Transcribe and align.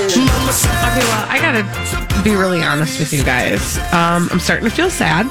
Okay, 0.00 1.04
well, 1.06 1.26
I 1.28 1.38
gotta 1.40 2.22
be 2.24 2.34
really 2.34 2.62
honest 2.62 2.98
with 2.98 3.12
you 3.12 3.22
guys. 3.24 3.78
Um, 3.92 4.28
I'm 4.32 4.40
starting 4.40 4.68
to 4.68 4.74
feel 4.74 4.90
sad 4.90 5.26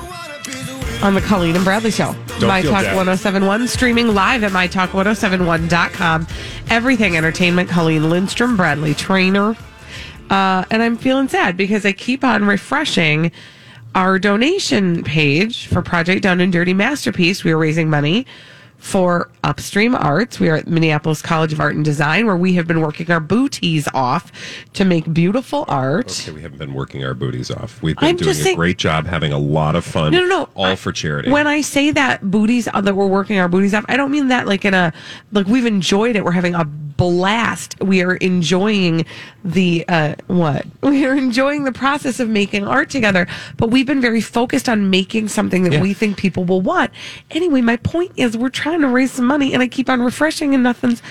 on 1.04 1.14
the 1.14 1.22
Colleen 1.22 1.56
and 1.56 1.64
Bradley 1.64 1.92
show. 1.92 2.14
Don't 2.40 2.48
My 2.48 2.62
Talk 2.62 2.84
bad. 2.84 2.96
1071, 2.96 3.68
streaming 3.68 4.14
live 4.14 4.44
at 4.44 4.52
MyTalk1071.com. 4.52 6.28
Everything 6.70 7.18
Entertainment, 7.18 7.70
Colleen 7.70 8.10
Lindstrom, 8.10 8.56
Bradley 8.58 8.94
Traynor. 8.94 9.56
Uh, 10.30 10.64
and 10.72 10.84
I'm 10.84 10.98
feeling 10.98 11.28
sad 11.28 11.58
because 11.58 11.86
I 11.86 11.92
keep 11.92 12.24
on 12.24 12.46
refreshing 12.46 13.32
our 13.96 14.20
donation 14.20 15.04
page 15.04 15.68
for 15.68 15.82
Project 15.82 16.22
Down 16.22 16.40
and 16.42 16.54
Dirty 16.54 16.74
Masterpiece. 16.74 17.44
We 17.44 17.52
are 17.52 17.58
raising 17.58 17.90
money 17.90 18.26
for 18.80 19.30
Upstream 19.44 19.94
Arts. 19.94 20.40
We 20.40 20.50
are 20.50 20.56
at 20.56 20.68
Minneapolis 20.68 21.22
College 21.22 21.54
of 21.54 21.60
Art 21.60 21.76
and 21.76 21.84
Design, 21.86 22.26
where 22.26 22.38
we 22.38 22.54
have 22.54 22.66
been 22.66 22.82
working 22.82 23.12
our 23.12 23.20
booties 23.20 23.88
off 23.94 24.32
to 24.74 24.86
make 24.86 25.12
beautiful 25.14 25.66
art. 25.68 26.22
Okay, 26.22 26.32
we 26.32 26.42
haven't 26.42 26.58
been 26.58 26.74
working 26.74 27.04
our 27.04 27.14
booties 27.14 27.52
off. 27.52 27.82
We've 27.84 27.96
been 27.98 28.10
I'm 28.10 28.16
doing 28.16 28.30
just 28.30 28.40
a 28.42 28.44
saying- 28.44 28.56
great 28.56 28.78
job, 28.78 29.06
having 29.06 29.34
a 29.34 29.38
lot 29.38 29.76
of 29.76 29.86
fun. 29.86 30.12
No, 30.12 30.20
no, 30.22 30.28
no. 30.28 30.50
All 30.56 30.76
for 30.76 30.92
charity. 30.92 31.30
When 31.30 31.46
I 31.46 31.62
say 31.62 31.92
that 31.92 32.32
booties 32.32 32.68
uh, 32.74 32.82
that 32.82 32.96
we're 32.96 33.08
working 33.08 33.38
our 33.38 33.48
booties 33.50 33.74
off, 33.74 33.86
I 33.90 33.98
don't 33.98 34.12
mean 34.12 34.30
that 34.30 34.48
like 34.48 34.66
in 34.66 34.74
a 34.74 34.94
like 35.32 35.48
we've 35.48 35.66
enjoyed 35.66 36.16
it. 36.16 36.24
We're 36.24 36.32
having 36.32 36.56
a 36.56 36.64
blast. 36.66 37.76
We 37.82 38.02
are 38.02 38.16
enjoying 38.16 39.06
the 39.44 39.86
uh 39.88 40.16
what? 40.28 40.66
We 40.82 41.06
are 41.06 41.16
enjoying 41.16 41.64
the 41.64 41.72
process 41.72 42.20
of 42.20 42.30
making 42.30 42.68
art 42.68 42.90
together. 42.90 43.28
But 43.58 43.70
we've 43.70 43.86
been 43.86 44.02
very 44.02 44.22
focused 44.22 44.68
on 44.68 44.90
making 44.90 45.28
something 45.30 45.64
that 45.64 45.74
Yeah. 45.74 45.82
we 45.82 45.94
think 45.94 46.18
people 46.18 46.44
will 46.46 46.62
want. 46.62 46.92
Anyway, 47.32 47.62
my 47.62 47.78
point 47.78 48.12
is 48.18 48.36
we're 48.38 48.50
trying 48.50 48.82
to 48.82 48.88
raise 48.88 49.12
some 49.12 49.26
money 49.26 49.54
and 49.54 49.62
I 49.64 49.68
keep 49.68 49.90
on 49.90 50.02
refreshing 50.02 50.54
and 50.54 50.64
nothing's 50.64 51.02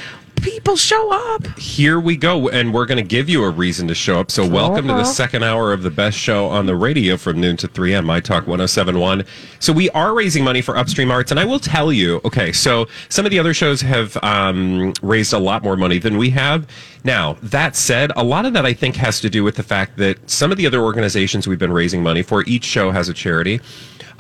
people 0.41 0.77
show 0.77 1.35
up. 1.35 1.47
Here 1.59 1.99
we 2.01 2.17
go, 2.17 2.49
and 2.49 2.73
we're 2.73 2.87
going 2.87 2.99
to 2.99 3.09
give 3.09 3.29
you 3.29 3.45
a 3.45 3.51
reason 3.51 3.89
to 3.89 3.95
show 3.95 4.21
up. 4.21 4.31
So, 4.31 4.47
welcome 4.47 4.87
to 4.89 4.95
the 4.95 5.05
second 5.05 5.43
hour 5.43 5.73
of 5.73 5.83
the 5.83 5.91
best 5.91 6.19
show 6.19 6.47
on 6.47 6.67
the 6.67 6.77
radio 6.77 7.17
from 7.17 7.41
noon 7.41 7.57
to 7.59 7.69
3 7.69 7.95
m. 7.95 8.07
My 8.07 8.21
Talk 8.21 8.47
1071. 8.47 9.25
So, 9.61 9.73
we 9.73 9.91
are 9.91 10.15
raising 10.15 10.45
money 10.45 10.61
for 10.61 10.77
Upstream 10.77 11.11
Arts, 11.11 11.31
and 11.31 11.41
I 11.41 11.45
will 11.45 11.59
tell 11.59 11.93
you 11.93 12.21
okay, 12.25 12.53
so 12.53 12.87
some 13.09 13.25
of 13.25 13.31
the 13.31 13.39
other 13.39 13.55
shows 13.55 13.81
have 13.81 14.17
um, 14.23 14.93
raised 15.03 15.33
a 15.33 15.39
lot 15.39 15.63
more 15.63 15.77
money 15.77 15.99
than 15.99 16.17
we 16.17 16.31
have. 16.31 16.67
Now, 17.05 17.37
that 17.43 17.77
said, 17.77 18.13
a 18.17 18.25
lot 18.25 18.45
of 18.45 18.53
that 18.53 18.67
I 18.67 18.75
think 18.75 18.97
has 18.97 19.21
to 19.21 19.31
do 19.31 19.45
with 19.45 19.57
the 19.57 19.63
fact 19.63 19.97
that 19.99 20.29
some 20.29 20.51
of 20.51 20.59
the 20.59 20.67
other 20.67 20.81
organizations 20.81 21.47
we've 21.47 21.59
been 21.59 21.73
raising 21.73 22.03
money 22.03 22.23
for, 22.23 22.45
each 22.45 22.65
show 22.65 22.91
has 22.91 23.09
a 23.09 23.15
charity. 23.15 23.61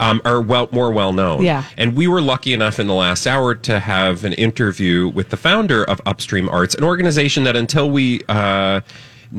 Um, 0.01 0.23
are 0.25 0.41
well 0.41 0.69
more 0.71 0.93
well 0.93 1.13
known. 1.13 1.43
Yeah. 1.43 1.65
And 1.77 1.97
we 1.97 2.07
were 2.07 2.21
lucky 2.21 2.53
enough 2.53 2.79
in 2.79 2.87
the 2.87 2.95
last 2.95 3.27
hour 3.27 3.57
to 3.57 3.81
have 3.81 4.25
an 4.25 4.33
interview 4.35 5.09
with 5.09 5.31
the 5.31 5.37
founder 5.37 5.83
of 5.83 6.01
Upstream 6.07 6.49
Arts, 6.49 6.77
an 6.77 6.85
organization 6.85 7.43
that 7.45 7.57
until 7.57 7.91
we 7.91 8.21
uh, 8.29 8.81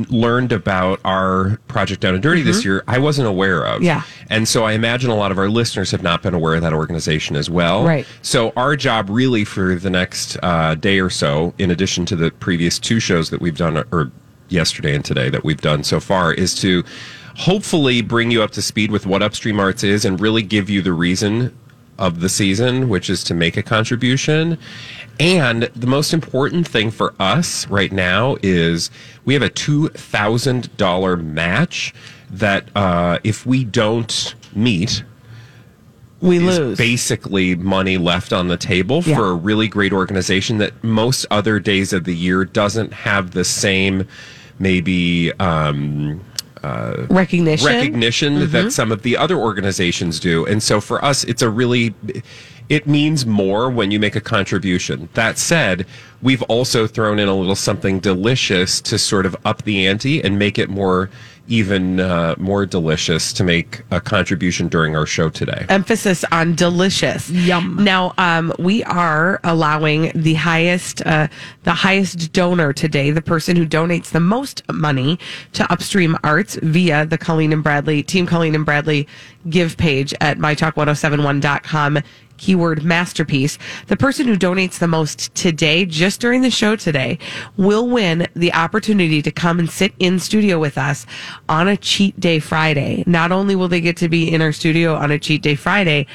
learned 0.09 0.51
about 0.51 0.99
our 1.03 1.57
project 1.67 2.01
Down 2.01 2.13
and 2.13 2.21
Dirty 2.21 2.41
this 2.41 2.63
year, 2.63 2.83
I 2.87 2.99
wasn't 2.99 3.27
aware 3.27 3.63
of. 3.63 3.75
Mm-hmm. 3.75 3.85
Yeah. 3.85 4.03
And 4.29 4.47
so 4.47 4.65
I 4.65 4.73
imagine 4.73 5.09
a 5.09 5.15
lot 5.15 5.31
of 5.31 5.39
our 5.39 5.49
listeners 5.49 5.91
have 5.91 6.03
not 6.03 6.21
been 6.21 6.33
aware 6.33 6.55
of 6.55 6.61
that 6.61 6.73
organization 6.73 7.35
as 7.35 7.49
well. 7.49 7.85
Right. 7.85 8.05
So 8.21 8.53
our 8.55 8.75
job 8.75 9.09
really 9.09 9.45
for 9.45 9.75
the 9.75 9.89
next 9.89 10.37
uh, 10.43 10.75
day 10.75 10.99
or 10.99 11.09
so, 11.09 11.53
in 11.57 11.71
addition 11.71 12.05
to 12.07 12.15
the 12.15 12.31
previous 12.31 12.77
two 12.77 12.99
shows 12.99 13.29
that 13.31 13.41
we've 13.41 13.57
done, 13.57 13.83
or 13.91 14.11
yesterday 14.49 14.93
and 14.93 15.03
today 15.03 15.29
that 15.29 15.43
we've 15.43 15.61
done 15.61 15.83
so 15.83 15.99
far, 15.99 16.33
is 16.33 16.53
to 16.55 16.83
hopefully 17.39 18.01
bring 18.01 18.29
you 18.31 18.43
up 18.43 18.51
to 18.51 18.61
speed 18.61 18.91
with 18.91 19.05
what 19.05 19.21
Upstream 19.23 19.59
Arts 19.61 19.81
is 19.83 20.03
and 20.03 20.19
really 20.19 20.43
give 20.43 20.69
you 20.69 20.81
the 20.81 20.91
reason 20.91 21.57
of 21.97 22.19
the 22.19 22.27
season, 22.29 22.89
which 22.89 23.09
is 23.09 23.23
to 23.25 23.33
make 23.33 23.55
a 23.55 23.63
contribution. 23.63 24.57
And 25.21 25.63
the 25.75 25.87
most 25.87 26.13
important 26.13 26.67
thing 26.67 26.91
for 26.91 27.13
us 27.19 27.65
right 27.67 27.91
now 27.93 28.35
is 28.43 28.91
we 29.23 29.33
have 29.33 29.43
a 29.43 29.49
$2,000 29.49 31.23
match 31.23 31.93
that 32.29 32.67
uh, 32.75 33.19
if 33.23 33.45
we 33.45 33.63
don't 33.63 34.35
meet, 34.53 35.03
We 36.21 36.37
is 36.45 36.59
lose. 36.59 36.77
basically 36.77 37.55
money 37.55 37.97
left 37.97 38.33
on 38.33 38.49
the 38.49 38.57
table 38.57 39.01
Yeah. 39.05 39.15
for 39.15 39.29
a 39.29 39.33
really 39.33 39.67
great 39.69 39.93
organization 39.93 40.57
that 40.57 40.83
most 40.83 41.25
other 41.31 41.59
days 41.59 41.93
of 41.93 42.03
the 42.03 42.15
year 42.15 42.43
doesn't 42.43 42.91
have 42.93 43.31
the 43.31 43.45
same 43.45 44.05
maybe 44.57 45.31
um, 45.39 46.19
recognition. 47.09 47.67
recognition 47.67 48.33
Mm-hmm. 48.35 48.51
that 48.51 48.71
some 48.71 48.91
of 48.91 49.01
the 49.01 49.17
other 49.17 49.37
organizations 49.37 50.19
do. 50.19 50.45
And 50.45 50.61
so 50.61 50.81
for 50.81 51.03
us, 51.03 51.23
it's 51.23 51.41
a 51.41 51.49
really, 51.49 51.93
it 52.69 52.85
means 52.87 53.25
more 53.25 53.69
when 53.69 53.91
you 53.91 53.99
make 53.99 54.15
a 54.15 54.21
contribution. 54.21 55.09
That 55.13 55.37
said, 55.37 55.85
we've 56.21 56.43
also 56.43 56.87
thrown 56.87 57.19
in 57.19 57.27
a 57.27 57.35
little 57.35 57.55
something 57.55 57.99
delicious 57.99 58.81
to 58.81 58.97
sort 58.97 59.25
of 59.25 59.35
up 59.45 59.63
the 59.63 59.87
ante 59.87 60.21
and 60.23 60.37
make 60.37 60.59
it 60.59 60.69
more, 60.69 61.09
even 61.49 61.99
uh, 61.99 62.35
more 62.37 62.65
delicious 62.65 63.33
to 63.33 63.43
make 63.43 63.81
a 63.91 63.99
contribution 63.99 64.67
during 64.67 64.95
our 64.95 65.05
show 65.05 65.29
today. 65.29 65.65
emphasis 65.69 66.23
on 66.31 66.55
delicious. 66.55 67.29
Yum. 67.29 67.83
Now, 67.83 68.13
um, 68.17 68.53
we 68.59 68.83
are 68.83 69.39
allowing 69.43 70.11
the 70.13 70.35
highest, 70.35 71.05
uh, 71.05 71.27
the 71.63 71.73
highest 71.73 72.31
donor 72.31 72.71
today, 72.71 73.11
the 73.11 73.21
person 73.21 73.55
who 73.55 73.65
donates 73.65 74.11
the 74.11 74.19
most 74.19 74.61
money 74.71 75.19
to 75.53 75.69
Upstream 75.71 76.17
Arts 76.23 76.55
via 76.61 77.05
the 77.05 77.17
Colleen 77.17 77.51
and 77.51 77.63
Bradley 77.63 78.03
Team 78.03 78.25
Colleen 78.25 78.55
and 78.55 78.65
Bradley 78.65 79.07
give 79.49 79.77
page 79.77 80.13
at 80.21 80.37
mytalk1071.com. 80.37 81.99
Keyword 82.39 82.83
masterpiece. 82.83 83.57
The 83.87 83.97
person 83.97 84.27
who 84.27 84.35
donates 84.35 84.79
the 84.79 84.87
most 84.87 85.33
today, 85.35 85.85
just 85.85 86.19
during 86.19 86.41
the 86.41 86.49
show 86.49 86.75
today, 86.75 87.19
will 87.57 87.87
win 87.87 88.27
the 88.35 88.53
opportunity 88.53 89.21
to 89.21 89.31
come 89.31 89.59
and 89.59 89.69
sit 89.69 89.93
in 89.99 90.19
studio 90.19 90.57
with 90.57 90.77
us 90.77 91.05
on 91.47 91.67
a 91.67 91.77
cheat 91.77 92.19
day 92.19 92.39
Friday. 92.39 93.03
Not 93.05 93.31
only 93.31 93.55
will 93.55 93.67
they 93.67 93.81
get 93.81 93.97
to 93.97 94.09
be 94.09 94.31
in 94.31 94.41
our 94.41 94.51
studio 94.51 94.95
on 94.95 95.11
a 95.11 95.19
cheat 95.19 95.41
day 95.41 95.55
Friday, 95.55 96.07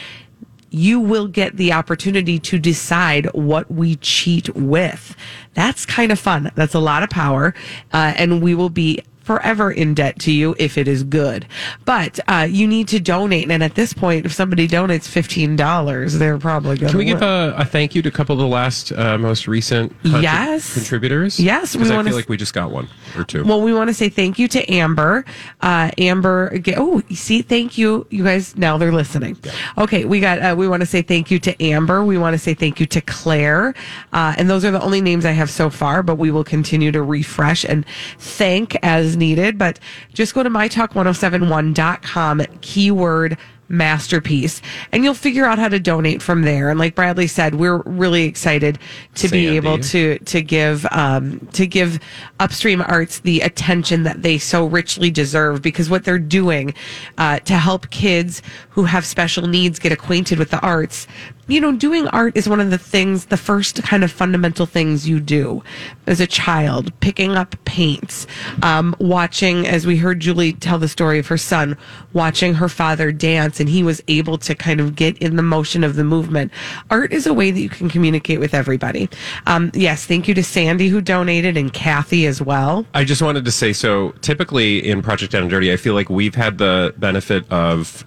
you 0.71 0.99
will 0.99 1.29
get 1.29 1.57
the 1.57 1.73
opportunity 1.73 2.41
to 2.41 2.59
decide 2.59 3.27
what 3.33 3.71
we 3.71 3.95
cheat 3.97 4.53
with. 4.57 5.15
That's 5.55 5.87
kind 5.87 6.11
of 6.11 6.19
fun. 6.19 6.51
That's 6.57 6.75
a 6.75 6.81
lot 6.81 7.05
of 7.05 7.11
power. 7.11 7.55
Uh, 7.93 8.13
and 8.17 8.43
we 8.43 8.57
will 8.57 8.71
be 8.71 9.01
forever 9.25 9.71
in 9.71 9.95
debt 9.95 10.19
to 10.21 10.31
you 10.33 10.55
if 10.59 10.79
it 10.79 10.87
is 10.87 11.03
good. 11.03 11.47
But 11.85 12.21
uh, 12.29 12.47
you 12.49 12.67
need 12.69 12.89
to 12.89 13.01
donate. 13.01 13.51
And 13.51 13.63
at 13.63 13.75
this 13.75 13.93
point, 13.93 14.27
if 14.27 14.33
somebody 14.33 14.69
donates 14.69 15.09
$15, 15.09 16.19
they're 16.19 16.39
probably 16.39 16.77
going 16.77 16.89
to 16.93 16.93
Can 16.93 16.99
we 16.99 17.05
give 17.07 17.23
a, 17.23 17.55
a 17.57 17.65
thank 17.65 17.95
you 17.95 18.03
to 18.03 18.09
a 18.09 18.13
couple 18.13 18.35
of 18.35 18.39
the 18.39 18.47
last, 18.47 18.93
uh, 18.93 19.19
most 19.19 19.49
recent 19.49 19.93
contri- 20.03 20.23
Yes. 20.23 20.75
contributors? 20.75 21.41
Yes, 21.41 21.75
we 21.75 21.81
because 21.81 21.91
I 21.91 22.03
feel 22.03 22.09
s- 22.11 22.15
like 22.15 22.29
we 22.29 22.37
just 22.37 22.55
got 22.55 22.71
one 22.71 22.89
or 23.17 23.25
two. 23.25 23.45
Well, 23.45 23.63
we 23.63 23.73
want 23.75 23.89
to 23.89 23.95
say 23.95 24.09
thank 24.09 24.39
you 24.39 24.47
to 24.49 24.73
Amber. 24.73 25.25
Uh, 25.61 25.91
Amber, 25.99 26.61
oh, 26.77 27.03
see, 27.13 27.43
thank 27.43 27.79
you, 27.79 28.07
you 28.11 28.25
guys. 28.25 28.57
Now 28.57 28.77
they're 28.79 28.93
listening. 28.93 29.37
Okay, 29.79 30.05
we 30.05 30.21
got. 30.21 30.39
Uh, 30.41 30.55
we 30.57 30.69
want 30.69 30.81
to 30.81 30.87
say 30.87 31.03
thank 31.03 31.31
you 31.31 31.39
to 31.41 31.63
Amber. 31.63 32.05
We 32.05 32.19
want 32.19 32.35
to 32.35 32.39
say 32.39 32.55
thank 32.55 32.79
you 32.81 32.87
to 32.87 33.01
Claire, 33.01 33.75
uh, 34.13 34.35
and 34.37 34.49
those 34.51 34.65
are 34.65 34.71
the 34.71 34.83
only 34.83 35.01
names 35.01 35.25
I 35.25 35.33
have 35.33 35.51
so 35.51 35.71
far. 35.71 36.03
But 36.03 36.17
we 36.17 36.31
will 36.31 36.45
continue 36.45 36.93
to 36.93 37.03
refresh 37.03 37.65
and 37.65 37.85
thank 38.19 38.77
as 38.83 39.14
needed. 39.17 39.59
But 39.59 39.79
just 40.13 40.35
go 40.35 40.43
to 40.43 40.51
mytalk1071.com 40.51 42.43
keyword 42.61 43.39
masterpiece 43.69 44.61
and 44.93 45.05
you'll 45.05 45.15
figure 45.15 45.45
out 45.45 45.59
how 45.59 45.69
to 45.69 45.81
donate 45.81 46.21
from 46.21 46.43
there 46.43 46.69
and 46.69 46.79
like 46.79 46.95
bradley 46.95 47.27
said 47.27 47.55
we're 47.55 47.79
really 47.87 48.25
excited 48.25 48.79
to 49.15 49.27
be 49.29 49.49
able 49.49 49.79
to 49.79 50.19
to 50.21 50.43
give 50.43 50.87
um 50.91 51.41
to 51.53 51.67
give 51.67 51.99
upstream 52.41 52.83
arts 52.83 53.21
the 53.21 53.41
attention 53.41 54.03
that 54.03 54.23
they 54.23 54.37
so 54.37 54.67
richly 54.67 55.11
deserve 55.11 55.63
because 55.63 55.89
what 55.89 56.05
they're 56.05 56.19
doing 56.19 56.75
uh, 57.17 57.39
to 57.41 57.55
help 57.55 57.89
kids 57.91 58.43
who 58.71 58.85
have 58.85 59.05
special 59.05 59.47
needs 59.47 59.79
get 59.79 59.93
acquainted 59.93 60.39
with 60.39 60.51
the 60.51 60.61
arts 60.61 61.07
you 61.49 61.61
know 61.61 61.73
doing 61.73 62.07
art 62.09 62.37
is 62.37 62.49
one 62.49 62.61
of 62.61 62.71
the 62.71 62.79
things 62.79 63.27
the 63.27 63.37
first 63.37 63.83
kind 63.83 64.05
of 64.05 64.11
fundamental 64.11 64.67
things 64.67 65.09
you 65.09 65.21
do 65.21 65.63
as 66.07 66.21
a 66.21 66.27
child 66.27 66.93
picking 67.01 67.33
up 67.33 67.55
paints 67.65 68.27
um, 68.63 68.95
watching 68.99 69.67
as 69.67 69.87
we 69.87 69.97
heard 69.97 70.21
julie 70.21 70.53
tell 70.53 70.79
the 70.79 70.89
story 70.89 71.19
of 71.19 71.27
her 71.27 71.39
son 71.39 71.77
watching 72.13 72.55
her 72.55 72.69
father 72.69 73.13
dance 73.13 73.61
and 73.61 73.69
he 73.69 73.83
was 73.83 74.03
able 74.09 74.39
to 74.39 74.55
kind 74.55 74.81
of 74.81 74.95
get 74.95 75.17
in 75.19 75.37
the 75.37 75.43
motion 75.43 75.85
of 75.85 75.97
the 75.97 76.05
movement. 76.05 76.53
Art 76.91 77.13
is 77.13 77.27
a 77.27 77.35
way 77.35 77.51
that 77.51 77.61
you 77.61 77.69
can 77.69 77.89
communicate 77.89 78.41
with 78.41 78.55
everybody. 78.55 79.09
Um, 79.47 79.71
yes 79.75 80.07
thank 80.07 80.29
you 80.29 80.35
to 80.35 80.43
sandy 80.43 80.89
who 80.89 81.01
donated 81.01 81.57
and 81.57 81.73
kathy 81.73 82.27
as 82.27 82.41
well. 82.41 82.87
I 82.95 83.05
just 83.05 83.23
wanted 83.23 83.45
to 83.45 83.53
say 83.53 83.73
so 83.73 84.11
typically 84.21 84.87
in 84.87 85.03
Project 85.03 85.33
Down 85.33 85.43
and 85.43 85.51
Dirty, 85.51 85.73
I 85.73 85.77
feel 85.77 85.95
like 85.95 86.09
we've 86.09 86.35
had 86.35 86.59
the 86.59 86.95
benefit 86.97 87.51
of 87.51 88.05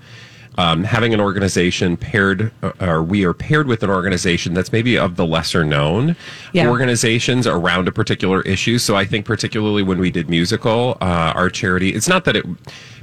um, 0.57 0.83
having 0.83 1.13
an 1.13 1.19
organization 1.21 1.98
paired, 1.98 2.51
uh, 2.63 2.71
or 2.81 3.04
we 3.04 3.24
are 3.24 3.33
paired 3.33 3.68
with 3.68 3.83
an 3.83 3.89
organization 3.89 4.54
that's 4.54 4.71
maybe 4.71 4.98
of 4.98 5.15
the 5.15 5.25
lesser 5.25 5.63
known 5.63 6.15
Yeah. 6.54 6.69
organizations 6.69 7.45
around 7.45 7.88
a 7.88 7.92
particular 7.92 8.42
issue. 8.42 8.77
So 8.80 8.95
I 8.95 9.06
think 9.06 9.25
particularly 9.25 9.83
when 9.83 10.00
we 10.00 10.09
did 10.12 10.30
musical, 10.30 10.98
uh, 11.01 11.06
our 11.36 11.50
charity, 11.50 11.89
it's 11.94 12.07
not 12.07 12.25
that 12.25 12.36
it, 12.36 12.45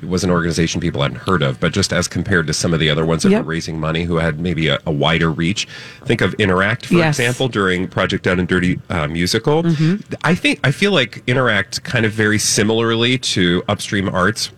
it 0.02 0.08
was 0.08 0.24
an 0.24 0.30
organization 0.30 0.80
people 0.80 1.00
hadn't 1.02 1.18
heard 1.20 1.42
of, 1.42 1.60
but 1.60 1.72
just 1.72 1.92
as 1.92 2.08
compared 2.08 2.46
to 2.48 2.52
some 2.52 2.74
of 2.74 2.80
the 2.80 2.90
other 2.90 3.06
ones 3.06 3.22
that 3.22 3.30
Yep. 3.30 3.44
were 3.44 3.50
raising 3.50 3.78
money 3.78 4.02
who 4.04 4.16
had 4.16 4.40
maybe 4.40 4.68
a, 4.68 4.78
a 4.86 4.90
wider 4.92 5.30
reach. 5.30 5.68
Think 6.04 6.20
of 6.20 6.34
Interact, 6.34 6.86
for 6.86 6.94
Yes. 6.94 7.18
example, 7.18 7.48
during 7.48 7.86
Project 7.88 8.24
Down 8.24 8.38
and 8.40 8.48
Dirty 8.48 8.80
uh, 8.90 9.06
musical. 9.06 9.64
I 10.24 10.34
think 10.34 10.58
I 10.64 10.72
feel 10.72 10.90
like 10.92 11.22
Interact 11.26 11.84
kind 11.84 12.04
of 12.04 12.12
very 12.12 12.38
similarly 12.38 13.16
to 13.18 13.62
Upstream 13.68 14.08
Arts 14.08 14.50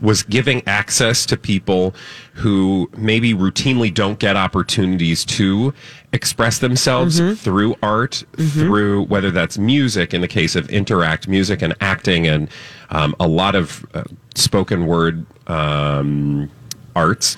was 0.00 0.22
giving 0.22 0.66
access 0.66 1.26
to 1.26 1.36
people 1.36 1.94
who 2.34 2.90
maybe 2.96 3.34
routinely 3.34 3.92
don't 3.92 4.18
get 4.18 4.36
opportunities 4.36 5.24
to 5.24 5.72
express 6.12 6.58
themselves 6.58 7.18
through 7.40 7.74
art, 7.82 8.24
through 8.36 9.04
whether 9.04 9.30
that's 9.30 9.58
music 9.58 10.14
in 10.14 10.20
the 10.20 10.28
case 10.28 10.56
of 10.56 10.68
Interact, 10.70 11.28
music 11.28 11.62
and 11.62 11.74
acting, 11.80 12.26
and 12.26 12.48
um, 12.90 13.14
a 13.20 13.26
lot 13.26 13.54
of 13.54 13.84
uh, 13.94 14.04
spoken 14.34 14.86
word 14.86 15.26
um, 15.48 16.50
arts 16.94 17.36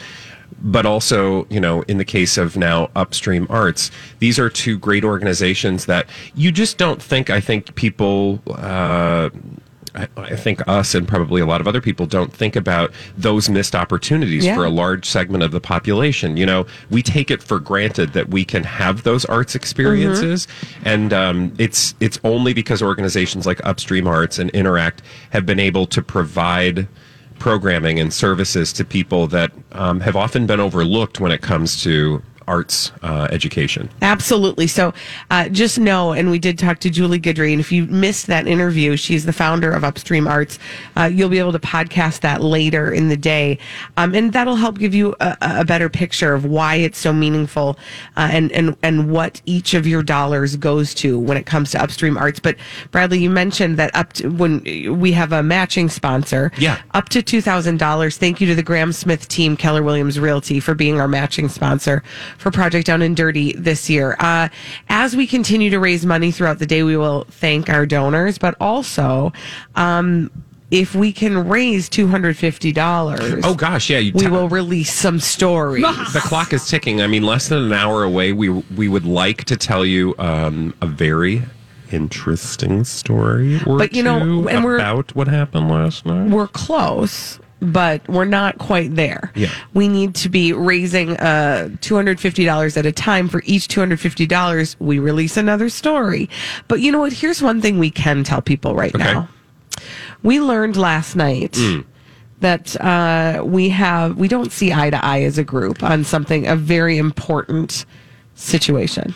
but 0.60 0.86
also, 0.86 1.46
you 1.50 1.60
know, 1.60 1.82
in 1.82 1.98
the 1.98 2.04
case 2.04 2.36
of 2.36 2.56
now 2.56 2.90
Upstream 2.96 3.46
Arts, 3.48 3.90
these 4.18 4.38
are 4.38 4.50
two 4.50 4.78
great 4.78 5.04
organizations 5.04 5.86
that 5.86 6.08
you 6.34 6.50
just 6.50 6.78
don't 6.78 7.02
think. 7.02 7.30
I 7.30 7.40
think 7.40 7.74
people. 7.74 8.40
Uh, 8.46 9.30
I, 9.98 10.08
I 10.16 10.36
think 10.36 10.66
us 10.68 10.94
and 10.94 11.06
probably 11.08 11.40
a 11.40 11.46
lot 11.46 11.60
of 11.60 11.66
other 11.66 11.80
people 11.80 12.06
don't 12.06 12.32
think 12.32 12.54
about 12.56 12.92
those 13.16 13.48
missed 13.48 13.74
opportunities 13.74 14.44
Yeah. 14.44 14.54
for 14.54 14.64
a 14.64 14.70
large 14.70 15.04
segment 15.06 15.42
of 15.42 15.50
the 15.50 15.60
population. 15.60 16.36
You 16.36 16.46
know, 16.46 16.66
we 16.90 17.02
take 17.02 17.30
it 17.30 17.42
for 17.42 17.58
granted 17.58 18.12
that 18.12 18.28
we 18.28 18.44
can 18.44 18.62
have 18.64 19.02
those 19.02 19.24
arts 19.24 19.54
experiences, 19.54 20.46
and 20.84 21.12
um, 21.12 21.52
it's 21.58 21.94
it's 22.00 22.18
only 22.24 22.52
because 22.54 22.82
organizations 22.82 23.46
like 23.46 23.64
Upstream 23.66 24.06
Arts 24.06 24.38
and 24.38 24.50
Interact 24.50 25.02
have 25.30 25.44
been 25.44 25.60
able 25.60 25.86
to 25.86 26.02
provide 26.02 26.86
programming 27.38 28.00
and 28.00 28.12
services 28.12 28.72
to 28.72 28.84
people 28.84 29.26
that 29.28 29.52
um, 29.72 30.00
have 30.00 30.16
often 30.16 30.46
been 30.46 30.60
overlooked 30.60 31.20
when 31.20 31.30
it 31.32 31.40
comes 31.40 31.80
to 31.82 32.22
arts 32.48 32.90
uh, 33.02 33.28
education. 33.30 33.88
Absolutely. 34.02 34.66
So 34.66 34.92
uh, 35.30 35.48
just 35.50 35.78
know, 35.78 36.12
and 36.12 36.30
we 36.30 36.38
did 36.38 36.58
talk 36.58 36.78
to 36.80 36.90
Julie 36.90 37.20
Guidry, 37.20 37.52
and 37.52 37.60
if 37.60 37.70
you 37.70 37.86
missed 37.86 38.26
that 38.26 38.46
interview, 38.48 38.96
she's 38.96 39.24
the 39.26 39.32
founder 39.32 39.70
of 39.70 39.84
Upstream 39.84 40.26
Arts. 40.26 40.58
Uh, 40.96 41.04
you'll 41.12 41.28
be 41.28 41.38
able 41.38 41.52
to 41.52 41.58
podcast 41.60 42.20
that 42.20 42.42
later 42.42 42.90
in 42.92 43.08
the 43.08 43.16
day, 43.16 43.58
um, 43.96 44.14
and 44.14 44.32
that'll 44.32 44.56
help 44.56 44.78
give 44.78 44.94
you 44.94 45.14
a, 45.20 45.36
a 45.40 45.64
better 45.64 45.88
picture 45.88 46.34
of 46.34 46.44
why 46.46 46.76
it's 46.76 46.98
so 46.98 47.12
meaningful 47.12 47.78
uh, 48.16 48.28
and 48.32 48.50
and 48.52 48.76
and 48.82 49.10
what 49.12 49.40
each 49.46 49.74
of 49.74 49.86
your 49.86 50.02
dollars 50.02 50.56
goes 50.56 50.94
to 50.94 51.18
when 51.18 51.36
it 51.36 51.46
comes 51.46 51.70
to 51.72 51.82
Upstream 51.82 52.16
Arts. 52.16 52.40
But 52.40 52.56
Bradley, 52.90 53.18
you 53.18 53.30
mentioned 53.30 53.76
that 53.78 53.94
up 53.94 54.14
to 54.14 54.28
when 54.28 54.62
we 54.98 55.12
have 55.12 55.32
a 55.32 55.42
matching 55.42 55.88
sponsor, 55.90 56.50
Yeah. 56.58 56.80
up 56.94 57.08
to 57.10 57.22
two 57.22 57.40
thousand 57.42 57.78
dollars. 57.78 58.16
Thank 58.16 58.40
you 58.40 58.46
to 58.48 58.54
the 58.54 58.62
Graham 58.62 58.92
Smith 58.92 59.28
team, 59.28 59.56
Keller 59.56 59.82
Williams 59.82 60.18
Realty, 60.18 60.60
for 60.60 60.74
being 60.74 60.98
our 61.00 61.08
matching 61.08 61.48
sponsor 61.48 62.02
for 62.38 62.50
Project 62.50 62.86
Down 62.86 63.02
and 63.02 63.14
Dirty 63.16 63.52
this 63.52 63.90
year. 63.90 64.16
Uh, 64.18 64.48
as 64.88 65.14
we 65.14 65.26
continue 65.26 65.68
to 65.70 65.78
raise 65.78 66.06
money 66.06 66.30
throughout 66.32 66.58
the 66.58 66.66
day, 66.66 66.82
we 66.82 66.96
will 66.96 67.24
thank 67.30 67.68
our 67.68 67.84
donors, 67.84 68.38
but 68.38 68.54
also. 68.60 69.32
Um, 69.74 70.30
if 70.70 70.94
we 70.94 71.12
can 71.12 71.48
raise 71.48 71.88
two 71.88 72.08
hundred 72.08 72.36
fifty 72.36 72.72
dollars, 72.72 73.42
Oh 73.42 73.54
gosh, 73.54 73.88
yeah, 73.88 74.00
you 74.00 74.12
we 74.14 74.24
ta- 74.24 74.30
will 74.30 74.50
release 74.50 74.92
some 74.92 75.18
stories. 75.18 75.82
the 76.12 76.20
clock 76.22 76.52
is 76.52 76.68
ticking. 76.68 77.00
I 77.00 77.06
mean, 77.06 77.22
less 77.22 77.48
than 77.48 77.62
an 77.62 77.72
hour 77.72 78.04
away. 78.04 78.32
We 78.34 78.50
we 78.50 78.86
would 78.86 79.06
like 79.06 79.44
to 79.44 79.56
tell 79.56 79.86
you 79.86 80.14
um, 80.18 80.74
a 80.82 80.86
very 80.86 81.42
interesting 81.90 82.84
story 82.84 83.60
or 83.66 83.78
But, 83.78 83.94
you 83.94 84.02
know, 84.02 84.18
two 84.18 84.48
and 84.50 84.62
we're- 84.62 84.76
about 84.76 85.14
what 85.16 85.26
happened 85.26 85.70
last 85.70 86.04
night. 86.04 86.28
we're 86.30 86.46
close, 86.48 87.38
but 87.60 88.06
we're 88.08 88.24
not 88.24 88.58
quite 88.58 88.94
there. 88.94 89.32
Yeah. 89.34 89.50
We 89.74 89.88
need 89.88 90.14
to 90.16 90.28
be 90.28 90.52
raising 90.52 91.16
uh, 91.16 91.70
$250 91.80 92.76
at 92.76 92.86
a 92.86 92.92
time. 92.92 93.28
For 93.28 93.42
each 93.44 93.68
$250, 93.68 94.76
we 94.78 94.98
release 94.98 95.36
another 95.36 95.68
story. 95.68 96.30
But 96.68 96.80
you 96.80 96.92
know 96.92 97.00
what? 97.00 97.12
Here's 97.12 97.42
one 97.42 97.60
thing 97.60 97.78
we 97.78 97.90
can 97.90 98.22
tell 98.24 98.40
people 98.42 98.74
right 98.74 98.94
Okay. 98.94 99.02
now. 99.04 99.28
We 100.22 100.40
learned 100.40 100.76
last 100.76 101.16
night. 101.16 101.58
That 102.40 102.80
uh, 102.80 103.42
we 103.44 103.68
have, 103.70 104.16
we 104.16 104.28
don't 104.28 104.52
see 104.52 104.72
eye 104.72 104.90
to 104.90 105.04
eye 105.04 105.22
as 105.22 105.38
a 105.38 105.42
group 105.44 105.82
on 105.82 106.04
something, 106.04 106.46
a 106.46 106.54
very 106.54 106.96
important 106.96 107.84
situation. 108.36 109.12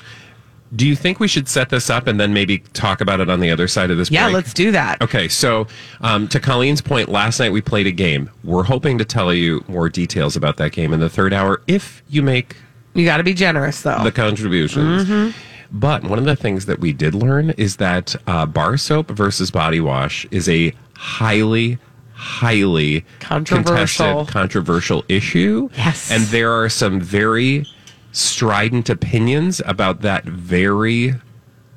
Do 0.74 0.86
you 0.86 0.96
think 0.96 1.20
we 1.20 1.28
should 1.28 1.48
set 1.48 1.68
this 1.68 1.90
up 1.90 2.06
and 2.06 2.18
then 2.18 2.32
maybe 2.32 2.58
talk 2.72 3.00
about 3.02 3.20
it 3.20 3.28
on 3.28 3.40
the 3.40 3.50
other 3.50 3.68
side 3.68 3.90
of 3.90 3.98
this? 3.98 4.10
Yeah, 4.10 4.24
break? 4.26 4.34
let's 4.36 4.54
do 4.54 4.70
that. 4.72 5.02
Okay, 5.02 5.28
so 5.28 5.66
um, 6.00 6.28
to 6.28 6.40
Colleen's 6.40 6.80
point, 6.80 7.08
last 7.10 7.38
night 7.40 7.52
we 7.52 7.60
played 7.60 7.86
a 7.86 7.92
game. 7.92 8.30
We're 8.42 8.62
hoping 8.62 8.96
to 8.98 9.04
tell 9.04 9.34
you 9.34 9.62
more 9.68 9.88
details 9.90 10.34
about 10.34 10.56
that 10.56 10.72
game 10.72 10.92
in 10.94 11.00
the 11.00 11.10
third 11.10 11.34
hour 11.34 11.60
if 11.66 12.02
you 12.08 12.22
make 12.22 12.56
You 12.94 13.04
got 13.04 13.18
to 13.18 13.22
be 13.24 13.34
generous, 13.34 13.82
though. 13.82 14.02
the 14.02 14.12
contributions. 14.12 15.04
Mm-hmm. 15.04 15.38
But 15.78 16.04
one 16.04 16.18
of 16.18 16.24
the 16.26 16.36
things 16.36 16.66
that 16.66 16.80
we 16.80 16.92
did 16.92 17.14
learn 17.14 17.50
is 17.50 17.76
that 17.76 18.14
uh, 18.26 18.46
bar 18.46 18.76
soap 18.78 19.10
versus 19.10 19.50
body 19.50 19.80
wash 19.80 20.26
is 20.30 20.48
a 20.48 20.72
highly, 20.94 21.78
highly 22.12 23.04
Controversial. 23.20 24.06
contested, 24.16 24.32
controversial 24.32 25.04
issue. 25.08 25.68
Yes. 25.76 26.10
and 26.10 26.22
there 26.24 26.50
are 26.52 26.68
some 26.68 27.00
very 27.00 27.66
strident 28.12 28.88
opinions 28.88 29.60
about 29.64 30.02
that 30.02 30.24
very 30.24 31.14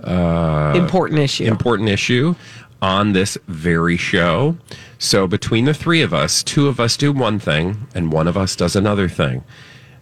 uh, 0.04 0.74
important 0.76 1.20
issue. 1.20 1.46
important 1.46 1.90
issue 1.90 2.36
on 2.82 3.14
this 3.14 3.38
very 3.48 3.98
show. 3.98 4.58
So 5.00 5.28
between 5.28 5.66
the 5.66 5.74
three 5.74 6.02
of 6.02 6.14
us, 6.14 6.44
two 6.44 6.68
of 6.68 6.80
us 6.80 6.98
do 6.98 7.12
one 7.12 7.40
thing 7.40 7.88
and 7.96 8.12
one 8.12 8.28
of 8.28 8.38
us 8.38 8.56
does 8.56 8.76
another 8.76 9.10
thing. 9.10 9.44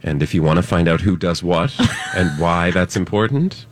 And 0.01 0.21
if 0.21 0.33
you 0.33 0.43
want 0.43 0.57
to 0.57 0.63
find 0.63 0.87
out 0.87 1.01
who 1.01 1.15
does 1.15 1.41
what 1.41 1.73
and 2.15 2.37
why 2.39 2.71
that's 2.71 2.97
important, 2.97 3.65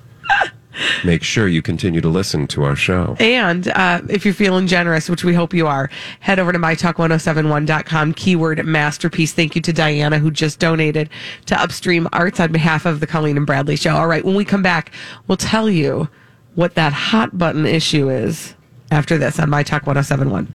make 1.05 1.23
sure 1.23 1.47
you 1.47 1.61
continue 1.61 2.01
to 2.01 2.09
listen 2.09 2.47
to 2.47 2.63
our 2.63 2.75
show. 2.75 3.15
And 3.19 3.67
uh, 3.69 4.01
if 4.09 4.25
you're 4.25 4.33
feeling 4.33 4.67
generous, 4.67 5.09
which 5.09 5.23
we 5.23 5.33
hope 5.33 5.53
you 5.53 5.67
are, 5.67 5.89
head 6.19 6.39
over 6.39 6.51
to 6.51 6.59
mytalk1071.com, 6.59 8.13
keyword 8.13 8.65
masterpiece. 8.65 9.33
Thank 9.33 9.55
you 9.55 9.61
to 9.61 9.73
Diana, 9.73 10.19
who 10.19 10.31
just 10.31 10.59
donated 10.59 11.09
to 11.47 11.59
Upstream 11.59 12.07
Arts 12.13 12.39
on 12.39 12.51
behalf 12.51 12.85
of 12.85 12.99
the 12.99 13.07
Colleen 13.07 13.37
and 13.37 13.45
Bradley 13.45 13.75
Show. 13.75 13.95
All 13.95 14.07
right, 14.07 14.23
when 14.23 14.35
we 14.35 14.45
come 14.45 14.61
back, 14.61 14.91
we'll 15.27 15.37
tell 15.37 15.69
you 15.69 16.09
what 16.55 16.75
that 16.75 16.93
hot 16.93 17.37
button 17.37 17.65
issue 17.65 18.09
is 18.09 18.55
after 18.91 19.17
this 19.17 19.39
on 19.39 19.49
My 19.49 19.63
Talk 19.63 19.87
1071. 19.87 20.53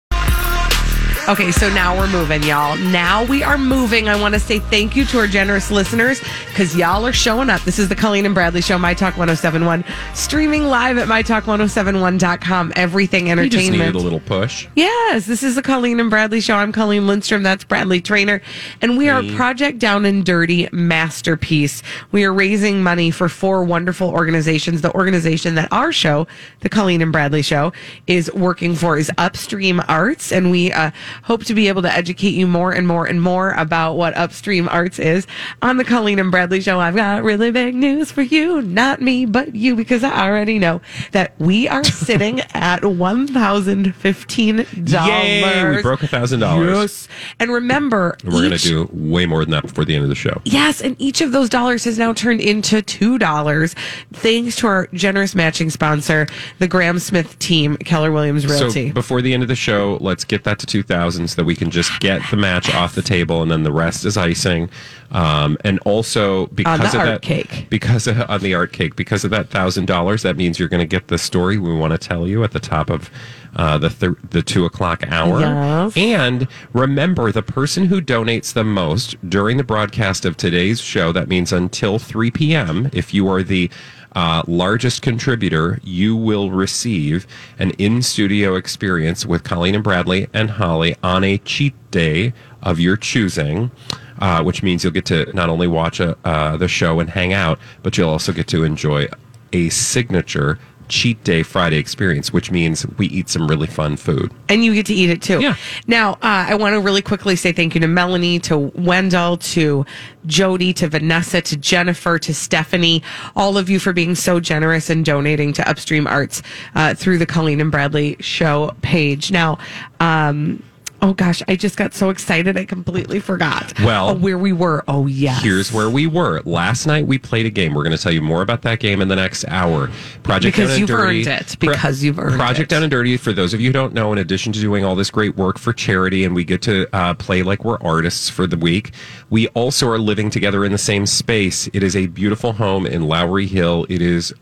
Okay, 1.27 1.51
so 1.51 1.67
now 1.73 1.93
we're 1.97 2.07
moving, 2.07 2.41
y'all. 2.43 2.77
Now 2.77 3.25
we 3.25 3.43
are 3.43 3.57
moving. 3.57 4.07
I 4.07 4.17
want 4.17 4.33
to 4.33 4.39
say 4.39 4.59
thank 4.59 4.95
you 4.95 5.03
to 5.07 5.19
our 5.19 5.27
generous 5.27 5.69
listeners 5.69 6.21
because 6.47 6.73
y'all 6.73 7.05
are 7.05 7.11
showing 7.11 7.49
up. 7.49 7.59
This 7.63 7.79
is 7.79 7.89
the 7.89 7.95
Colleen 7.95 8.25
and 8.25 8.33
Bradley 8.33 8.61
Show, 8.61 8.77
My 8.77 8.93
Talk 8.93 9.17
1071, 9.17 9.83
streaming 10.13 10.67
live 10.67 10.97
at 10.97 11.09
MyTalk1071.com. 11.09 12.71
Everything 12.77 13.27
You 13.27 13.35
just 13.35 13.39
entertainment. 13.57 13.81
needed 13.81 13.95
a 13.95 13.99
little 13.99 14.21
push. 14.21 14.69
Yes, 14.77 15.25
this 15.25 15.43
is 15.43 15.55
the 15.55 15.61
Colleen 15.61 15.99
and 15.99 16.09
Bradley 16.09 16.39
show. 16.39 16.55
I'm 16.55 16.71
Colleen 16.71 17.07
Lindstrom. 17.07 17.43
That's 17.43 17.65
Bradley 17.65 17.99
Traynor. 17.99 18.41
And 18.81 18.97
we 18.97 19.09
are 19.09 19.21
Project 19.35 19.79
Down 19.79 20.05
and 20.05 20.25
Dirty 20.25 20.69
Masterpiece. 20.71 21.83
We 22.13 22.23
are 22.23 22.31
raising 22.33 22.81
money 22.81 23.11
for 23.11 23.27
four 23.27 23.65
wonderful 23.65 24.09
organizations. 24.11 24.81
The 24.81 24.93
organization 24.95 25.55
that 25.55 25.67
our 25.73 25.91
show, 25.91 26.25
the 26.61 26.69
Colleen 26.69 27.01
and 27.01 27.11
Bradley 27.11 27.41
show, 27.41 27.73
is 28.07 28.31
working 28.33 28.75
for 28.75 28.97
is 28.97 29.11
Upstream 29.17 29.81
Arts. 29.89 30.31
And 30.31 30.51
we 30.51 30.71
uh, 30.71 30.91
hope 31.23 31.43
to 31.45 31.53
be 31.53 31.67
able 31.67 31.81
to 31.83 31.91
educate 31.91 32.33
you 32.33 32.47
more 32.47 32.71
and 32.71 32.87
more 32.87 33.05
and 33.05 33.21
more 33.21 33.51
about 33.51 33.93
what 33.93 34.15
upstream 34.17 34.67
arts 34.69 34.99
is 34.99 35.27
on 35.61 35.77
the 35.77 35.83
Colleen 35.83 36.19
and 36.19 36.31
Bradley 36.31 36.61
show. 36.61 36.79
I've 36.79 36.95
got 36.95 37.23
really 37.23 37.51
big 37.51 37.75
news 37.75 38.11
for 38.11 38.21
you, 38.21 38.61
not 38.61 39.01
me, 39.01 39.25
but 39.25 39.55
you, 39.55 39.75
because 39.75 40.03
I 40.03 40.27
already 40.27 40.59
know 40.59 40.81
that 41.11 41.33
we 41.39 41.67
are 41.67 41.83
sitting 41.83 42.41
at 42.53 42.81
$1,015. 42.81 45.07
Yay! 45.07 45.75
We 45.75 45.81
broke 45.81 46.03
a 46.03 46.07
thousand 46.07 46.39
dollars. 46.39 46.69
Yes. 46.69 47.07
And 47.39 47.51
remember, 47.51 48.17
We're 48.23 48.31
going 48.31 48.51
to 48.51 48.57
do 48.57 48.89
way 48.91 49.25
more 49.25 49.43
than 49.43 49.51
that 49.51 49.63
before 49.63 49.85
the 49.85 49.95
end 49.95 50.03
of 50.03 50.09
the 50.09 50.15
show. 50.15 50.41
Yes, 50.45 50.81
and 50.81 50.95
each 50.99 51.21
of 51.21 51.31
those 51.31 51.49
dollars 51.49 51.83
has 51.85 51.97
now 51.97 52.13
turned 52.13 52.41
into 52.41 52.81
two 52.81 53.17
dollars, 53.17 53.73
thanks 54.13 54.55
to 54.57 54.67
our 54.67 54.87
generous 54.93 55.35
matching 55.35 55.69
sponsor, 55.69 56.27
the 56.59 56.67
Graham 56.67 56.99
Smith 56.99 57.37
team, 57.39 57.77
Keller 57.77 58.11
Williams 58.11 58.45
Realty. 58.45 58.89
So 58.89 58.93
before 58.93 59.21
the 59.21 59.33
end 59.33 59.43
of 59.43 59.49
the 59.49 59.55
show, 59.55 59.97
let's 60.01 60.23
get 60.23 60.43
that 60.43 60.59
to 60.59 60.65
2000 60.65 61.06
so 61.11 61.35
that 61.35 61.45
we 61.45 61.55
can 61.55 61.71
just 61.71 61.99
get 61.99 62.21
the 62.29 62.37
match 62.37 62.73
off 62.73 62.95
the 62.95 63.01
table 63.01 63.41
and 63.41 63.49
then 63.49 63.63
the 63.63 63.71
rest 63.71 64.05
is 64.05 64.17
icing. 64.17 64.69
Um, 65.11 65.57
and 65.63 65.79
also 65.79 66.47
because 66.47 66.93
of 66.93 67.01
that 67.01 67.21
cake. 67.21 67.67
because 67.69 68.07
of, 68.07 68.29
on 68.29 68.41
the 68.41 68.53
art 68.53 68.73
cake, 68.73 68.95
because 68.95 69.23
of 69.23 69.31
that 69.31 69.49
thousand 69.49 69.85
dollars, 69.85 70.23
that 70.23 70.35
means 70.35 70.59
you're 70.59 70.67
going 70.67 70.81
to 70.81 70.85
get 70.85 71.07
the 71.07 71.17
story 71.17 71.57
we 71.57 71.73
want 71.73 71.91
to 71.93 71.97
tell 71.97 72.27
you 72.27 72.43
at 72.43 72.51
the 72.51 72.59
top 72.59 72.89
of 72.89 73.09
uh, 73.55 73.77
the 73.77 73.89
thir- 73.89 74.17
the 74.29 74.41
two 74.41 74.65
o'clock 74.65 75.03
hour. 75.07 75.39
Yes. 75.39 75.95
And 75.95 76.47
remember, 76.73 77.31
the 77.31 77.41
person 77.41 77.85
who 77.85 78.01
donates 78.01 78.53
the 78.53 78.63
most 78.65 79.15
during 79.29 79.57
the 79.57 79.63
broadcast 79.63 80.25
of 80.25 80.35
today's 80.37 80.81
show, 80.81 81.11
that 81.13 81.27
means 81.27 81.51
until 81.53 81.97
3 81.99 82.29
p.m., 82.31 82.89
if 82.93 83.13
you 83.13 83.27
are 83.29 83.41
the 83.43 83.71
uh, 84.13 84.43
largest 84.47 85.01
contributor, 85.01 85.79
you 85.83 86.15
will 86.15 86.51
receive 86.51 87.27
an 87.59 87.71
in 87.71 88.01
studio 88.01 88.55
experience 88.55 89.25
with 89.25 89.43
Colleen 89.43 89.75
and 89.75 89.83
Bradley 89.83 90.27
and 90.33 90.49
Holly 90.51 90.95
on 91.03 91.23
a 91.23 91.37
cheat 91.39 91.73
day 91.91 92.33
of 92.63 92.79
your 92.79 92.97
choosing. 92.97 93.71
Uh, 94.19 94.41
which 94.41 94.63
means 94.63 94.83
you'll 94.83 94.91
get 94.91 95.05
to 95.05 95.31
not 95.35 95.47
only 95.47 95.67
watch 95.67 95.99
a, 95.99 96.17
uh, 96.25 96.57
the 96.57 96.67
show 96.67 96.99
and 96.99 97.07
hang 97.07 97.33
out, 97.33 97.59
but 97.83 97.95
you'll 97.95 98.09
also 98.09 98.33
get 98.33 98.47
to 98.47 98.63
enjoy 98.63 99.07
a 99.53 99.69
signature 99.69 100.57
cheat 100.87 101.23
day 101.23 101.43
Friday 101.43 101.77
experience, 101.77 102.31
which 102.31 102.51
means 102.51 102.85
we 102.97 103.07
eat 103.07 103.29
some 103.29 103.47
really 103.47 103.67
fun 103.67 103.97
food. 103.97 104.31
and 104.49 104.63
you 104.63 104.73
get 104.73 104.85
to 104.87 104.93
eat 104.93 105.09
it 105.09 105.21
too. 105.21 105.39
Yeah. 105.41 105.55
Now, 105.87 106.13
uh, 106.13 106.47
I 106.49 106.55
want 106.55 106.73
to 106.73 106.79
really 106.79 107.01
quickly 107.01 107.35
say 107.35 107.51
thank 107.51 107.75
you 107.75 107.81
to 107.81 107.87
Melanie, 107.87 108.39
to 108.39 108.57
Wendell, 108.75 109.37
to 109.37 109.85
Jody, 110.25 110.73
to 110.73 110.87
Vanessa, 110.87 111.41
to 111.41 111.57
Jennifer, 111.57 112.17
to 112.19 112.33
Stephanie, 112.33 113.03
all 113.35 113.57
of 113.57 113.69
you 113.69 113.79
for 113.79 113.93
being 113.93 114.15
so 114.15 114.39
generous 114.39 114.89
and 114.89 115.05
donating 115.05 115.53
to 115.53 115.69
Upstream 115.69 116.07
Arts 116.07 116.41
uh, 116.75 116.93
through 116.93 117.17
the 117.17 117.25
Colleen 117.25 117.61
and 117.61 117.71
Bradley 117.71 118.17
show 118.19 118.75
page. 118.81 119.31
Now, 119.31 119.57
um, 119.99 120.63
oh 121.01 121.13
gosh, 121.13 121.41
I 121.47 121.55
just 121.55 121.77
got 121.77 121.93
so 121.93 122.09
excited 122.09 122.57
I 122.57 122.65
completely 122.65 123.19
forgot. 123.19 123.73
Well, 123.79 124.09
oh, 124.09 124.13
where 124.13 124.37
we 124.37 124.53
were. 124.53 124.83
Oh 124.87 125.07
yes. 125.07 125.43
Here's 125.43 125.71
where 125.71 125.89
we 125.89 126.07
were. 126.07 126.41
Last 126.45 126.85
night 126.85 127.07
we 127.07 127.17
played 127.17 127.45
a 127.45 127.49
game. 127.49 127.73
We're 127.73 127.83
going 127.83 127.95
to 127.95 128.01
tell 128.01 128.11
you 128.11 128.21
more 128.21 128.41
about 128.41 128.61
that 128.63 128.79
game 128.79 129.01
in 129.01 129.07
the 129.07 129.15
next 129.15 129.45
hour. 129.47 129.89
Project 130.23 130.55
Because 130.55 130.69
Down 130.71 130.79
and 130.79 130.87
Dirty. 130.87 131.19
Because 131.19 131.27
you've 131.27 131.29
earned 131.29 131.41
it. 131.41 131.59
Because 131.59 132.03
you've 132.03 132.19
earned 132.19 132.35
Project 132.35 132.71
it. 132.71 132.75
Down 132.75 132.83
and 132.83 132.91
Dirty. 132.91 133.17
For 133.17 133.33
those 133.33 133.53
of 133.53 133.61
you 133.61 133.69
who 133.69 133.73
don't 133.73 133.93
know, 133.93 134.11
in 134.11 134.19
addition 134.19 134.51
to 134.53 134.59
doing 134.59 134.83
all 134.83 134.95
this 134.95 135.11
great 135.11 135.35
work 135.35 135.57
for 135.59 135.73
charity, 135.73 136.23
and 136.23 136.35
we 136.35 136.43
get 136.43 136.61
to 136.63 136.87
uh, 136.93 137.13
play 137.13 137.43
like 137.43 137.63
we're 137.63 137.79
artists 137.79 138.29
for 138.29 138.47
the 138.47 138.57
week, 138.57 138.91
we 139.29 139.47
also 139.49 139.87
are 139.89 139.99
living 139.99 140.29
together 140.29 140.65
in 140.65 140.71
the 140.71 140.77
same 140.77 141.05
space. 141.05 141.67
It 141.73 141.83
is 141.83 141.95
a 141.95 142.07
beautiful 142.07 142.53
home 142.53 142.85
in 142.85 143.03
Lowry 143.07 143.47
Hill. 143.47 143.85
It 143.89 144.01
is 144.01 144.33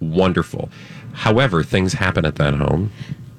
wonderful. 0.00 0.68
However, 1.12 1.62
things 1.62 1.92
happen 1.92 2.24
at 2.24 2.34
that 2.36 2.54
home. 2.54 2.90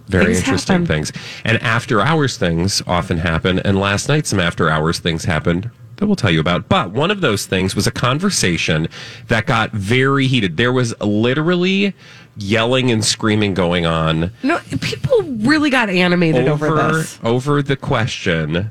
Very 0.08 0.26
Things 0.26 0.40
interesting 0.40 0.74
happen. 0.74 0.86
things. 0.88 1.12
And 1.44 1.58
after 1.64 2.00
hours 2.02 2.38
things 2.38 2.82
often 2.86 3.18
happen. 3.18 3.60
And 3.60 3.80
last 3.80 4.08
night, 4.08 4.28
some 4.28 4.40
after 4.40 4.70
hours 4.70 5.00
things 5.00 5.26
happened 5.26 5.70
that 5.98 6.06
we'll 6.08 6.16
tell 6.16 6.30
you 6.32 6.40
about. 6.42 6.68
But 6.70 6.92
one 6.92 7.10
of 7.10 7.22
those 7.22 7.46
things 7.46 7.76
was 7.76 7.88
a 7.88 7.92
conversation 7.92 8.88
that 9.30 9.46
got 9.46 9.72
very 9.72 10.28
heated. 10.28 10.58
There 10.58 10.74
was 10.74 10.94
literally 11.00 11.94
yelling 12.38 12.92
and 12.92 13.04
screaming 13.04 13.54
going 13.54 13.86
on 13.86 14.30
No, 14.44 14.60
people 14.82 15.22
really 15.24 15.70
got 15.70 15.90
animated 15.90 16.48
over, 16.50 16.68
over, 16.68 16.98
this. 16.98 17.18
over 17.24 17.64
the 17.64 17.78
question 17.78 18.70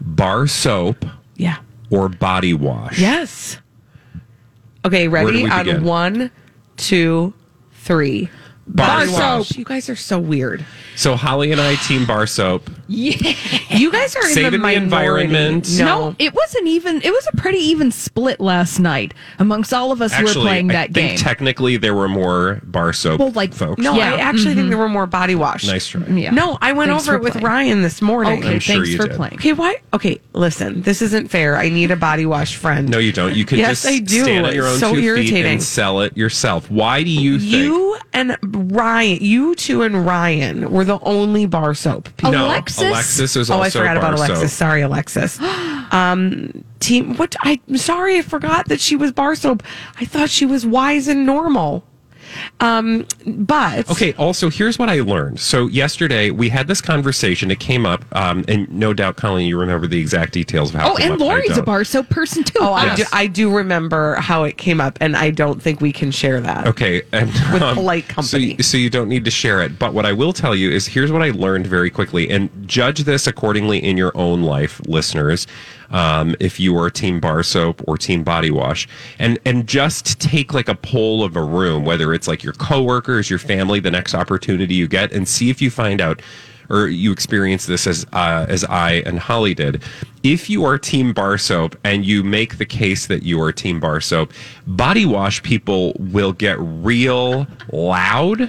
bar 0.00 0.46
soap 0.46 1.04
Yeah. 1.36 1.58
or 1.90 2.08
body 2.08 2.54
wash. 2.54 2.98
Yes. 2.98 3.58
Okay, 4.84 5.08
ready? 5.08 5.46
On 5.48 5.84
one, 5.84 6.30
two, 6.78 7.34
three. 7.72 8.30
Bar 8.66 9.10
wash. 9.10 9.48
soap. 9.48 9.58
You 9.58 9.64
guys 9.64 9.88
are 9.88 9.96
so 9.96 10.18
weird. 10.18 10.64
So 10.96 11.14
Holly 11.16 11.52
and 11.52 11.60
I 11.60 11.76
team 11.76 12.04
bar 12.06 12.26
soap. 12.26 12.68
You 12.88 13.90
guys 13.92 14.14
are 14.16 14.22
in 14.26 14.34
Saving 14.34 14.60
the 14.62 14.68
the 14.68 14.74
environment. 14.74 15.68
No. 15.78 15.84
No, 16.10 16.16
it 16.18 16.34
wasn't 16.34 16.66
even. 16.68 17.02
It 17.02 17.10
was 17.10 17.26
a 17.32 17.36
pretty 17.36 17.58
even 17.58 17.90
split 17.90 18.40
last 18.40 18.78
night 18.78 19.12
amongst 19.38 19.72
all 19.72 19.92
of 19.92 20.00
us 20.00 20.12
who 20.14 20.24
were 20.24 20.32
playing 20.32 20.70
I 20.70 20.74
that 20.74 20.94
think 20.94 21.10
game. 21.10 21.18
technically 21.18 21.76
there 21.76 21.94
were 21.94 22.08
more 22.08 22.60
bar 22.64 22.92
soap 22.92 23.20
Well, 23.20 23.30
like, 23.32 23.52
folks. 23.54 23.82
No, 23.82 23.94
Yeah. 23.94 24.14
I 24.14 24.18
actually 24.18 24.44
think 24.54 24.58
mm-hmm. 24.60 24.68
there 24.70 24.78
were 24.78 24.88
more 24.88 25.06
body 25.06 25.34
wash. 25.34 25.66
Nice 25.66 25.86
try. 25.88 26.06
yeah. 26.06 26.30
No, 26.30 26.58
I 26.60 26.72
went 26.72 26.90
Thanks 26.90 27.08
over 27.08 27.16
it 27.16 27.22
with 27.22 27.32
playing. 27.34 27.46
Ryan 27.46 27.82
this 27.82 28.00
morning. 28.00 28.38
Okay, 28.38 28.54
I'm 28.54 28.60
sure 28.60 28.76
thanks 28.76 28.90
you 28.90 28.96
for 28.96 29.08
did. 29.08 29.16
playing. 29.16 29.34
Okay, 29.34 29.52
why? 29.52 29.76
Okay, 29.92 30.20
listen, 30.32 30.82
this 30.82 31.02
isn't 31.02 31.28
fair. 31.28 31.56
I 31.56 31.68
need 31.68 31.90
a 31.90 31.96
body 31.96 32.26
wash 32.26 32.56
friend. 32.56 32.88
No, 32.88 32.98
you 32.98 33.12
don't. 33.12 33.34
You 33.34 33.44
can 33.44 33.58
Yes, 33.58 33.82
just 33.82 33.86
I 33.86 33.98
do. 33.98 34.22
stand 34.22 34.46
on 34.46 34.54
your 34.54 34.66
own 34.66 34.72
It's 34.72 34.80
so 34.80 34.94
two 34.94 35.16
feet 35.16 35.44
and 35.44 35.62
sell 35.62 36.00
it 36.00 36.16
yourself. 36.16 36.70
Why 36.70 37.02
do 37.02 37.10
you 37.10 37.38
think? 37.38 37.50
You 37.52 37.96
and 38.12 38.36
Ryan, 38.72 39.18
you 39.20 39.54
two 39.54 39.82
and 39.82 40.06
Ryan 40.06 40.70
were 40.70 40.84
the 40.84 40.98
only 41.00 41.46
bar 41.46 41.74
soap 41.74 42.08
people. 42.16 42.32
no, 42.32 42.48
Alexis? 42.78 43.18
Alexis 43.18 43.36
is 43.36 43.50
Oh, 43.50 43.54
also 43.54 43.80
I 43.80 43.82
forgot 43.82 43.96
about 43.96 44.14
Alexis. 44.14 44.52
Sorry, 44.52 44.82
Alexis. 44.82 45.40
um, 45.92 46.64
team. 46.80 47.16
What? 47.16 47.36
I'm 47.42 47.76
sorry, 47.76 48.18
I 48.18 48.22
forgot 48.22 48.68
that 48.68 48.80
she 48.80 48.96
was 48.96 49.12
bar 49.12 49.34
soap. 49.34 49.62
I 50.00 50.04
thought 50.04 50.30
she 50.30 50.46
was 50.46 50.66
wise 50.66 51.08
and 51.08 51.26
normal. 51.26 51.84
Um, 52.60 53.06
but 53.26 53.88
Okay, 53.90 54.12
also, 54.14 54.50
here's 54.50 54.78
what 54.78 54.88
I 54.88 55.00
learned. 55.00 55.40
So, 55.40 55.66
yesterday 55.66 56.30
we 56.30 56.48
had 56.48 56.66
this 56.68 56.80
conversation. 56.80 57.50
It 57.50 57.60
came 57.60 57.84
up, 57.86 58.04
um, 58.16 58.44
and 58.48 58.70
no 58.70 58.92
doubt, 58.94 59.16
Colleen, 59.16 59.46
you 59.46 59.58
remember 59.58 59.86
the 59.86 59.98
exact 60.00 60.32
details 60.32 60.74
of 60.74 60.80
how 60.80 60.92
oh, 60.92 60.96
and 60.96 61.14
up. 61.14 61.20
Lori's 61.20 61.50
a 61.52 61.56
don't. 61.56 61.64
bar 61.64 61.84
soap 61.84 62.08
person 62.10 62.44
too. 62.44 62.58
Oh, 62.60 62.72
I 62.72 62.94
do. 62.94 63.04
I 63.12 63.26
do 63.26 63.54
remember 63.54 64.14
how 64.16 64.44
it 64.44 64.56
came 64.58 64.80
up, 64.80 64.98
and 65.00 65.16
I 65.16 65.30
don't 65.30 65.60
think 65.62 65.80
we 65.80 65.92
can 65.92 66.10
share 66.10 66.40
that. 66.40 66.66
Okay, 66.66 67.02
and 67.12 67.30
With 67.52 67.62
um, 67.62 67.74
polite 67.74 68.08
company. 68.08 68.54
you- 68.56 68.62
so 68.62 68.76
you 68.76 68.90
don't 68.90 69.08
need 69.08 69.24
to 69.24 69.30
share 69.30 69.62
it. 69.62 69.78
But 69.78 69.92
what 69.94 70.06
I 70.06 70.12
will 70.12 70.32
tell 70.32 70.54
you 70.54 70.70
is, 70.70 70.86
here's 70.86 71.12
what 71.12 71.22
I 71.22 71.30
learned 71.30 71.66
very 71.66 71.90
quickly, 71.90 72.30
and 72.30 72.50
judge 72.66 73.00
this 73.04 73.26
accordingly 73.26 73.78
in 73.82 73.96
your 73.96 74.12
own 74.16 74.42
life, 74.42 74.80
listeners. 74.86 75.46
Um, 75.90 76.34
if 76.40 76.58
you 76.58 76.76
are 76.76 76.90
Team 76.90 77.20
Bar 77.20 77.42
Soap 77.42 77.82
or 77.86 77.96
Team 77.96 78.24
Body 78.24 78.50
Wash, 78.50 78.88
and 79.18 79.38
and 79.44 79.66
just 79.66 80.20
take 80.20 80.52
like 80.52 80.68
a 80.68 80.74
poll 80.74 81.22
of 81.22 81.36
a 81.36 81.42
room, 81.42 81.84
whether 81.84 82.12
it's 82.12 82.28
like 82.28 82.42
your 82.42 82.54
coworkers, 82.54 83.30
your 83.30 83.38
family, 83.38 83.80
the 83.80 83.90
next 83.90 84.14
opportunity 84.14 84.74
you 84.74 84.88
get, 84.88 85.12
and 85.12 85.28
see 85.28 85.50
if 85.50 85.62
you 85.62 85.70
find 85.70 86.00
out 86.00 86.20
or 86.68 86.88
you 86.88 87.12
experience 87.12 87.66
this 87.66 87.86
as 87.86 88.06
uh, 88.12 88.46
as 88.48 88.64
I 88.64 89.02
and 89.06 89.18
Holly 89.18 89.54
did. 89.54 89.82
If 90.22 90.50
you 90.50 90.64
are 90.64 90.78
Team 90.78 91.12
Bar 91.12 91.38
Soap 91.38 91.76
and 91.84 92.04
you 92.04 92.24
make 92.24 92.58
the 92.58 92.66
case 92.66 93.06
that 93.06 93.22
you 93.22 93.40
are 93.40 93.52
Team 93.52 93.78
Bar 93.78 94.00
Soap, 94.00 94.32
body 94.66 95.06
wash 95.06 95.42
people 95.42 95.92
will 95.98 96.32
get 96.32 96.56
real 96.58 97.46
loud 97.72 98.40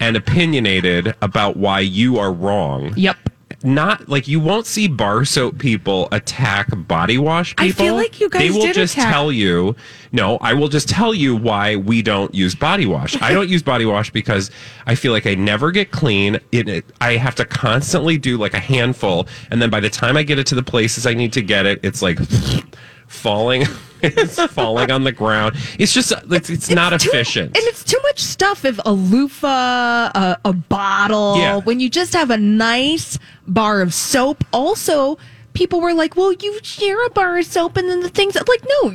and 0.00 0.16
opinionated 0.16 1.14
about 1.22 1.56
why 1.56 1.80
you 1.80 2.18
are 2.18 2.32
wrong. 2.32 2.92
Yep. 2.96 3.16
Not 3.64 4.08
like 4.08 4.28
you 4.28 4.38
won't 4.38 4.66
see 4.66 4.86
bar 4.86 5.24
soap 5.24 5.58
people 5.58 6.06
attack 6.12 6.68
body 6.86 7.18
wash 7.18 7.56
people. 7.56 7.66
I 7.66 7.72
feel 7.72 7.96
like 7.96 8.20
you 8.20 8.28
guys 8.28 8.40
They 8.40 8.50
will 8.50 8.72
just 8.72 8.94
attack- 8.94 9.12
tell 9.12 9.32
you. 9.32 9.74
No, 10.12 10.36
I 10.40 10.54
will 10.54 10.68
just 10.68 10.88
tell 10.88 11.12
you 11.12 11.34
why 11.34 11.74
we 11.74 12.00
don't 12.00 12.32
use 12.32 12.54
body 12.54 12.86
wash. 12.86 13.20
I 13.20 13.32
don't 13.32 13.48
use 13.48 13.64
body 13.64 13.84
wash 13.84 14.10
because 14.12 14.52
I 14.86 14.94
feel 14.94 15.10
like 15.10 15.26
I 15.26 15.34
never 15.34 15.72
get 15.72 15.90
clean. 15.90 16.36
It, 16.52 16.68
it, 16.68 16.84
I 17.00 17.16
have 17.16 17.34
to 17.34 17.44
constantly 17.44 18.16
do 18.16 18.38
like 18.38 18.54
a 18.54 18.60
handful, 18.60 19.26
and 19.50 19.60
then 19.60 19.70
by 19.70 19.80
the 19.80 19.90
time 19.90 20.16
I 20.16 20.22
get 20.22 20.38
it 20.38 20.46
to 20.46 20.54
the 20.54 20.62
places 20.62 21.04
I 21.04 21.14
need 21.14 21.32
to 21.32 21.42
get 21.42 21.66
it, 21.66 21.80
it's 21.82 22.00
like 22.00 22.18
falling. 23.08 23.64
It's 24.02 24.42
falling 24.52 24.90
on 24.90 25.04
the 25.04 25.12
ground. 25.12 25.56
It's 25.78 25.92
just 25.92 26.12
it's, 26.30 26.50
it's, 26.50 26.70
not 26.70 26.98
too- 27.00 27.08
efficient. 27.10 27.56
and 27.56 27.64
it's 27.66 27.84
too 27.84 27.98
much 28.04 28.20
stuff. 28.20 28.64
If 28.64 28.78
a 28.84 28.92
loofah, 28.92 30.10
a, 30.14 30.38
a 30.44 30.52
bottle, 30.52 31.38
Yeah. 31.38 31.56
when 31.58 31.80
you 31.80 31.88
just 31.90 32.12
have 32.14 32.30
a 32.30 32.36
nice 32.38 33.18
bar 33.46 33.80
of 33.80 33.94
soap. 33.94 34.44
Also, 34.52 35.18
people 35.54 35.80
were 35.80 35.94
like, 35.94 36.16
"Well, 36.16 36.32
you 36.32 36.58
share 36.62 37.04
a 37.06 37.10
bar 37.10 37.38
of 37.38 37.46
soap," 37.46 37.76
and 37.76 37.88
then 37.88 38.00
the 38.00 38.08
things 38.10 38.34
like, 38.34 38.64
no, 38.82 38.92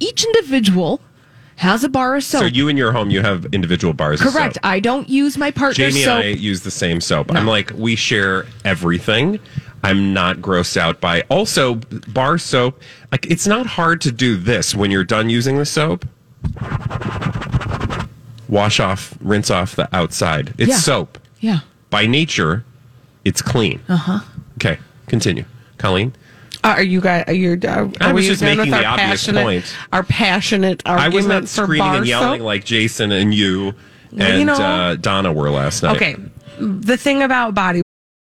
each 0.00 0.24
individual 0.24 1.00
has 1.56 1.84
a 1.84 1.88
bar 1.88 2.16
of 2.16 2.24
soap. 2.24 2.40
so 2.40 2.46
you 2.46 2.66
in 2.68 2.76
your 2.76 2.90
home, 2.92 3.10
you 3.10 3.20
have 3.20 3.44
individual 3.52 3.92
bars. 3.92 4.20
of 4.20 4.26
Correct. 4.32 4.58
I 4.64 4.80
don't 4.80 5.08
use 5.08 5.38
my 5.38 5.50
partner's 5.52 5.92
Jamie 5.94 6.04
soap. 6.04 6.24
and 6.24 6.24
I 6.24 6.28
use 6.30 6.62
the 6.62 6.70
same 6.72 7.00
soap. 7.00 7.30
I'm 7.30 7.46
like, 7.46 7.70
we 7.76 7.94
share 7.94 8.46
everything. 8.64 9.38
I'm 9.82 10.12
not 10.14 10.38
grossed 10.38 10.76
out 10.76 11.00
by. 11.00 11.22
Also, 11.28 11.76
bar 12.08 12.38
soap. 12.38 12.80
Like, 13.10 13.26
it's 13.26 13.46
not 13.46 13.66
hard 13.66 14.00
to 14.02 14.12
do 14.12 14.36
this 14.36 14.74
when 14.74 14.90
you're 14.90 15.04
done 15.04 15.28
using 15.28 15.58
the 15.58 15.64
soap. 15.66 16.06
Wash 18.48 18.80
off, 18.80 19.14
rinse 19.20 19.50
off 19.50 19.76
the 19.76 19.88
outside. 19.96 20.52
It's 20.58 20.70
Yeah. 20.70 20.76
soap. 20.76 21.18
yeah. 21.40 21.60
By 21.90 22.06
nature, 22.06 22.64
it's 23.24 23.42
clean. 23.42 23.80
Uh 23.88 23.96
huh. 23.96 24.18
Okay, 24.56 24.78
continue, 25.06 25.44
Colleen. 25.78 26.14
Uh, 26.64 26.68
are 26.76 26.82
you 26.82 27.00
guys? 27.00 27.24
Are 27.26 27.32
you? 27.32 27.58
Uh, 27.62 27.88
I 28.00 28.10
are 28.10 28.14
was 28.14 28.22
we 28.22 28.28
just 28.28 28.40
done 28.40 28.56
making 28.56 28.70
with 28.72 28.80
the 28.80 28.86
obvious 28.86 29.08
passionate, 29.26 29.42
point. 29.42 29.76
Our 29.92 30.02
passionate 30.04 30.82
I 30.86 30.94
was 30.94 31.02
argument 31.26 31.28
not 31.28 31.42
for 31.42 31.64
screaming 31.64 31.78
bar 31.86 31.96
and 31.96 32.06
yelling 32.06 32.40
soap? 32.40 32.46
like 32.46 32.64
Jason 32.64 33.10
and 33.12 33.34
you 33.34 33.74
and 34.16 34.38
you 34.38 34.44
know- 34.44 34.54
uh, 34.54 34.94
Donna 34.96 35.32
were 35.32 35.50
last 35.50 35.82
night. 35.82 35.96
Okay, 35.96 36.16
the 36.58 36.96
thing 36.96 37.22
about 37.22 37.54
body 37.54 37.82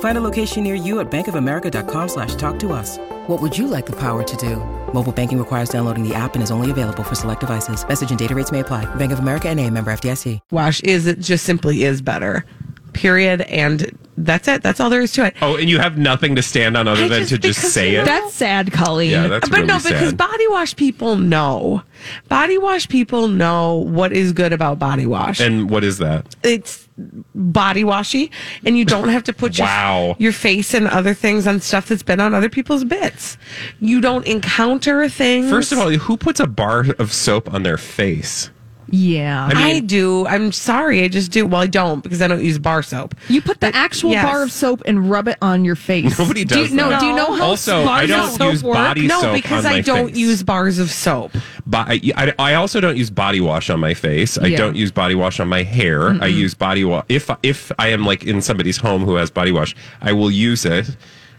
Find 0.00 0.18
a 0.18 0.20
location 0.20 0.62
near 0.64 0.74
you 0.74 1.00
at 1.00 1.10
bankofamerica.com 1.10 2.08
slash 2.08 2.34
talk 2.34 2.58
to 2.60 2.72
us. 2.72 2.98
What 3.26 3.40
would 3.40 3.56
you 3.56 3.66
like 3.66 3.86
the 3.86 3.96
power 3.96 4.22
to 4.22 4.36
do? 4.36 4.56
Mobile 4.92 5.12
banking 5.12 5.38
requires 5.38 5.70
downloading 5.70 6.06
the 6.06 6.14
app 6.14 6.34
and 6.34 6.42
is 6.42 6.50
only 6.50 6.70
available 6.70 7.02
for 7.02 7.14
select 7.14 7.40
devices. 7.40 7.86
Message 7.86 8.10
and 8.10 8.18
data 8.18 8.34
rates 8.34 8.52
may 8.52 8.60
apply. 8.60 8.92
Bank 8.96 9.12
of 9.12 9.20
America 9.20 9.48
and 9.48 9.58
a 9.58 9.70
member 9.70 9.90
FDIC. 9.92 10.40
wash 10.50 10.80
is 10.80 11.06
it 11.06 11.20
just 11.20 11.44
simply 11.44 11.84
is 11.84 12.02
better. 12.02 12.44
Period. 12.92 13.42
And 13.42 13.96
that's 14.18 14.48
it. 14.48 14.62
That's 14.62 14.80
all 14.80 14.90
there 14.90 15.00
is 15.00 15.12
to 15.12 15.26
it. 15.26 15.36
Oh, 15.42 15.56
and 15.56 15.70
you 15.70 15.78
have 15.78 15.96
nothing 15.96 16.34
to 16.34 16.42
stand 16.42 16.76
on 16.76 16.88
other 16.88 17.04
I 17.04 17.08
than 17.08 17.20
just- 17.20 17.30
to 17.30 17.38
just 17.38 17.60
say 17.72 17.94
it. 17.94 18.04
That's 18.04 18.34
sad, 18.34 18.72
Colleen. 18.72 19.10
yeah, 19.12 19.28
that's 19.28 19.48
but 19.48 19.58
really 19.60 19.68
no, 19.68 19.78
because 19.78 20.12
body 20.12 20.48
wash 20.48 20.74
people 20.76 21.16
know. 21.16 21.82
Body 22.28 22.58
wash 22.58 22.88
people 22.88 23.28
know 23.28 23.74
what 23.76 24.12
is 24.12 24.32
good 24.32 24.52
about 24.52 24.78
body 24.78 25.06
wash. 25.06 25.40
and 25.40 25.70
what 25.70 25.84
is 25.84 25.98
that? 25.98 26.34
it's 26.42 26.88
body 27.34 27.84
washy 27.84 28.30
and 28.64 28.76
you 28.78 28.84
don't 28.84 29.08
have 29.08 29.24
to 29.24 29.32
put 29.32 29.58
your, 29.58 29.66
Wow. 29.70 30.16
your 30.18 30.32
face 30.32 30.74
and 30.74 30.86
other 30.88 31.14
things 31.14 31.46
on 31.46 31.60
stuff 31.60 31.88
that's 31.88 32.02
been 32.02 32.20
on 32.20 32.34
other 32.34 32.48
people's 32.48 32.84
bits. 32.84 33.36
You 33.80 34.00
don't 34.00 34.26
encounter 34.26 35.08
things. 35.08 35.50
First 35.50 35.72
of 35.72 35.78
all, 35.78 35.90
who 35.90 36.16
puts 36.16 36.40
a 36.40 36.46
bar 36.46 36.86
of 36.98 37.12
soap 37.12 37.52
on 37.52 37.62
their 37.62 37.78
face? 37.78 38.50
Yeah. 38.90 39.48
I 39.54 39.70
I, 39.70 39.80
do. 39.80 40.26
I'm 40.26 40.52
sorry. 40.52 41.02
I 41.04 41.08
just 41.08 41.30
do. 41.30 41.46
Well, 41.46 41.60
I 41.60 41.66
don't 41.66 42.02
because 42.02 42.20
I 42.20 42.28
don't 42.28 42.42
use 42.42 42.58
bar 42.58 42.82
soap. 42.82 43.14
you 43.28 43.40
put 43.40 43.60
the 43.60 43.74
actual 43.74 44.10
yes. 44.10 44.24
bar 44.24 44.42
of 44.42 44.50
soap 44.52 44.82
and 44.86 45.10
rub 45.10 45.28
it 45.28 45.38
on 45.42 45.64
your 45.64 45.76
face. 45.76 46.18
Nobody 46.18 46.44
do 46.44 46.54
does 46.56 46.70
you, 46.70 46.76
No, 46.76 46.90
that. 46.90 47.00
do 47.00 47.06
you 47.06 47.14
know 47.14 47.32
how 47.34 47.44
Also, 47.46 47.82
I 47.82 48.06
bars 48.06 48.08
don't 48.08 48.20
of 48.28 48.30
soap 48.34 48.52
use 48.52 48.64
work? 48.64 48.74
body 48.74 49.06
no, 49.06 49.20
soap 49.20 49.34
because 49.34 49.64
on 49.64 49.72
I 49.72 49.74
my 49.76 49.80
don't 49.82 50.08
face. 50.08 50.16
use 50.16 50.42
bars 50.42 50.78
of 50.78 50.90
soap. 50.90 51.32
But 51.66 51.86
I, 51.88 52.00
I, 52.16 52.34
I 52.38 52.54
also 52.54 52.80
don't 52.80 52.96
use 52.96 53.10
body 53.10 53.40
wash 53.40 53.70
on 53.70 53.78
my 53.80 53.94
face. 53.94 54.38
I 54.38 54.46
Yeah. 54.46 54.56
don't 54.58 54.76
use 54.76 54.90
body 54.90 55.14
wash 55.14 55.38
on 55.40 55.48
my 55.48 55.62
hair. 55.62 56.10
I 56.22 56.26
use 56.26 56.54
body 56.54 56.84
wash 56.84 57.04
if 57.08 57.30
if 57.42 57.70
I 57.78 57.88
am 57.88 58.04
like 58.04 58.24
in 58.24 58.42
somebody's 58.42 58.76
home 58.78 59.04
who 59.04 59.14
has 59.16 59.30
body 59.30 59.52
wash. 59.52 59.74
I 60.00 60.12
will 60.12 60.30
use 60.30 60.64
it 60.64 60.96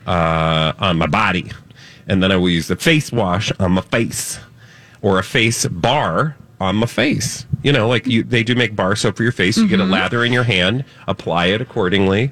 uh, 0.08 0.74
on 0.79 0.98
my 0.98 1.08
body, 1.08 1.51
and 2.08 2.24
then 2.24 2.31
I 2.31 2.38
will 2.38 2.50
use 2.50 2.67
the 2.67 2.75
face 2.75 3.12
wash 3.12 3.51
on 3.60 3.74
my 3.74 3.81
face, 3.81 4.39
or 5.01 5.20
a 5.20 5.24
face 5.24 5.65
bar 5.67 6.36
on 6.62 6.75
my 6.75 6.86
face. 6.86 7.46
You 7.63 7.72
know, 7.74 7.88
like 7.88 8.06
you, 8.08 8.24
they 8.24 8.44
do 8.44 8.56
make 8.56 8.75
bar 8.75 8.96
soap 8.96 9.18
for 9.18 9.24
your 9.24 9.32
face. 9.32 9.58
You 9.58 9.68
get 9.68 9.80
Mm-hmm. 9.80 9.89
a 9.89 9.94
lather 9.94 10.24
in 10.24 10.32
your 10.32 10.44
hand, 10.44 10.86
apply 11.08 11.48
it 11.48 11.60
accordingly, 11.62 12.32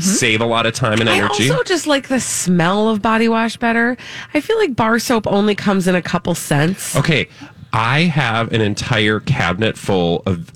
save 0.00 0.40
a 0.40 0.46
lot 0.46 0.66
of 0.66 0.74
time 0.74 1.00
and 1.00 1.08
energy. 1.08 1.48
I 1.48 1.52
also 1.52 1.62
just 1.62 1.86
like 1.86 2.08
the 2.08 2.20
smell 2.20 2.88
of 2.88 3.00
body 3.02 3.28
wash 3.28 3.56
better. 3.56 3.96
I 4.34 4.40
feel 4.40 4.56
like 4.58 4.74
bar 4.76 4.98
soap 4.98 5.26
only 5.26 5.54
comes 5.54 5.86
in 5.86 5.94
a 5.94 6.02
couple 6.02 6.34
scents. 6.34 6.96
Okay, 6.96 7.28
I 7.72 8.00
have 8.02 8.52
an 8.52 8.60
entire 8.62 9.20
cabinet 9.20 9.76
full 9.78 10.22
of 10.26 10.52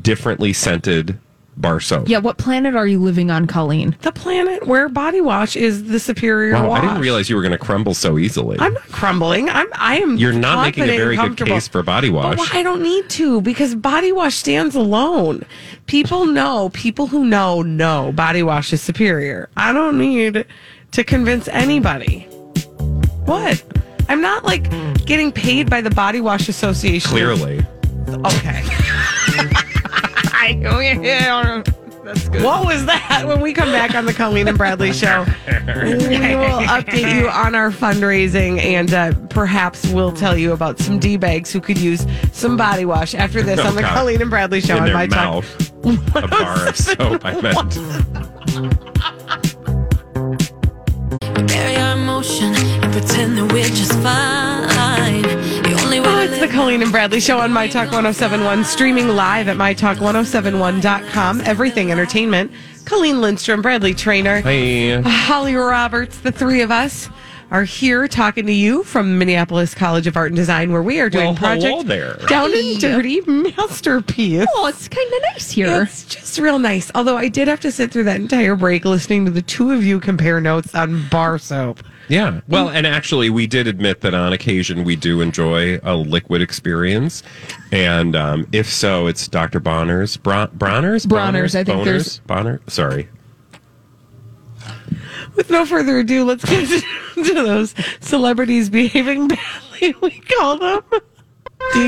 differently 0.00 0.52
scented 0.52 1.18
bar 1.56 1.80
soap. 1.80 2.08
Yeah, 2.08 2.18
what 2.18 2.38
planet 2.38 2.74
are 2.74 2.86
you 2.86 3.00
living 3.00 3.30
on, 3.30 3.46
Colleen? 3.46 3.96
The 4.02 4.12
planet 4.12 4.66
where 4.66 4.88
body 4.88 5.20
wash 5.20 5.56
is 5.56 5.84
the 5.84 6.00
superior 6.00 6.54
Wow, 6.54 6.68
wash. 6.70 6.78
I 6.82 6.86
didn't 6.86 7.00
realize 7.00 7.28
you 7.28 7.36
were 7.36 7.42
going 7.42 7.52
to 7.52 7.58
crumble 7.58 7.94
so 7.94 8.18
easily. 8.18 8.56
I'm 8.58 8.74
not 8.74 8.82
crumbling. 8.84 9.48
I'm. 9.48 9.68
I 9.74 9.98
am. 9.98 10.16
You're 10.16 10.32
not 10.32 10.64
making 10.64 10.84
a 10.84 10.96
very 10.96 11.16
good 11.16 11.36
case 11.36 11.68
for 11.68 11.82
body 11.82 12.10
wash. 12.10 12.38
But 12.38 12.54
I 12.54 12.62
don't 12.62 12.82
need 12.82 13.08
to 13.10 13.40
because 13.40 13.74
body 13.74 14.12
wash 14.12 14.34
stands 14.36 14.74
alone. 14.74 15.44
People 15.86 16.26
know. 16.38 16.70
People 16.70 17.06
who 17.06 17.24
know 17.24 17.62
know 17.62 18.12
body 18.12 18.42
wash 18.42 18.72
is 18.72 18.82
superior. 18.82 19.48
I 19.56 19.72
don't 19.72 19.98
need 19.98 20.46
to 20.92 21.04
convince 21.04 21.48
anybody. 21.48 22.20
What? 23.24 23.62
I'm 24.08 24.20
not 24.20 24.44
like 24.44 24.68
getting 25.06 25.32
paid 25.32 25.70
by 25.70 25.80
the 25.80 25.90
Body 25.90 26.20
Wash 26.20 26.48
Association. 26.48 27.10
Clearly. 27.10 27.64
Okay. 28.08 28.62
That's 32.04 32.28
good. 32.28 32.42
What 32.42 32.66
was 32.66 32.84
that? 32.86 33.22
When 33.26 33.40
we 33.40 33.52
come 33.52 33.70
back 33.70 33.94
on 33.94 34.06
the 34.06 34.12
Colleen 34.12 34.48
and 34.48 34.58
Bradley 34.58 34.92
show, 34.92 35.24
we 35.46 35.52
will 35.54 36.60
update 36.66 37.14
you 37.20 37.28
on 37.28 37.54
our 37.54 37.70
fundraising 37.70 38.58
and 38.60 38.92
uh, 38.92 39.12
perhaps 39.30 39.86
we'll 39.92 40.10
tell 40.10 40.36
you 40.36 40.52
about 40.52 40.80
some 40.80 40.98
D 40.98 41.16
bags 41.16 41.52
who 41.52 41.60
could 41.60 41.78
use 41.78 42.04
some 42.32 42.56
body 42.56 42.84
wash 42.84 43.14
after 43.14 43.40
this 43.42 43.60
Oh, 43.60 43.68
on 43.68 43.76
the 43.76 43.82
God. 43.82 43.94
Colleen 43.96 44.20
and 44.20 44.30
Bradley 44.30 44.60
show 44.60 44.74
In 44.76 44.80
on 44.82 44.86
their 44.86 44.94
my 44.96 45.06
mouth. 45.06 45.46
talk. 45.82 45.84
a 46.24 46.28
bar 46.28 46.68
of 46.68 46.76
soap, 46.76 47.24
I 47.24 47.40
meant. 47.40 47.76
bury 51.48 51.76
our 51.76 51.96
emotion 51.96 52.52
and 52.54 52.92
pretend 52.92 53.38
that 53.38 53.52
we're 53.52 53.62
just 53.68 53.92
fine. 54.00 55.22
The 56.02 56.08
only 56.08 56.18
way 56.18 56.28
Oh, 56.28 56.32
it's 56.32 56.40
the 56.40 56.48
Colleen 56.48 56.82
and 56.82 56.90
Bradley 56.90 57.20
show 57.20 57.38
on 57.38 57.52
My 57.52 57.68
Talk 57.68 57.92
1071, 57.92 58.64
streaming 58.64 59.08
live 59.08 59.48
at 59.48 59.56
MyTalk1071.com. 59.56 61.40
Everything 61.42 61.90
Entertainment. 61.92 62.50
Colleen 62.84 63.20
Lindstrom, 63.20 63.62
Bradley 63.62 63.94
Traynor. 63.94 64.40
Hey. 64.40 65.00
Holly 65.00 65.54
Roberts, 65.54 66.18
the 66.18 66.32
three 66.32 66.60
of 66.62 66.70
us 66.70 67.08
are 67.52 67.64
here 67.64 68.08
talking 68.08 68.46
to 68.46 68.52
you 68.52 68.82
from 68.82 69.18
Minneapolis 69.18 69.74
College 69.74 70.06
of 70.06 70.16
Art 70.16 70.28
and 70.28 70.36
Design, 70.36 70.72
where 70.72 70.82
we 70.82 70.98
are 71.00 71.10
doing 71.10 71.26
Well, 71.26 71.34
Project 71.36 71.86
there. 71.86 72.16
Down 72.26 72.52
and 72.52 72.80
Dirty 72.80 73.20
Masterpiece. 73.20 74.46
Oh, 74.56 74.66
it's 74.66 74.88
kind 74.88 75.06
of 75.12 75.22
nice 75.32 75.50
here. 75.52 75.82
It's 75.82 76.04
just 76.04 76.38
real 76.38 76.58
nice. 76.58 76.90
Although 76.94 77.16
I 77.16 77.28
did 77.28 77.46
have 77.48 77.60
to 77.60 77.70
sit 77.70 77.92
through 77.92 78.04
that 78.04 78.20
entire 78.20 78.56
break 78.56 78.84
listening 78.84 79.24
to 79.26 79.30
the 79.30 79.42
two 79.42 79.70
of 79.70 79.84
you 79.84 80.00
compare 80.00 80.40
notes 80.40 80.74
on 80.74 81.06
bar 81.10 81.38
soap. 81.38 81.80
Yeah. 82.08 82.40
Well, 82.48 82.68
and 82.68 82.86
actually, 82.86 83.30
we 83.30 83.46
did 83.46 83.66
admit 83.66 84.00
that 84.02 84.12
on 84.14 84.32
occasion 84.32 84.84
we 84.84 84.96
do 84.96 85.20
enjoy 85.20 85.78
a 85.82 85.94
liquid 85.94 86.42
experience. 86.42 87.22
And 87.70 88.14
um, 88.16 88.46
if 88.52 88.68
so, 88.68 89.06
it's 89.06 89.28
Dr. 89.28 89.60
Bonner's. 89.60 90.16
Bron- 90.16 90.50
Bronner's? 90.54 91.06
Bronner's, 91.06 91.54
I 91.54 91.64
think 91.64 91.78
Boners? 91.80 91.84
there's- 91.84 92.18
Bonner? 92.26 92.60
Sorry. 92.66 93.08
With 95.36 95.48
no 95.50 95.64
further 95.64 95.98
ado, 96.00 96.24
let's 96.24 96.44
get 96.44 96.68
to 97.14 97.34
those 97.34 97.74
celebrities 98.00 98.68
behaving 98.70 99.28
badly. 99.28 99.94
We 100.00 100.20
call 100.20 100.58
them. 100.58 100.80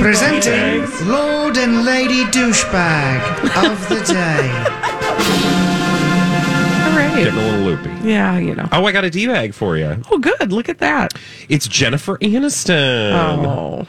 Presenting 0.01 0.81
Lord 1.09 1.57
and 1.59 1.85
Lady 1.85 2.25
Douchebag 2.25 3.65
of 3.71 3.89
the 3.89 4.03
Day. 4.13 5.51
Right. 6.95 7.15
Getting 7.25 7.35
a 7.39 7.43
little 7.43 7.61
loopy. 7.61 8.09
Yeah, 8.09 8.39
you 8.39 8.55
know. 8.55 8.69
Oh, 8.73 8.85
I 8.85 8.93
got 8.93 9.05
a 9.05 9.11
D 9.11 9.27
bag 9.27 9.55
for 9.55 9.77
you. 9.77 10.01
Oh, 10.11 10.19
good. 10.19 10.53
Look 10.53 10.69
at 10.69 10.79
that. 10.79 11.15
It's 11.49 11.67
Jennifer 11.67 12.19
Aniston. 12.19 13.13
Oh. 13.15 13.87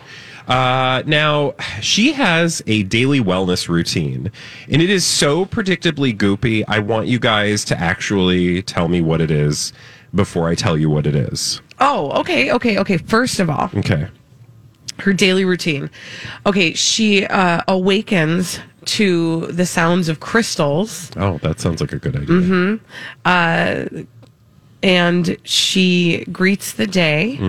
Uh, 0.51 1.01
now, 1.07 1.53
she 1.81 2.13
has 2.13 2.61
a 2.67 2.83
daily 2.83 3.19
wellness 3.19 3.67
routine, 3.67 4.31
and 4.69 4.81
it 4.81 4.89
is 4.91 5.03
so 5.05 5.45
predictably 5.45 6.15
goopy. 6.15 6.63
I 6.67 6.79
want 6.79 7.07
you 7.07 7.17
guys 7.19 7.65
to 7.65 7.79
actually 7.79 8.61
tell 8.61 8.87
me 8.87 9.01
what 9.01 9.21
it 9.21 9.31
is 9.31 9.73
before 10.13 10.47
I 10.47 10.53
tell 10.55 10.77
you 10.77 10.89
what 10.89 11.07
it 11.07 11.15
is. 11.15 11.61
Oh, 11.79 12.11
okay, 12.21 12.51
okay, 12.51 12.77
okay. 12.77 12.97
First 12.97 13.39
of 13.39 13.49
all, 13.49 13.71
Okay. 13.75 14.07
her 14.99 15.13
daily 15.13 15.45
routine. 15.45 15.89
Okay, 16.45 16.73
she 16.73 17.25
uh, 17.25 17.61
awakens 17.67 18.59
to 18.85 19.47
the 19.47 19.65
sounds 19.65 20.09
of 20.09 20.19
crystals 20.19 21.11
Oh, 21.17 21.37
that 21.39 21.59
sounds 21.59 21.81
like 21.81 21.93
a 21.93 21.99
good 21.99 22.15
idea. 22.15 22.27
Mm-hmm. 22.27 22.85
Uh, 23.25 24.03
and 24.83 25.37
she 25.43 26.23
greets 26.31 26.73
the 26.73 26.87
day 26.87 27.39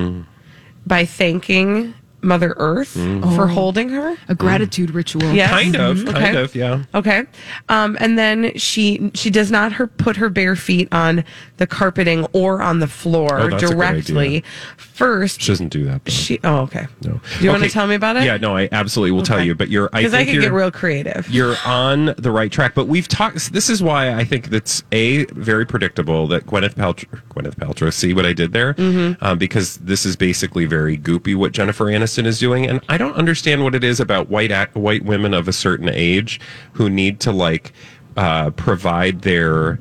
by 0.86 1.04
thanking 1.04 1.94
Mother 2.26 2.54
Earth 2.58 2.90
for 3.34 3.46
holding 3.46 3.88
her. 3.90 4.16
A 4.28 4.34
gratitude 4.34 4.90
ritual. 4.90 5.32
Yes. 5.32 5.50
Kind 5.50 5.76
of, 5.76 5.98
Mhm. 5.98 6.12
kind 6.12 6.36
of, 6.36 6.54
yeah. 6.54 6.82
Okay. 6.94 7.24
Um, 7.68 7.96
and 8.00 8.18
then 8.18 8.52
she 8.56 9.10
she 9.14 9.30
does 9.30 9.50
not 9.50 9.72
her 9.74 9.86
put 9.86 10.16
her 10.16 10.28
bare 10.28 10.56
feet 10.56 10.88
on 10.92 11.24
the 11.58 11.66
carpeting 11.66 12.26
or 12.32 12.60
on 12.62 12.80
the 12.80 12.86
floor 12.88 13.38
Oh, 13.40 13.48
that's 13.50 13.62
a 13.62 13.66
good 13.68 13.74
directly. 13.76 14.26
idea. 14.26 14.42
First, 14.76 15.40
She 15.42 15.52
doesn't 15.52 15.68
do 15.68 15.84
that. 15.84 16.04
though. 16.04 16.10
she. 16.10 16.38
Oh, 16.44 16.56
okay. 16.62 16.86
No. 17.02 17.20
Do 17.38 17.44
you 17.44 17.50
want 17.50 17.60
Okay, 17.62 17.68
to 17.68 17.72
tell 17.74 17.86
me 17.86 17.94
about 17.94 18.16
it? 18.16 18.24
Yeah, 18.24 18.36
no, 18.38 18.56
I 18.56 18.68
absolutely 18.72 19.12
will 19.12 19.22
tell 19.22 19.42
you. 19.44 19.54
But 19.54 19.68
you're, 19.68 19.88
I 19.92 19.98
Because 20.00 20.14
I, 20.14 20.18
think 20.18 20.28
could 20.28 20.34
you're, 20.34 20.42
get 20.42 20.52
real 20.52 20.70
creative. 20.70 21.28
you're 21.30 21.56
on 21.64 22.14
the 22.18 22.30
right 22.30 22.50
track. 22.50 22.74
But 22.74 22.86
we've 22.88 23.08
talked. 23.08 23.52
This 23.52 23.68
is 23.70 23.82
why 23.82 24.12
I 24.14 24.24
think 24.24 24.48
that's 24.50 24.82
a 24.92 25.24
very 25.26 25.66
predictable 25.66 26.26
that 26.28 26.46
Gwyneth 26.46 26.74
Paltrow. 26.74 27.20
Gwyneth 27.34 27.56
Paltrow. 27.56 27.92
See 27.92 28.12
what 28.14 28.24
I 28.26 28.32
did 28.32 28.52
there? 28.52 28.74
Mm-hmm. 28.74 29.22
Um, 29.24 29.38
because 29.38 29.76
this 29.78 30.06
is 30.06 30.16
basically 30.16 30.64
very 30.64 30.96
goopy 30.96 31.34
what 31.36 31.52
Jennifer 31.52 31.84
Aniston 31.86 32.15
is 32.24 32.38
doing, 32.38 32.66
and 32.66 32.80
I 32.88 32.96
don't 32.96 33.14
understand 33.14 33.64
what 33.64 33.74
it 33.74 33.84
is 33.84 34.00
about 34.00 34.30
white 34.30 34.52
white 34.74 35.04
women 35.04 35.34
of 35.34 35.48
a 35.48 35.52
certain 35.52 35.90
age 35.90 36.40
who 36.72 36.88
need 36.88 37.20
to 37.20 37.32
like 37.32 37.72
uh, 38.16 38.50
provide 38.50 39.22
their. 39.22 39.78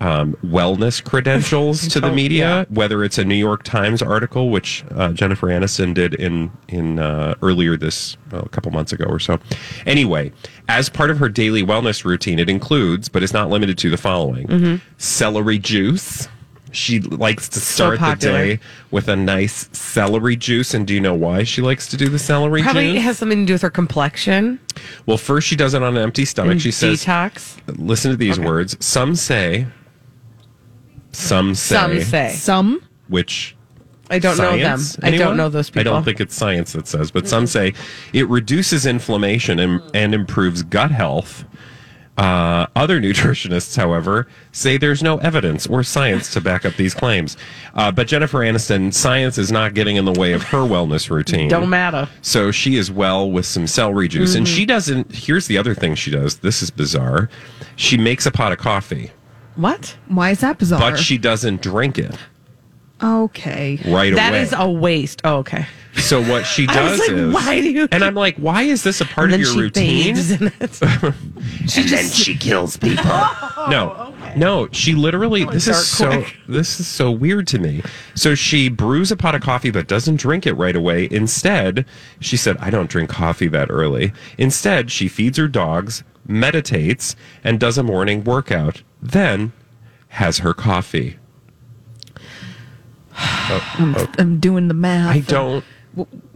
Um, 0.00 0.36
wellness 0.44 1.02
credentials 1.02 1.88
to 1.92 1.98
the 1.98 2.12
media, 2.12 2.46
yeah. 2.60 2.64
whether 2.68 3.02
it's 3.02 3.18
a 3.18 3.24
New 3.24 3.34
York 3.34 3.64
Times 3.64 4.00
article, 4.00 4.48
which 4.50 4.84
uh, 4.94 5.12
Jennifer 5.12 5.48
Aniston 5.48 5.92
did 5.92 6.14
in 6.14 6.52
in 6.68 7.00
uh, 7.00 7.34
earlier 7.42 7.76
this 7.76 8.16
well, 8.30 8.42
a 8.42 8.48
couple 8.48 8.70
months 8.70 8.92
ago 8.92 9.06
or 9.06 9.18
so. 9.18 9.40
Anyway, 9.86 10.30
as 10.68 10.88
part 10.88 11.10
of 11.10 11.18
her 11.18 11.28
daily 11.28 11.64
wellness 11.64 12.04
routine, 12.04 12.38
it 12.38 12.48
includes, 12.48 13.08
but 13.08 13.24
is 13.24 13.32
not 13.32 13.50
limited 13.50 13.76
to, 13.78 13.90
the 13.90 13.96
following: 13.96 14.46
Mm-hmm. 14.46 14.76
celery 14.98 15.58
juice. 15.58 16.28
She 16.72 17.00
likes 17.00 17.48
to 17.50 17.60
start 17.60 17.98
the 18.00 18.14
day 18.14 18.60
with 18.90 19.08
a 19.08 19.16
nice 19.16 19.68
celery 19.72 20.36
juice. 20.36 20.74
And 20.74 20.86
do 20.86 20.94
you 20.94 21.00
know 21.00 21.14
why 21.14 21.44
she 21.44 21.62
likes 21.62 21.86
to 21.88 21.96
do 21.96 22.08
the 22.08 22.18
celery 22.18 22.62
Probably 22.62 22.92
juice? 22.92 23.02
has 23.02 23.18
something 23.18 23.40
to 23.40 23.46
do 23.46 23.54
with 23.54 23.62
her 23.62 23.70
complexion. 23.70 24.60
well, 25.06 25.16
first 25.18 25.46
she 25.48 25.56
does 25.56 25.74
it 25.74 25.82
on 25.82 25.96
an 25.96 26.02
empty 26.02 26.24
stomach. 26.24 26.52
and 26.52 26.62
She 26.62 26.70
says, 26.70 27.04
detox. 27.04 27.56
"Listen 27.78 28.10
to 28.10 28.16
these 28.16 28.38
words. 28.38 28.76
Some 28.84 29.14
say, 29.16 29.66
some 31.12 31.54
say, 31.54 31.74
Some 31.74 32.00
say. 32.02 32.32
Some. 32.34 32.82
which 33.08 33.56
I 34.10 34.18
don't 34.18 34.36
know 34.38 34.56
them. 34.56 34.78
Science? 34.78 34.98
I 35.02 35.10
don't 35.16 35.36
know 35.36 35.48
those 35.48 35.68
people. 35.70 35.80
I 35.80 35.84
don't 35.94 36.04
think 36.04 36.20
it's 36.20 36.34
science 36.34 36.72
that 36.72 36.86
says, 36.86 37.10
but 37.10 37.28
some 37.28 37.46
say 37.46 37.74
it 38.12 38.28
reduces 38.28 38.86
inflammation 38.86 39.58
and, 39.58 39.82
and 39.94 40.14
improves 40.14 40.62
gut 40.62 40.90
health. 40.90 41.44
Uh, 42.18 42.66
other 42.74 43.00
nutritionists, 43.00 43.76
however, 43.76 44.26
say 44.52 44.76
there's 44.76 45.02
no 45.04 45.18
evidence 45.18 45.66
or 45.68 45.82
science 45.84 46.32
to 46.32 46.40
back 46.40 46.64
up 46.66 46.74
these 46.74 46.92
claims. 46.92 47.36
Uh, 47.74 47.92
but 47.92 48.08
Jennifer 48.08 48.38
Aniston, 48.40 48.92
science 48.92 49.38
is 49.38 49.52
not 49.52 49.72
getting 49.74 49.94
in 49.96 50.04
the 50.04 50.12
way 50.12 50.32
of 50.32 50.42
her 50.42 50.58
wellness 50.58 51.10
routine. 51.10 51.48
Don't 51.48 51.70
matter. 51.70 52.08
So 52.20 52.50
she 52.50 52.74
is 52.76 52.90
well 52.90 53.30
with 53.30 53.46
some 53.46 53.66
celery 53.68 54.08
juice. 54.08 54.34
And 54.34 54.48
she 54.48 54.66
doesn't, 54.66 55.14
here's 55.14 55.46
the 55.46 55.56
other 55.56 55.74
thing 55.76 55.94
she 55.94 56.10
does. 56.10 56.38
This 56.38 56.60
is 56.60 56.70
bizarre. 56.70 57.30
She 57.76 57.96
makes 57.96 58.26
a 58.26 58.32
pot 58.32 58.50
of 58.50 58.58
coffee, 58.58 59.12
What? 59.54 59.96
Why 60.08 60.30
is 60.30 60.40
that 60.40 60.58
bizarre? 60.58 60.80
but 60.80 60.98
she 60.98 61.18
doesn't 61.18 61.62
drink 61.62 61.98
it 61.98 62.16
Okay. 63.00 63.78
right 63.86 64.12
That 64.12 64.30
away. 64.32 64.42
is 64.42 64.52
a 64.56 64.68
waste. 64.68 65.20
Oh, 65.22 65.36
okay. 65.36 65.66
So 66.00 66.22
what 66.22 66.44
she 66.46 66.66
does 66.68 66.98
like, 67.00 67.10
is, 67.10 67.34
why 67.34 67.60
do 67.60 67.70
you- 67.70 67.88
And 67.90 68.02
I'm 68.04 68.14
like, 68.14 68.36
why 68.36 68.62
is 68.62 68.82
this 68.82 69.00
a 69.00 69.04
part 69.04 69.32
of 69.32 69.40
your 69.40 69.50
she 69.52 69.58
routine? 69.60 70.16
in 70.16 70.52
it. 70.60 70.82
and 70.82 71.14
then 71.88 72.08
she 72.08 72.36
kills 72.36 72.76
people. 72.76 73.04
no, 73.68 74.14
no, 74.36 74.68
she 74.72 74.94
literally. 74.94 75.44
This 75.44 75.66
is 75.68 75.86
so. 75.86 76.24
This 76.46 76.80
is 76.80 76.86
so 76.86 77.10
weird 77.10 77.46
to 77.48 77.58
me. 77.58 77.82
So 78.14 78.34
she 78.34 78.68
brews 78.68 79.10
a 79.10 79.16
pot 79.16 79.34
of 79.34 79.42
coffee, 79.42 79.70
but 79.70 79.86
doesn't 79.88 80.16
drink 80.16 80.46
it 80.46 80.54
right 80.54 80.76
away. 80.76 81.08
Instead, 81.10 81.84
she 82.20 82.36
said, 82.36 82.56
"I 82.58 82.70
don't 82.70 82.88
drink 82.90 83.10
coffee 83.10 83.48
that 83.48 83.70
early." 83.70 84.12
Instead, 84.38 84.90
she 84.90 85.08
feeds 85.08 85.36
her 85.38 85.48
dogs, 85.48 86.04
meditates, 86.26 87.16
and 87.44 87.58
does 87.60 87.76
a 87.78 87.82
morning 87.82 88.24
workout. 88.24 88.82
Then 89.02 89.52
has 90.08 90.38
her 90.38 90.54
coffee. 90.54 91.18
Oh, 93.50 93.94
oh. 93.96 94.12
I'm 94.18 94.38
doing 94.40 94.68
the 94.68 94.74
math. 94.74 95.14
I 95.16 95.20
don't. 95.20 95.64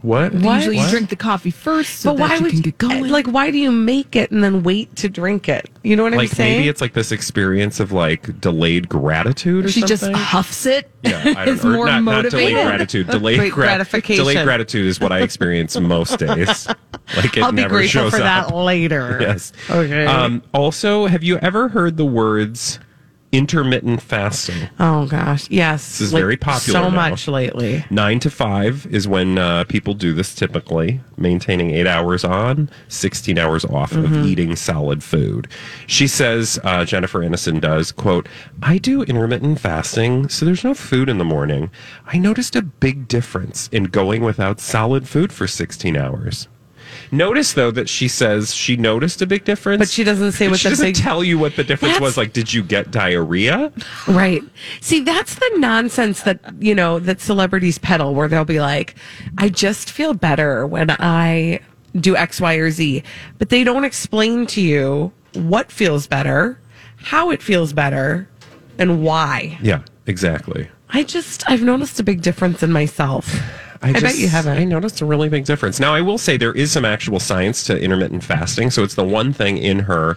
What? 0.03 0.33
Usually 0.35 0.77
What? 0.77 0.85
you 0.87 0.91
drink 0.91 1.11
the 1.11 1.17
coffee 1.17 1.51
first 1.53 2.01
so 2.01 2.13
but 2.13 2.17
that 2.19 2.31
why 2.31 2.37
you 2.37 2.43
would 2.43 2.53
can 2.53 2.61
get 2.63 2.79
going. 2.79 3.09
like 3.09 3.27
why 3.27 3.51
do 3.53 3.59
you 3.59 3.71
make 3.71 4.17
it 4.17 4.31
and 4.33 4.43
then 4.43 4.63
wait 4.65 4.95
to 4.97 5.09
drink 5.09 5.49
it? 5.49 5.71
You 5.85 5.95
know 5.95 6.03
what 6.03 6.15
I'm 6.15 6.27
saying? 6.27 6.59
maybe 6.59 6.69
it's 6.69 6.81
like 6.81 6.95
this 6.95 7.13
experience 7.13 7.79
of 7.79 7.93
like 7.93 8.41
delayed 8.41 8.89
gratitude 8.89 9.67
or 9.67 9.69
she 9.69 9.83
just 9.83 10.03
something. 10.03 10.21
huffs 10.21 10.67
it. 10.67 10.91
yeah, 11.03 11.21
I 11.37 11.45
don't 11.45 11.49
It's 11.55 11.65
know. 11.65 11.73
More 11.75 11.87
not, 11.87 12.03
not 12.03 12.23
delayed 12.25 12.55
motivated. 12.55 12.67
gratitude. 12.67 13.07
Delayed 13.09 13.39
Great 13.39 13.53
gra- 13.53 13.65
gratification. 13.67 14.25
Delayed 14.25 14.45
gratitude 14.45 14.87
is 14.87 14.99
what 14.99 15.13
I 15.13 15.21
experience 15.21 15.79
most 15.79 16.19
days. 16.19 16.67
Like 17.17 17.37
it 17.37 17.43
I'll 17.43 17.51
be 17.51 17.57
never 17.63 17.75
grateful 17.75 18.03
shows 18.03 18.13
for 18.13 18.23
up. 18.23 18.49
that 18.49 18.55
later. 18.55 19.19
Yes. 19.21 19.53
Okay. 19.69 20.07
Um, 20.07 20.41
also, 20.55 21.07
have 21.07 21.23
you 21.23 21.37
ever 21.39 21.69
heard 21.69 21.97
the 21.97 22.05
words 22.07 22.79
intermittent 23.33 24.01
fasting? 24.03 24.69
oh 24.79 25.07
gosh, 25.07 25.49
yes. 25.51 25.89
This 25.99 26.01
is 26.03 26.13
very 26.13 26.37
popular 26.37 26.81
So 26.81 26.89
now. 26.91 26.95
much 26.95 27.27
lately. 27.29 27.85
Nine 27.91 28.21
to 28.21 28.31
five 28.31 28.87
is 28.91 29.09
when 29.09 29.39
uh, 29.39 29.65
people 29.65 29.95
do 29.95 30.13
this 30.13 30.35
typically, 30.35 31.01
maintaining 31.17 31.71
eight 31.71 31.87
hours 31.87 32.25
on, 32.25 32.71
16 32.89 33.39
hours 33.39 33.65
off 33.65 33.93
Mm-hmm. 33.93 34.15
of 34.21 34.27
eating 34.27 34.57
solid 34.57 35.03
food. 35.03 35.49
She 35.87 36.07
says, 36.07 36.59
uh, 36.65 36.85
Jennifer 36.85 37.21
Aniston 37.21 37.61
does, 37.61 37.91
quote, 37.93 38.29
I 38.63 38.79
do 38.79 39.03
intermittent 39.03 39.61
fasting, 39.61 40.29
so 40.29 40.45
there's 40.47 40.65
no 40.65 40.75
food 40.75 41.09
in 41.09 41.19
the 41.19 41.25
morning. 41.25 41.71
I 42.07 42.19
noticed 42.19 42.55
a 42.57 42.63
big 42.63 43.09
difference 43.09 43.69
in 43.69 43.85
going 43.85 44.23
without 44.23 44.61
solid 44.61 45.09
food 45.09 45.33
for 45.33 45.47
16 45.47 45.97
hours. 45.97 46.49
Notice 47.13 47.53
though 47.53 47.71
that 47.71 47.89
she 47.91 48.09
says 48.09 48.55
she 48.55 48.77
noticed 48.77 49.21
a 49.23 49.27
big 49.27 49.45
difference, 49.45 49.79
But 49.81 49.89
she 49.91 50.03
doesn't 50.03 50.33
say 50.33 50.49
what 50.49 50.59
she 50.59 50.69
the 50.69 50.71
doesn't 50.71 50.87
big- 50.87 50.97
tell 50.97 51.23
you 51.23 51.39
what 51.39 51.55
the 51.57 51.63
difference 51.63 51.93
That's- 51.95 52.01
was. 52.01 52.17
Like, 52.17 52.33
did 52.33 52.53
you 52.53 52.63
get 52.63 52.91
diarrhea? 52.91 53.71
Right. 54.09 54.43
See, 54.81 55.01
that's 55.01 55.35
the 55.35 55.51
nonsense 55.59 56.23
that, 56.23 56.41
you 56.59 56.75
know, 56.75 56.99
that 56.99 57.21
celebrities 57.21 57.79
peddle 57.79 58.15
where 58.15 58.29
they'll 58.29 58.45
be 58.47 58.61
like, 58.61 58.95
I 59.39 59.51
just 59.51 59.91
feel 59.91 60.15
better 60.15 60.67
when 60.67 60.91
I 60.91 61.61
do 62.01 62.17
X, 62.17 62.41
Y, 62.41 62.55
or 62.55 62.71
Z. 62.71 63.03
But 63.39 63.51
they 63.51 63.63
don't 63.63 63.85
explain 63.85 64.47
to 64.47 64.63
you 64.63 65.13
what 65.35 65.71
feels 65.71 66.07
better, 66.07 66.59
how 66.97 67.31
it 67.31 67.43
feels 67.43 67.75
better, 67.75 68.27
and 68.79 69.03
why. 69.03 69.59
Yeah, 69.61 69.83
exactly. 70.07 70.69
I 70.89 71.03
just, 71.03 71.43
I've 71.51 71.63
noticed 71.63 72.01
a 72.01 72.03
big 72.03 72.23
difference 72.23 72.63
in 72.63 72.73
myself. 72.73 73.35
I, 73.83 73.93
bet 73.93 74.17
you 74.17 74.29
haven't. 74.29 74.57
I 74.57 74.65
noticed 74.65 75.01
a 75.01 75.05
really 75.05 75.29
big 75.29 75.45
difference. 75.45 75.81
Now, 75.81 75.95
I 75.95 76.01
will 76.01 76.19
say 76.19 76.37
there 76.37 76.53
is 76.53 76.71
some 76.71 76.85
actual 76.85 77.19
science 77.19 77.65
to 77.65 77.81
intermittent 77.81 78.23
fasting. 78.23 78.71
So 78.71 78.83
it's 78.85 78.95
the 78.95 79.05
one 79.05 79.33
thing 79.33 79.59
in 79.59 79.81
her, 79.81 80.17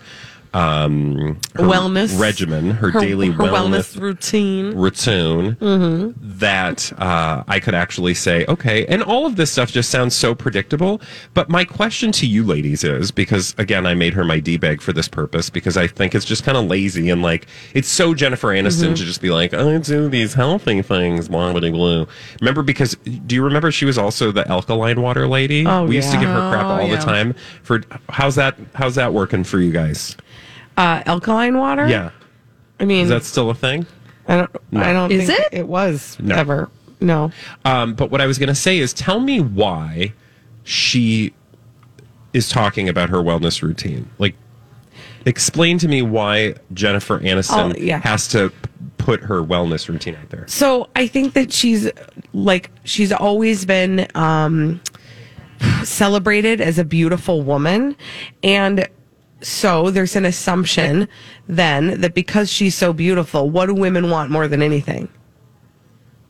um, 0.55 1.37
her 1.55 1.63
wellness 1.63 2.17
regimen, 2.19 2.71
her, 2.71 2.89
daily 2.91 3.29
her 3.31 3.43
wellness, 3.43 3.99
routine. 3.99 4.73
routine 4.75 5.55
Mm-hmm. 5.55 6.11
that 6.39 6.93
uh, 6.99 7.43
I 7.47 7.59
could 7.59 7.73
actually 7.75 8.13
say, 8.13 8.45
okay. 8.47 8.85
And 8.87 9.03
all 9.03 9.25
of 9.25 9.35
this 9.35 9.51
stuff 9.51 9.71
just 9.71 9.89
sounds 9.89 10.15
so 10.15 10.33
predictable. 10.33 11.01
But 11.33 11.49
my 11.49 11.65
question 11.65 12.11
to 12.13 12.25
you 12.25 12.43
ladies 12.45 12.83
is 12.83 13.11
because, 13.11 13.53
again, 13.57 13.85
I 13.85 13.93
made 13.93 14.13
her 14.13 14.23
my 14.23 14.39
D 14.39 14.57
bag 14.57 14.81
for 14.81 14.93
this 14.93 15.07
purpose 15.09 15.49
because 15.49 15.75
I 15.77 15.87
think 15.87 16.15
it's 16.15 16.25
just 16.25 16.43
kind 16.43 16.57
of 16.57 16.65
lazy 16.65 17.09
and 17.09 17.21
like 17.21 17.47
it's 17.73 17.89
so 17.89 18.13
Jennifer 18.13 18.47
Aniston 18.49 18.85
Mm-hmm. 18.85 18.93
to 18.95 19.03
just 19.05 19.21
be 19.21 19.31
like, 19.31 19.53
I 19.53 19.77
do 19.79 20.07
these 20.09 20.33
healthy 20.33 20.81
things, 20.81 21.27
blah, 21.27 21.51
blah, 21.53 21.69
blah. 21.69 22.05
Remember, 22.39 22.61
because 22.63 22.95
do 23.27 23.35
you 23.35 23.43
remember 23.43 23.71
she 23.71 23.85
was 23.85 23.97
also 23.97 24.31
the 24.31 24.47
alkaline 24.49 25.01
water 25.01 25.27
lady? 25.27 25.65
Oh, 25.65 25.85
we 25.85 25.95
used 25.97 26.11
to 26.11 26.17
give 26.19 26.29
her 26.29 26.49
crap 26.51 26.65
Oh, 26.65 26.69
all 26.81 26.87
yeah. 26.87 26.95
the 26.95 27.01
time. 27.03 27.33
For 27.63 27.81
how's 28.09 28.35
that? 28.35 28.55
How's 28.73 28.95
that 28.95 29.13
working 29.13 29.43
for 29.43 29.59
you 29.59 29.71
guys? 29.71 30.15
Uh, 30.77 31.01
alkaline 31.05 31.57
water? 31.57 31.88
Yeah. 31.88 32.11
I 32.79 32.85
mean, 32.85 33.03
Is 33.03 33.09
that 33.09 33.23
still 33.23 33.49
a 33.49 33.55
thing? 33.55 33.85
I 34.27 34.38
don't, 34.38 34.51
I 34.75 34.91
don't 34.93 35.11
Is 35.11 35.27
think 35.27 35.39
it? 35.39 35.49
it 35.59 35.67
was 35.67 36.17
No. 36.19 36.35
ever. 36.35 36.69
No. 36.99 37.31
Um, 37.63 37.93
but 37.93 38.09
what 38.11 38.21
I 38.21 38.25
was 38.27 38.38
going 38.38 38.49
to 38.49 38.55
say 38.55 38.79
is, 38.79 38.91
tell 38.93 39.19
me 39.19 39.39
why 39.39 40.13
she 40.63 41.33
is 42.33 42.49
talking 42.49 42.89
about 42.89 43.09
her 43.09 43.17
wellness 43.19 43.61
routine. 43.61 44.09
Like, 44.17 44.35
explain 45.25 45.77
to 45.79 45.88
me 45.88 46.01
why 46.01 46.55
Jennifer 46.73 47.19
Aniston 47.19 47.73
Oh, 47.75 47.77
yeah. 47.77 47.99
has 47.99 48.27
to 48.29 48.51
put 48.97 49.21
her 49.21 49.41
wellness 49.43 49.88
routine 49.88 50.15
out 50.15 50.29
there. 50.29 50.45
So 50.47 50.89
I 50.95 51.07
think 51.07 51.33
that 51.33 51.51
she's 51.53 51.89
like 52.33 52.71
she's 52.83 53.11
always 53.11 53.65
been 53.65 54.07
um 54.15 54.81
celebrated 55.83 56.59
as 56.61 56.77
a 56.79 56.83
beautiful 56.83 57.41
woman 57.41 57.95
and 58.43 58.88
so 59.41 59.91
there's 59.91 60.15
an 60.15 60.26
assumption 60.26 61.08
then 61.48 62.02
that 62.02 62.13
because 62.13 62.52
she's 62.52 62.76
so 62.76 62.93
beautiful, 62.93 63.50
what 63.50 63.67
do 63.67 63.74
women 63.74 64.10
want 64.10 64.32
more 64.32 64.48
than 64.48 64.62
anything? 64.62 65.10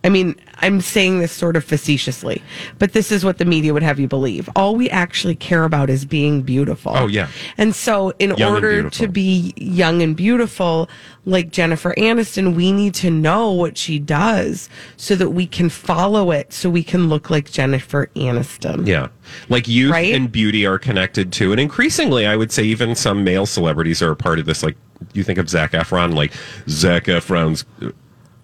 I 0.05 0.09
mean, 0.09 0.35
I'm 0.57 0.81
saying 0.81 1.19
this 1.19 1.31
sort 1.31 1.55
of 1.55 1.63
facetiously, 1.63 2.43
but 2.77 2.93
this 2.93 3.11
is 3.11 3.25
what 3.25 3.39
the 3.39 3.45
media 3.45 3.73
would 3.73 3.81
have 3.81 3.99
you 3.99 4.07
believe. 4.07 4.47
All 4.55 4.75
we 4.75 4.87
actually 4.91 5.33
care 5.33 5.63
about 5.63 5.89
is 5.89 6.05
being 6.05 6.43
beautiful. 6.43 6.91
Oh, 6.95 7.07
yeah. 7.07 7.27
And 7.57 7.73
so, 7.73 8.13
in 8.19 8.35
Young 8.35 8.53
order 8.53 8.87
to 8.91 9.07
be 9.07 9.51
young 9.57 10.03
and 10.03 10.15
beautiful, 10.15 10.87
like 11.25 11.49
Jennifer 11.51 11.95
Aniston, 11.97 12.55
we 12.55 12.71
need 12.71 12.93
to 12.95 13.09
know 13.09 13.51
what 13.51 13.79
she 13.79 13.97
does 13.97 14.69
so 14.95 15.15
that 15.15 15.31
we 15.31 15.47
can 15.47 15.69
follow 15.69 16.29
it, 16.29 16.53
so 16.53 16.69
we 16.69 16.83
can 16.83 17.09
look 17.09 17.31
like 17.31 17.49
Jennifer 17.51 18.11
Aniston. 18.15 18.85
Yeah. 18.85 19.07
Like 19.49 19.67
youth 19.67 19.91
Right? 19.91 20.13
and 20.13 20.31
beauty 20.31 20.67
are 20.67 20.77
connected 20.77 21.33
to, 21.33 21.51
and 21.51 21.59
increasingly, 21.59 22.27
I 22.27 22.35
would 22.35 22.51
say 22.51 22.61
even 22.63 22.93
some 22.93 23.23
male 23.23 23.47
celebrities 23.47 24.03
are 24.03 24.11
a 24.11 24.15
part 24.15 24.37
of 24.37 24.45
this. 24.45 24.61
Like 24.61 24.77
you 25.13 25.23
think 25.23 25.39
of 25.39 25.49
Zac 25.49 25.71
Efron, 25.71 26.13
like 26.13 26.31
Zac 26.69 27.05
Efron's 27.05 27.65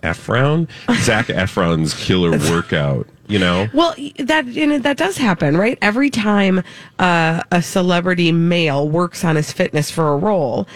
Efron, 0.02 0.68
Zac 1.04 1.28
Efron's 1.28 1.94
killer 1.94 2.32
workout. 2.52 3.08
You 3.28 3.40
know, 3.40 3.70
Well, 3.74 3.96
that 4.18 4.46
and 4.46 4.84
that 4.84 4.98
does 4.98 5.16
happen, 5.16 5.56
right? 5.56 5.78
Every 5.82 6.10
time 6.10 6.64
uh, 7.00 7.42
a 7.50 7.62
celebrity 7.62 8.34
male 8.34 8.90
works 8.90 9.24
on 9.24 9.38
his 9.38 9.54
fitness 9.54 9.90
for 9.90 10.10
a 10.12 10.18
role, 10.18 10.68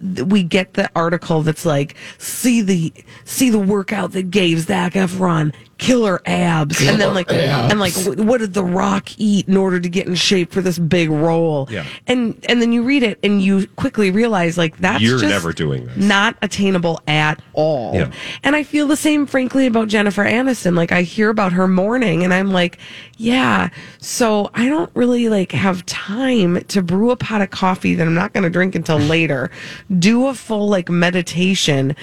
we 0.00 0.42
get 0.42 0.74
the 0.74 0.90
article 0.96 1.42
that's 1.42 1.64
like, 1.64 1.94
"See 2.18 2.62
the 2.62 2.92
see 3.24 3.48
the 3.50 3.60
workout 3.60 4.10
that 4.12 4.30
gave 4.30 4.60
Zac 4.62 4.94
Efron 4.94 5.54
killer 5.80 6.20
abs," 6.26 6.80
and 6.86 7.00
then 7.00 7.14
like, 7.14 7.32
and 7.32 7.80
like, 7.80 7.94
what 8.16 8.38
did 8.38 8.54
The 8.54 8.62
Rock 8.62 9.08
eat 9.18 9.48
in 9.48 9.56
order 9.56 9.80
to 9.80 9.88
get 9.88 10.06
in 10.06 10.14
shape 10.14 10.52
for 10.52 10.60
this 10.60 10.78
big 10.78 11.10
role? 11.10 11.66
Yeah. 11.70 11.84
and 12.06 12.38
and 12.48 12.62
then 12.62 12.72
you 12.72 12.82
read 12.84 13.02
it 13.02 13.18
and 13.24 13.42
you 13.42 13.66
quickly 13.76 14.10
realize 14.12 14.56
like 14.56 14.76
that's 14.78 15.02
You're 15.02 15.18
just 15.18 15.30
never 15.30 15.52
doing 15.52 15.86
this. 15.86 15.96
not 15.96 16.36
attainable 16.42 17.00
at 17.08 17.42
all. 17.54 17.94
Yeah. 17.94 18.12
And 18.44 18.54
I 18.54 18.62
feel 18.62 18.86
the 18.86 18.96
same, 18.96 19.26
frankly, 19.26 19.66
about 19.66 19.88
Jennifer 19.88 20.24
Aniston. 20.24 20.76
Like 20.76 20.92
I 20.92 21.02
hear 21.02 21.30
about 21.30 21.52
her 21.52 21.66
morning 21.66 22.22
and 22.22 22.32
I'm 22.32 22.50
like, 22.52 22.78
yeah. 23.16 23.70
So 23.98 24.50
I 24.54 24.68
don't 24.68 24.90
really 24.94 25.28
like 25.28 25.52
have 25.52 25.84
time 25.86 26.62
to 26.64 26.82
brew 26.82 27.10
a 27.10 27.16
pot 27.16 27.40
of 27.42 27.50
coffee 27.50 27.94
that 27.94 28.06
I'm 28.06 28.14
not 28.14 28.32
going 28.32 28.44
to 28.44 28.50
drink 28.50 28.74
until 28.74 28.98
later, 28.98 29.50
do 29.98 30.26
a 30.28 30.34
full 30.34 30.68
like 30.68 30.88
meditation 30.88 31.96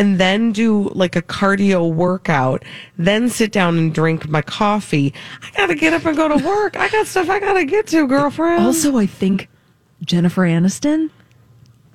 and 0.00 0.18
then 0.18 0.52
do 0.52 0.88
like 0.94 1.14
a 1.14 1.22
cardio 1.22 1.92
workout, 1.92 2.64
then 2.96 3.28
sit 3.28 3.52
down 3.52 3.76
and 3.78 3.94
drink 3.94 4.28
my 4.28 4.40
coffee. 4.42 5.12
I 5.42 5.50
got 5.56 5.66
to 5.66 5.74
get 5.74 5.92
up 5.92 6.04
and 6.06 6.16
go 6.16 6.28
to 6.28 6.44
work. 6.44 6.76
I 6.78 6.88
got 6.88 7.06
stuff 7.06 7.28
I 7.28 7.38
got 7.38 7.52
to 7.54 7.64
get 7.64 7.86
to, 7.88 8.06
girlfriend. 8.06 8.64
Also, 8.64 8.96
I 8.96 9.06
think 9.06 9.48
Jennifer 10.04 10.42
Aniston 10.42 11.10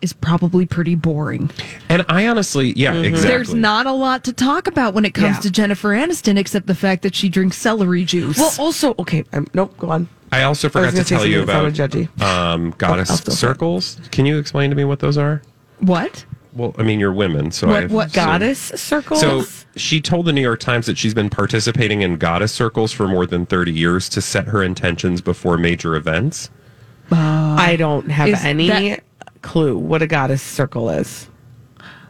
is 0.02 0.14
probably 0.14 0.66
pretty 0.68 0.94
boring. 0.94 1.50
and 1.90 2.06
I 2.08 2.28
honestly, 2.28 2.74
yeah, 2.74 2.94
exactly. 2.94 3.28
There's 3.30 3.54
not 3.56 3.88
a 3.88 3.92
lot 3.92 4.24
to 4.26 4.34
talk 4.34 4.68
about 4.68 4.94
when 4.94 5.04
it 5.06 5.14
comes 5.16 5.38
Yeah. 5.38 5.42
to 5.42 5.52
Jennifer 5.52 5.90
Aniston 5.90 6.38
except 6.38 6.68
the 6.68 6.76
fact 6.76 7.02
that 7.04 7.16
she 7.16 7.28
drinks 7.28 7.58
celery 7.58 8.06
juice. 8.06 8.38
well, 8.38 8.54
also, 8.60 8.94
okay. 9.00 9.24
Um, 9.34 9.48
nope, 9.56 9.76
go 9.78 9.90
on. 9.90 10.08
I 10.32 10.44
also 10.44 10.68
I 10.68 10.72
forgot 10.72 10.94
was 10.94 11.06
to 11.06 11.10
gonna 11.14 11.22
tell 11.24 11.26
you 11.32 11.42
about 11.44 11.74
that 11.74 11.76
sounded 11.78 12.10
judgy. 12.18 12.22
um, 12.22 12.76
goddess 12.78 13.10
I'll 13.10 13.18
still 13.18 13.34
say 13.34 13.48
it. 13.48 13.52
circles. 13.52 14.00
Can 14.12 14.26
you 14.28 14.38
explain 14.38 14.70
to 14.70 14.76
me 14.76 14.84
what 14.84 15.00
those 15.00 15.18
are? 15.18 15.42
what? 15.80 16.26
Well, 16.56 16.74
I 16.78 16.84
mean, 16.84 17.00
you're 17.02 17.12
women, 17.14 17.52
so 17.52 17.68
What- 17.68 17.84
I 17.84 17.86
what 17.88 18.12
so- 18.12 18.16
Goddess 18.24 18.60
circles? 18.76 19.20
So 19.20 19.44
she 19.76 20.00
told 20.00 20.26
the 20.26 20.34
New 20.34 20.42
York 20.42 20.60
Times 20.62 20.86
that 20.86 20.98
she's 20.98 21.14
been 21.14 21.30
participating 21.30 22.02
in 22.02 22.16
goddess 22.18 22.52
circles 22.54 22.92
for 22.94 23.08
more 23.08 23.26
than 23.26 23.46
30 23.46 23.74
years 23.74 24.08
to 24.10 24.22
set 24.22 24.48
her 24.48 24.64
intentions 24.64 25.20
before 25.22 25.58
major 25.58 25.96
events. 25.96 26.50
Uh, 27.12 27.16
I 27.60 27.76
don't 27.78 28.10
have 28.10 28.30
any 28.46 28.68
that- 28.70 29.04
clue 29.42 29.78
what 29.78 30.02
a 30.02 30.08
goddess 30.08 30.42
circle 30.42 30.90
is. 30.90 31.28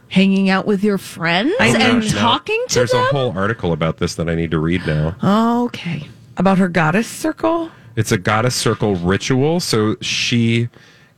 Hanging 0.08 0.48
out 0.48 0.66
with 0.66 0.84
your 0.84 0.98
friends 0.98 1.52
I 1.58 1.72
know. 1.72 1.78
and 1.80 2.02
Gosh, 2.02 2.12
no. 2.14 2.18
talking 2.20 2.64
to 2.68 2.74
There's 2.76 2.92
them? 2.92 3.00
There's 3.00 3.12
a 3.12 3.16
whole 3.16 3.32
article 3.36 3.72
about 3.72 3.98
this 3.98 4.14
that 4.14 4.28
I 4.28 4.36
need 4.36 4.52
to 4.52 4.58
read 4.58 4.86
now. 4.86 5.16
okay. 5.64 6.06
About 6.36 6.58
her 6.58 6.68
goddess 6.68 7.08
circle? 7.08 7.70
It's 7.96 8.12
a 8.12 8.18
goddess 8.18 8.54
circle 8.54 8.94
ritual. 8.94 9.58
So 9.58 9.96
she 10.00 10.68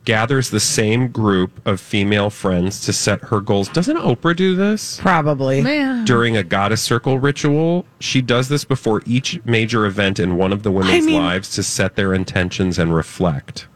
gathers 0.05 0.49
the 0.49 0.59
same 0.59 1.07
group 1.09 1.65
of 1.67 1.79
female 1.79 2.29
friends 2.29 2.83
to 2.85 2.93
set 2.93 3.21
her 3.25 3.39
goals. 3.41 3.69
Doesn't 3.69 3.97
Oprah 3.97 4.35
do 4.35 4.55
this? 4.55 4.99
Probably. 4.99 5.59
Yeah. 5.61 6.03
During 6.05 6.35
a 6.37 6.43
goddess 6.43 6.81
circle 6.81 7.19
ritual, 7.19 7.85
she 7.99 8.21
does 8.21 8.47
this 8.49 8.63
before 8.65 9.01
each 9.05 9.39
major 9.45 9.85
event 9.85 10.19
in 10.19 10.35
one 10.37 10.51
of 10.51 10.63
the 10.63 10.71
women's 10.71 11.05
mean- 11.05 11.21
lives 11.21 11.53
to 11.55 11.63
set 11.63 11.95
their 11.95 12.13
intentions 12.13 12.79
and 12.79 12.93
reflect. 12.95 13.67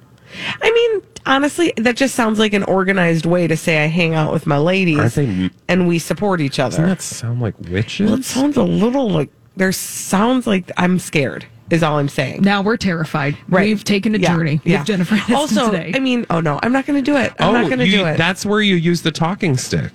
I 0.62 0.72
mean, 0.72 1.02
honestly, 1.28 1.74
that 1.78 1.96
just 1.96 2.16
sounds 2.16 2.40
like 2.40 2.54
an 2.54 2.64
organized 2.64 3.26
way 3.28 3.46
to 3.46 3.56
say 3.56 3.84
I 3.84 3.88
hang 3.88 4.16
out 4.16 4.34
with 4.34 4.48
my 4.48 4.58
ladies 4.58 4.98
Aren't 4.98 5.14
they- 5.14 5.50
and 5.68 5.88
we 5.88 6.00
support 6.00 6.42
each 6.42 6.58
other. 6.58 6.78
Doesn't 6.78 6.90
that 6.90 7.02
sound 7.02 7.42
like 7.42 7.54
witches? 7.70 8.10
well, 8.10 8.20
it 8.20 8.26
sounds 8.26 8.58
a 8.58 8.64
little 8.64 9.10
like 9.10 9.30
there 9.56 9.72
sounds 9.72 10.48
like 10.48 10.72
I'm 10.78 10.98
scared. 10.98 11.46
Is 11.74 11.84
all 11.84 11.98
I'm 11.98 12.08
saying. 12.10 12.42
Now 12.44 12.62
we're 12.62 12.78
terrified. 12.78 13.36
Right. 13.50 13.64
We've 13.68 13.84
taken 13.84 14.14
a 14.16 14.18
Yeah, 14.20 14.34
journey 14.36 14.62
yeah. 14.64 14.80
with 14.80 14.88
Jennifer 14.88 15.16
Aniston 15.16 15.36
Also, 15.36 15.72
today. 15.72 15.92
I 15.96 16.00
mean, 16.00 16.26
oh 16.30 16.40
no, 16.40 16.60
I'm 16.62 16.72
not 16.72 16.86
going 16.86 17.04
to 17.04 17.12
do 17.12 17.18
it. 17.18 17.34
I'm 17.40 17.54
not 17.54 17.66
going 17.68 17.80
to 17.80 17.86
do 17.90 18.06
it. 18.06 18.18
That's 18.18 18.46
where 18.46 18.62
you 18.62 18.76
use 18.76 19.02
the 19.02 19.12
talking 19.12 19.58
stick. 19.58 19.92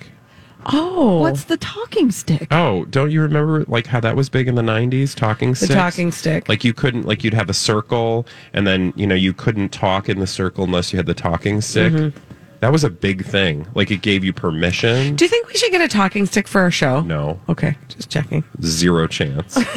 oh, 0.73 1.21
What's 1.21 1.45
the 1.45 1.57
talking 1.57 2.11
stick? 2.11 2.49
Oh, 2.51 2.85
don't 2.87 3.11
you 3.11 3.23
remember 3.23 3.64
like 3.69 3.87
how 3.87 4.01
that 4.01 4.17
was 4.17 4.29
big 4.29 4.49
in 4.49 4.55
the 4.57 4.62
'90s? 4.62 5.14
Talking 5.14 5.51
the 5.51 5.57
sticks. 5.57 5.75
talking 5.75 6.11
stick? 6.12 6.49
Like 6.49 6.64
you 6.64 6.75
couldn't 6.75 7.07
like 7.07 7.23
you'd 7.23 7.35
have 7.35 7.49
a 7.49 7.55
circle, 7.55 8.27
and 8.53 8.67
then 8.67 8.93
you 8.97 9.07
know 9.07 9.14
you 9.14 9.33
couldn't 9.33 9.71
talk 9.71 10.09
in 10.09 10.19
the 10.19 10.27
circle 10.27 10.64
unless 10.64 10.93
you 10.93 10.97
had 10.97 11.07
the 11.07 11.14
talking 11.14 11.61
stick. 11.61 11.93
Mm-hmm. 11.93 12.19
That 12.61 12.73
was 12.73 12.83
a 12.85 12.90
big 12.90 13.25
thing. 13.25 13.66
Like 13.75 13.90
it 13.90 14.03
gave 14.03 14.25
you 14.25 14.33
permission. 14.33 15.14
do 15.16 15.25
you 15.25 15.29
think 15.29 15.47
we 15.49 15.55
should 15.55 15.71
get 15.71 15.81
a 15.81 15.87
talking 15.88 16.27
stick 16.27 16.49
for 16.49 16.61
our 16.61 16.71
show? 16.73 17.01
No, 17.03 17.40
Okay, 17.49 17.77
just 17.88 18.11
checking. 18.11 18.42
zero 18.62 19.07
chance. 19.07 19.59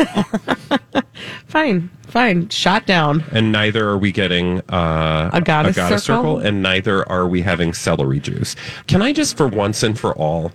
Fine, 1.48 1.90
fine. 2.08 2.50
Shot 2.50 2.86
down. 2.88 3.24
and 3.32 3.52
neither 3.52 3.88
are 3.88 3.98
we 3.98 4.12
getting 4.12 4.60
uh, 4.70 5.30
A 5.34 5.42
goddess 5.42 5.76
circle? 5.76 5.98
circle, 6.00 6.40
and 6.40 6.64
neither 6.64 7.08
are 7.12 7.28
we 7.28 7.42
having 7.42 7.74
celery 7.74 8.20
juice. 8.20 8.56
Can 8.88 9.02
I 9.02 9.12
just, 9.14 9.36
for 9.38 9.48
once 9.48 9.84
and 9.84 10.00
for 10.00 10.14
all, 10.16 10.52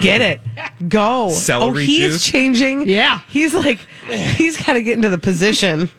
Get 0.00 0.22
it. 0.22 0.40
Go. 0.88 1.28
Celery 1.30 1.82
oh, 1.82 1.86
he's 1.86 2.12
juice? 2.14 2.26
changing. 2.26 2.88
Yeah. 2.88 3.20
He's 3.28 3.52
like, 3.52 3.78
he's 4.08 4.56
got 4.56 4.72
to 4.72 4.82
get 4.82 4.94
into 4.94 5.10
the 5.10 5.18
position. 5.18 5.90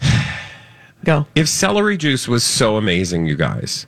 Go. 1.04 1.26
if 1.34 1.48
celery 1.48 1.96
juice 1.98 2.26
was 2.26 2.42
so 2.44 2.76
amazing, 2.78 3.26
you 3.26 3.36
guys, 3.36 3.86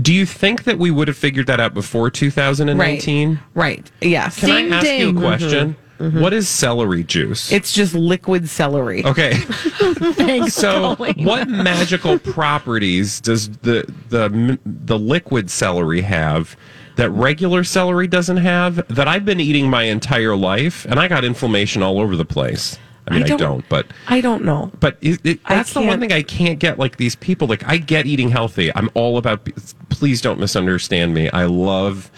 do 0.00 0.12
you 0.14 0.24
think 0.26 0.64
that 0.64 0.78
we 0.78 0.90
would 0.90 1.08
have 1.08 1.16
figured 1.16 1.46
that 1.48 1.60
out 1.60 1.74
before 1.74 2.10
2019? 2.10 3.30
Right. 3.30 3.40
right. 3.54 3.90
Yes. 4.00 4.38
Can 4.40 4.48
Ding, 4.50 4.72
I 4.72 4.76
ask 4.76 4.86
you 4.86 5.10
a 5.10 5.12
question? 5.20 5.70
Mm-hmm. 5.74 5.82
Mm-hmm. 5.98 6.20
What 6.20 6.32
is 6.32 6.48
celery 6.48 7.02
juice? 7.02 7.50
It's 7.50 7.72
just 7.72 7.92
liquid 7.92 8.48
celery. 8.48 9.04
okay. 9.04 9.34
Thanks, 9.34 10.54
So, 10.54 10.94
Colleen. 10.94 11.24
what 11.24 11.48
magical 11.48 12.20
properties 12.20 13.20
does 13.20 13.48
the 13.58 13.84
the 14.08 14.58
the 14.64 14.96
liquid 14.96 15.50
celery 15.50 16.02
have 16.02 16.56
that 16.94 17.10
regular 17.10 17.64
celery 17.64 18.06
doesn't 18.06 18.36
have? 18.36 18.86
That 18.94 19.08
I've 19.08 19.24
been 19.24 19.40
eating 19.40 19.68
my 19.68 19.82
entire 19.84 20.36
life, 20.36 20.84
and 20.84 21.00
I 21.00 21.08
got 21.08 21.24
inflammation 21.24 21.82
all 21.82 21.98
over 22.00 22.14
the 22.14 22.24
place. 22.24 22.78
I 23.10 23.14
mean, 23.14 23.22
I 23.24 23.26
don't, 23.26 23.38
don't- 23.38 23.68
but 23.68 23.86
I 24.08 24.20
don't 24.20 24.44
know. 24.44 24.70
but 24.80 24.98
it, 25.00 25.20
it, 25.24 25.40
that's 25.48 25.72
the 25.72 25.82
one 25.82 26.00
thing 26.00 26.12
I 26.12 26.22
can't 26.22 26.58
get. 26.58 26.78
Like 26.78 26.96
these 26.96 27.16
people, 27.16 27.48
like 27.48 27.64
I 27.66 27.76
get 27.78 28.06
eating 28.06 28.28
healthy. 28.28 28.74
I'm 28.74 28.90
all 28.94 29.18
about. 29.18 29.48
Please 29.88 30.20
don't 30.20 30.38
misunderstand 30.38 31.14
me. 31.14 31.30
I 31.30 31.44
love 31.46 32.10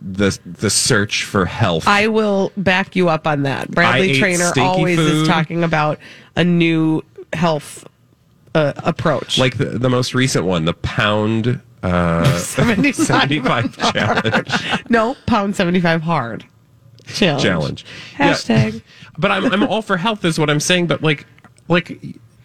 the 0.00 0.38
the 0.46 0.70
search 0.70 1.24
for 1.24 1.44
health. 1.46 1.86
I 1.88 2.06
will 2.08 2.52
back 2.56 2.94
you 2.96 3.08
up 3.08 3.26
on 3.26 3.42
that. 3.42 3.70
Bradley 3.70 4.14
Traynor 4.18 4.52
always 4.58 4.96
food. 4.98 5.22
is 5.22 5.28
talking 5.28 5.64
about 5.64 5.98
a 6.36 6.44
new 6.44 7.02
health 7.32 7.86
uh, 8.54 8.72
approach. 8.78 9.38
like 9.38 9.56
the, 9.58 9.64
the 9.66 9.90
most 9.90 10.14
recent 10.14 10.44
one, 10.44 10.64
the 10.64 10.74
pound 10.74 11.60
uh, 11.82 12.38
75 12.38 12.94
75 13.06 13.76
challenge. 13.92 14.90
no, 14.90 15.16
pound 15.26 15.56
75 15.56 16.02
hard. 16.02 16.44
Challenge. 17.06 17.42
challenge. 17.42 17.84
Yeah. 18.18 18.70
Hashtag. 19.18 19.20
But 19.20 19.30
I'm 19.30 19.52
I'm 19.52 19.62
all 19.64 19.82
for 19.82 19.96
health 19.96 20.24
is 20.24 20.38
what 20.38 20.48
I'm 20.50 20.60
saying, 20.60 20.86
but 20.86 21.02
like 21.02 21.26
like 21.68 22.00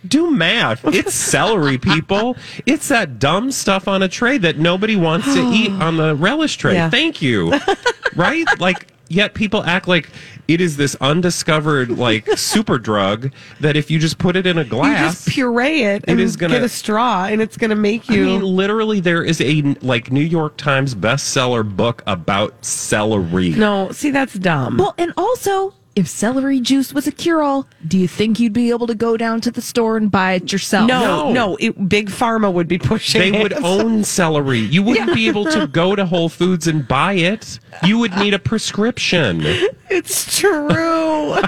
do 0.07 0.29
math. 0.31 0.83
It's 0.85 1.13
celery, 1.13 1.77
people. 1.77 2.35
It's 2.65 2.89
that 2.89 3.19
dumb 3.19 3.51
stuff 3.51 3.87
on 3.87 4.03
a 4.03 4.09
tray 4.09 4.37
that 4.39 4.57
nobody 4.57 4.95
wants 4.97 5.33
to 5.33 5.41
eat 5.51 5.71
on 5.81 5.95
the 5.97 6.15
relish 6.15 6.57
tray. 6.57 6.73
Yeah. 6.73 6.89
Thank 6.89 7.21
you. 7.21 7.53
right? 8.15 8.45
Like 8.59 8.87
yet 9.09 9.33
people 9.33 9.63
act 9.63 9.87
like 9.87 10.09
it 10.49 10.59
is 10.59 10.75
this 10.75 10.95
undiscovered 10.99 11.89
like 11.97 12.27
super 12.37 12.77
drug 12.77 13.31
that 13.61 13.77
if 13.77 13.89
you 13.89 13.97
just 13.97 14.17
put 14.17 14.35
it 14.35 14.45
in 14.45 14.57
a 14.57 14.63
You 14.63 14.69
glass 14.69 15.23
just 15.23 15.29
puree 15.29 15.83
it 15.83 16.03
and 16.07 16.19
is 16.19 16.35
gonna- 16.35 16.55
get 16.55 16.63
a 16.63 16.69
straw, 16.69 17.25
and 17.25 17.41
it's 17.41 17.55
going 17.55 17.69
to 17.69 17.75
make 17.77 18.09
you. 18.09 18.15
I 18.15 18.17
you. 18.17 18.25
mean, 18.25 18.41
literally, 18.41 18.99
there 18.99 19.23
is 19.23 19.39
a 19.39 19.61
like 19.81 20.11
New 20.11 20.19
York 20.21 20.57
Times 20.57 20.95
bestseller 20.95 21.63
book 21.63 22.03
about 22.07 22.65
celery. 22.65 23.51
no, 23.51 23.89
see, 23.91 24.11
that's 24.11 24.33
dumb. 24.33 24.75
Well, 24.77 24.95
and 24.97 25.13
also 25.15 25.73
if 25.95 26.07
celery 26.07 26.59
juice 26.59 26.91
was 26.93 27.05
a 27.07 27.11
cure 27.11 27.41
all, 27.43 27.67
do 27.87 27.97
you 27.99 28.07
think 28.07 28.39
you'd 28.39 28.53
be 28.53 28.71
able 28.71 28.87
to 28.87 28.95
go 28.95 29.15
down 29.17 29.41
to 29.41 29.51
the 29.51 29.61
store 29.61 29.95
and 29.97 30.09
buy 30.09 30.33
it 30.33 30.51
yourself? 30.51 30.87
No, 30.87 31.01
No. 31.01 31.31
no, 31.33 31.55
it, 31.59 31.87
big 31.87 32.09
pharma 32.09 32.51
would 32.51 32.67
be 32.67 32.77
pushing. 32.79 33.31
They 33.31 33.41
would 33.43 33.53
own 33.63 34.03
celery. 34.03 34.59
You 34.59 34.81
wouldn't 34.83 35.13
be 35.13 35.27
able 35.27 35.45
to 35.45 35.67
go 35.67 35.95
to 35.95 36.05
Whole 36.05 36.29
Foods 36.29 36.67
and 36.67 36.87
buy 36.87 37.13
it. 37.13 37.59
You 37.85 37.99
would 37.99 38.15
need 38.17 38.33
a 38.33 38.39
prescription. 38.39 39.41
It's 39.89 40.39
true. 40.39 41.35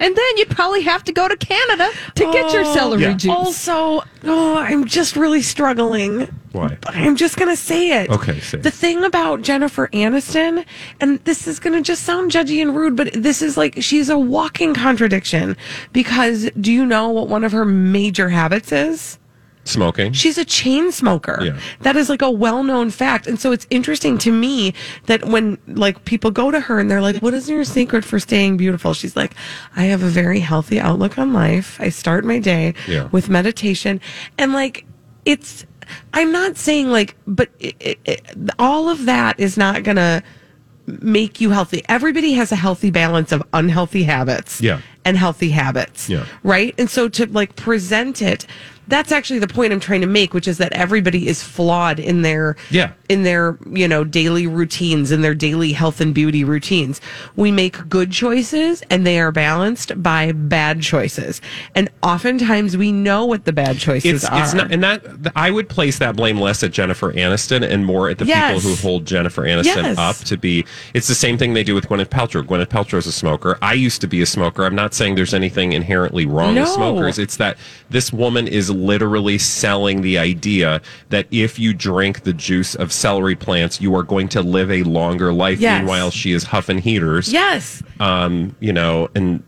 And 0.00 0.16
then 0.16 0.36
you'd 0.36 0.50
probably 0.50 0.82
have 0.82 1.04
to 1.04 1.12
go 1.12 1.28
to 1.28 1.36
Canada 1.36 1.90
to 2.14 2.24
get 2.32 2.52
your 2.52 2.64
oh. 2.64 2.74
celery 2.74 3.02
Yeah. 3.02 3.14
juice. 3.14 3.30
Also, 3.32 4.02
oh, 4.24 4.56
I'm 4.58 4.84
just 4.86 5.16
really 5.16 5.42
struggling. 5.42 6.28
Why? 6.52 6.78
I'm 6.86 7.16
just 7.16 7.36
gonna 7.36 7.56
say 7.56 8.02
it. 8.02 8.10
Okay, 8.10 8.40
say 8.40 8.58
it. 8.58 8.62
The 8.62 8.70
thing 8.70 9.04
about 9.04 9.42
Jennifer 9.42 9.88
Aniston, 9.88 10.64
and 11.00 11.18
this 11.24 11.46
is 11.46 11.58
gonna 11.58 11.82
just 11.82 12.04
sound 12.04 12.30
judgy 12.30 12.62
and 12.62 12.74
rude, 12.74 12.96
but 12.96 13.12
this 13.12 13.42
is 13.42 13.56
like 13.56 13.82
she's 13.82 14.08
a 14.08 14.18
walking 14.18 14.72
contradiction. 14.74 15.56
Because 15.92 16.50
do 16.60 16.72
you 16.72 16.86
know 16.86 17.10
what 17.10 17.28
one 17.28 17.44
of 17.44 17.52
her 17.52 17.64
major 17.64 18.30
habits 18.30 18.72
is? 18.72 19.18
Smoking. 19.66 20.12
She's 20.12 20.38
a 20.38 20.44
chain 20.44 20.92
smoker. 20.92 21.38
Yeah. 21.42 21.58
That 21.80 21.96
is 21.96 22.08
like 22.08 22.22
a 22.22 22.30
well 22.30 22.62
known 22.62 22.90
fact. 22.90 23.26
And 23.26 23.38
so 23.38 23.52
it's 23.52 23.66
interesting 23.68 24.16
to 24.18 24.30
me 24.32 24.74
that 25.06 25.24
when 25.26 25.58
like 25.66 26.04
people 26.04 26.30
go 26.30 26.50
to 26.50 26.60
her 26.60 26.78
and 26.78 26.90
they're 26.90 27.02
like, 27.02 27.16
What 27.16 27.34
is 27.34 27.48
your 27.50 27.64
secret 27.64 28.04
for 28.04 28.18
staying 28.18 28.56
beautiful? 28.56 28.94
She's 28.94 29.16
like, 29.16 29.34
I 29.74 29.84
have 29.84 30.02
a 30.02 30.08
very 30.08 30.40
healthy 30.40 30.78
outlook 30.80 31.18
on 31.18 31.32
life. 31.32 31.78
I 31.80 31.88
start 31.90 32.24
my 32.24 32.38
day 32.38 32.74
Yeah. 32.88 33.08
with 33.12 33.28
meditation. 33.28 34.00
And 34.38 34.52
like 34.52 34.86
it's 35.24 35.66
I'm 36.14 36.32
not 36.32 36.56
saying 36.56 36.90
like, 36.90 37.14
but 37.26 37.48
it, 37.60 37.76
it, 37.80 37.98
it, 38.04 38.50
all 38.58 38.88
of 38.88 39.04
that 39.06 39.38
is 39.38 39.56
not 39.56 39.82
gonna 39.82 40.22
make 40.86 41.40
you 41.40 41.50
healthy. 41.50 41.82
Everybody 41.88 42.32
has 42.34 42.52
a 42.52 42.56
healthy 42.56 42.90
balance 42.90 43.32
of 43.32 43.42
unhealthy 43.52 44.04
habits 44.04 44.60
Yeah. 44.60 44.80
and 45.04 45.16
healthy 45.16 45.50
habits. 45.50 46.08
Yeah. 46.08 46.26
Right. 46.44 46.74
And 46.78 46.88
so 46.88 47.08
to 47.08 47.26
like 47.26 47.56
present 47.56 48.22
it, 48.22 48.46
that's 48.88 49.12
actually 49.12 49.38
the 49.38 49.48
point 49.48 49.72
I'm 49.72 49.80
trying 49.80 50.00
to 50.02 50.06
make, 50.06 50.32
which 50.34 50.46
is 50.48 50.58
that 50.58 50.72
everybody 50.72 51.26
is 51.28 51.42
flawed 51.42 51.98
in 51.98 52.22
their 52.22 52.56
Yeah. 52.70 52.90
in 53.08 53.22
their, 53.22 53.56
you 53.72 53.86
know, 53.86 54.04
daily 54.04 54.46
routines, 54.46 55.10
in 55.12 55.20
their 55.22 55.34
daily 55.34 55.72
health 55.72 56.00
and 56.00 56.12
beauty 56.14 56.42
routines. 56.44 57.00
We 57.36 57.50
make 57.52 57.88
good 57.88 58.10
choices 58.12 58.82
and 58.90 59.06
they 59.06 59.18
are 59.20 59.30
balanced 59.32 60.02
by 60.02 60.32
bad 60.32 60.82
choices. 60.82 61.40
And 61.74 61.88
oftentimes 62.02 62.76
we 62.76 62.92
know 62.92 63.24
what 63.24 63.44
the 63.44 63.52
bad 63.52 63.78
choices 63.78 64.22
It's 64.22 64.24
are. 64.24 64.42
it's 64.42 64.54
not, 64.54 64.72
and 64.72 64.82
that 64.82 65.04
I 65.36 65.50
would 65.50 65.68
place 65.68 65.98
that 65.98 66.16
blame 66.16 66.40
less 66.40 66.62
at 66.62 66.72
Jennifer 66.72 67.12
Aniston 67.12 67.62
and 67.62 67.84
more 67.86 68.08
at 68.08 68.18
the 68.18 68.26
Yes. 68.26 68.54
people 68.56 68.70
who 68.70 68.76
hold 68.82 69.06
Jennifer 69.06 69.42
Aniston 69.42 69.64
Yes. 69.64 69.98
up 69.98 70.16
to 70.26 70.36
be. 70.36 70.64
It's 70.94 71.08
the 71.08 71.14
same 71.14 71.38
thing 71.38 71.54
they 71.54 71.62
do 71.64 71.74
with 71.74 71.88
Gwyneth 71.88 72.08
Paltrow. 72.08 72.42
Gwyneth 72.42 72.68
Paltrow 72.68 72.98
is 72.98 73.06
a 73.06 73.12
smoker. 73.12 73.58
I 73.62 73.74
used 73.74 74.00
to 74.00 74.06
be 74.06 74.22
a 74.22 74.26
smoker. 74.26 74.64
I'm 74.64 74.74
not 74.74 74.94
saying 74.94 75.14
there's 75.14 75.34
anything 75.34 75.72
inherently 75.72 76.26
wrong 76.26 76.54
with 76.54 76.68
smokers. 76.68 77.18
It's 77.18 77.36
that 77.36 77.56
this 77.90 78.12
woman 78.12 78.48
is 78.48 78.70
literally 78.76 79.38
selling 79.38 80.02
the 80.02 80.18
idea 80.18 80.80
that 81.08 81.26
if 81.30 81.58
you 81.58 81.72
drink 81.74 82.22
the 82.22 82.32
juice 82.32 82.74
of 82.74 82.92
celery 82.92 83.34
plants, 83.36 83.80
you 83.80 83.94
are 83.94 84.02
going 84.02 84.28
to 84.28 84.42
live 84.42 84.70
a 84.70 84.82
longer 84.84 85.32
life. 85.32 85.58
Yes. 85.60 85.80
Meanwhile, 85.80 86.10
she 86.10 86.32
is 86.32 86.44
huffing 86.44 86.78
heaters. 86.78 87.32
yes. 87.32 87.82
Um, 88.00 88.54
you 88.60 88.72
know, 88.72 89.08
and 89.14 89.42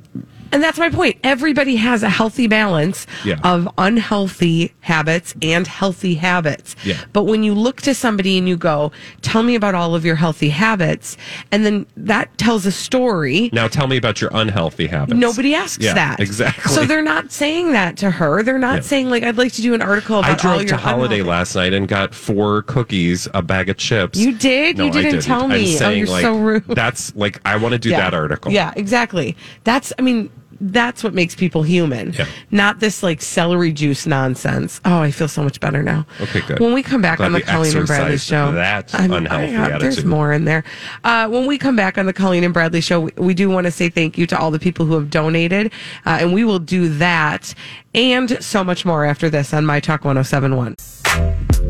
And 0.53 0.63
that's 0.63 0.79
my 0.79 0.89
point. 0.91 1.17
Everybody 1.23 1.77
has 1.77 2.03
a 2.03 2.09
healthy 2.09 2.47
balance 2.47 3.07
Yeah. 3.25 3.39
of 3.45 3.69
unhealthy 3.79 4.73
habits 4.81 5.35
and 5.43 5.67
healthy 5.67 6.15
habits. 6.15 6.75
Yeah. 6.85 6.97
But 7.13 7.25
when 7.25 7.43
you 7.43 7.55
look 7.55 7.83
to 7.83 7.95
somebody 7.95 8.39
and 8.39 8.49
you 8.49 8.57
go, 8.57 8.93
tell 9.23 9.43
me 9.43 9.55
about 9.55 9.75
all 9.75 9.95
of 9.95 10.05
your 10.05 10.15
healthy 10.17 10.49
habits, 10.49 11.17
and 11.53 11.65
then 11.67 11.87
that 11.97 12.37
tells 12.39 12.65
a 12.67 12.73
story. 12.73 13.51
now 13.53 13.69
tell 13.69 13.87
me 13.87 13.97
about 13.97 14.21
your 14.21 14.31
unhealthy 14.33 14.87
habits. 14.87 15.19
Nobody 15.19 15.55
asks 15.55 15.83
Yeah, 15.85 15.95
that. 15.95 16.21
exactly. 16.21 16.73
So 16.73 16.85
they're 16.85 17.03
not 17.03 17.31
saying 17.33 17.73
that 17.73 17.97
to 17.99 18.11
her. 18.11 18.43
They're 18.43 18.59
not 18.59 18.85
saying, 18.85 19.11
like, 19.11 19.23
I'd 19.23 19.37
like 19.39 19.53
to 19.55 19.63
do 19.63 19.75
an 19.75 19.83
article 19.83 20.19
about 20.21 20.45
I 20.45 20.49
all 20.49 20.57
drove 20.57 20.63
your 20.63 20.69
to 20.71 20.77
Holiday 20.77 21.21
unhealthy- 21.21 21.23
last 21.31 21.55
night 21.57 21.73
and 21.73 21.87
got 21.89 22.15
four 22.15 22.63
cookies, 22.63 23.29
a 23.35 23.43
bag 23.43 23.69
of 23.69 23.77
chips. 23.77 24.19
You 24.19 24.33
did? 24.33 24.79
No, 24.79 24.85
You 24.85 24.91
I 24.91 25.03
didn't 25.03 25.21
tell 25.23 25.47
me. 25.49 25.77
Oh, 25.81 25.91
you're 25.91 26.07
like, 26.07 26.23
so 26.23 26.37
rude. 26.39 26.65
That's 26.67 27.15
like 27.15 27.41
I 27.45 27.57
want 27.57 27.73
to 27.73 27.79
do 27.79 27.91
that 27.91 28.15
article. 28.15 28.53
Yeah, 28.53 28.73
exactly. 28.77 29.37
That's, 29.65 29.93
I 29.99 30.03
mean, 30.03 30.31
that's 30.61 31.05
what 31.05 31.15
makes 31.15 31.35
people 31.35 31.63
human. 31.63 32.13
Yeah. 32.13 32.27
Not 32.51 32.81
this 32.81 33.03
like 33.03 33.23
celery 33.23 33.73
juice 33.73 34.07
nonsense. 34.07 34.81
Oh, 34.85 35.01
I 35.01 35.11
feel 35.11 35.29
so 35.29 35.43
much 35.43 35.61
better 35.61 35.83
now. 35.83 36.07
Okay, 36.21 36.41
good. 36.41 36.59
When 36.61 36.73
we 36.73 36.83
come 36.83 37.01
back 37.01 37.19
Glad 37.19 37.27
on 37.27 37.33
the 37.33 37.43
Colleen 37.43 37.77
and 37.77 37.87
Bradley 37.87 38.19
show, 38.19 38.53
that's 38.53 38.95
I'm- 38.95 39.13
unhealthy 39.13 39.79
there's 39.79 40.05
more 40.05 40.33
in 40.33 40.45
there. 40.45 40.65
Uh, 41.05 41.29
when 41.29 41.47
we 41.47 41.59
come 41.59 41.77
back 41.77 41.99
on 41.99 42.07
the 42.07 42.13
Colleen 42.13 42.45
and 42.45 42.53
Bradley 42.53 42.81
show, 42.81 43.01
we, 43.01 43.13
we 43.17 43.35
do 43.35 43.49
want 43.49 43.67
to 43.67 43.71
say 43.71 43.89
thank 43.89 44.19
you 44.19 44.27
to 44.27 44.39
all 44.39 44.51
the 44.51 44.59
people 44.59 44.87
who 44.87 44.95
have 44.95 45.11
donated, 45.11 45.73
uh, 46.07 46.19
and 46.21 46.33
we 46.33 46.45
will 46.45 46.59
do 46.59 46.89
that 46.89 47.55
and 47.95 48.43
so 48.43 48.63
much 48.65 48.85
more 48.85 49.05
after 49.05 49.31
this 49.31 49.55
on 49.55 49.65
My 49.65 49.81
Talk 49.81 50.05
1071. 50.05 50.77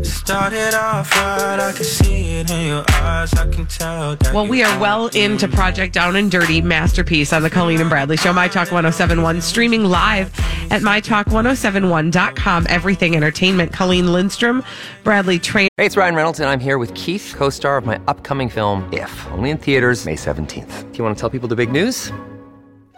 Started 0.03 0.75
off 0.75 1.11
right, 1.17 1.59
I 1.59 1.73
can 1.73 1.85
see 1.85 2.39
it 2.39 2.51
in 2.51 2.67
your 2.67 2.85
eyes. 2.91 3.33
I 3.35 3.51
can 3.51 3.67
tell 3.67 4.17
that 4.17 4.33
Well, 4.33 4.47
we 4.47 4.63
are 4.63 4.79
well 4.81 5.09
into. 5.09 5.49
Project 5.49 5.95
Down 5.95 6.17
and 6.17 6.31
Dirty 6.31 6.61
Masterpiece 6.61 7.33
on 7.33 7.43
the 7.43 7.51
Colleen 7.51 7.81
and 7.81 7.91
Bradley 7.91 8.17
Show, 8.17 8.33
My 8.33 8.47
Talk 8.49 8.71
1071, 8.71 9.41
streaming 9.41 9.85
live 9.85 10.29
at 10.71 10.83
MyTalk1071.com. 10.83 12.67
Everything 12.69 13.17
Entertainment. 13.17 13.73
Colleen 13.73 14.13
Lindstrom, 14.13 14.63
Bradley 15.05 15.39
Traynor. 15.39 15.69
Hey, 15.77 15.87
it's 15.87 15.97
Ryan 15.97 16.15
Reynolds, 16.15 16.41
and 16.41 16.49
I'm 16.49 16.61
here 16.61 16.79
with 16.79 16.95
Keith, 16.95 17.35
co 17.37 17.51
star 17.51 17.77
of 17.77 17.87
my 17.87 18.01
upcoming 18.07 18.49
film, 18.49 18.89
If, 18.93 19.27
only 19.33 19.51
in 19.51 19.59
theaters, 19.59 20.05
May 20.07 20.17
17th. 20.17 20.93
Do 20.93 20.99
you 20.99 21.05
want 21.05 21.17
to 21.17 21.21
tell 21.21 21.31
people 21.31 21.49
the 21.49 21.57
big 21.57 21.73
news? 21.73 22.13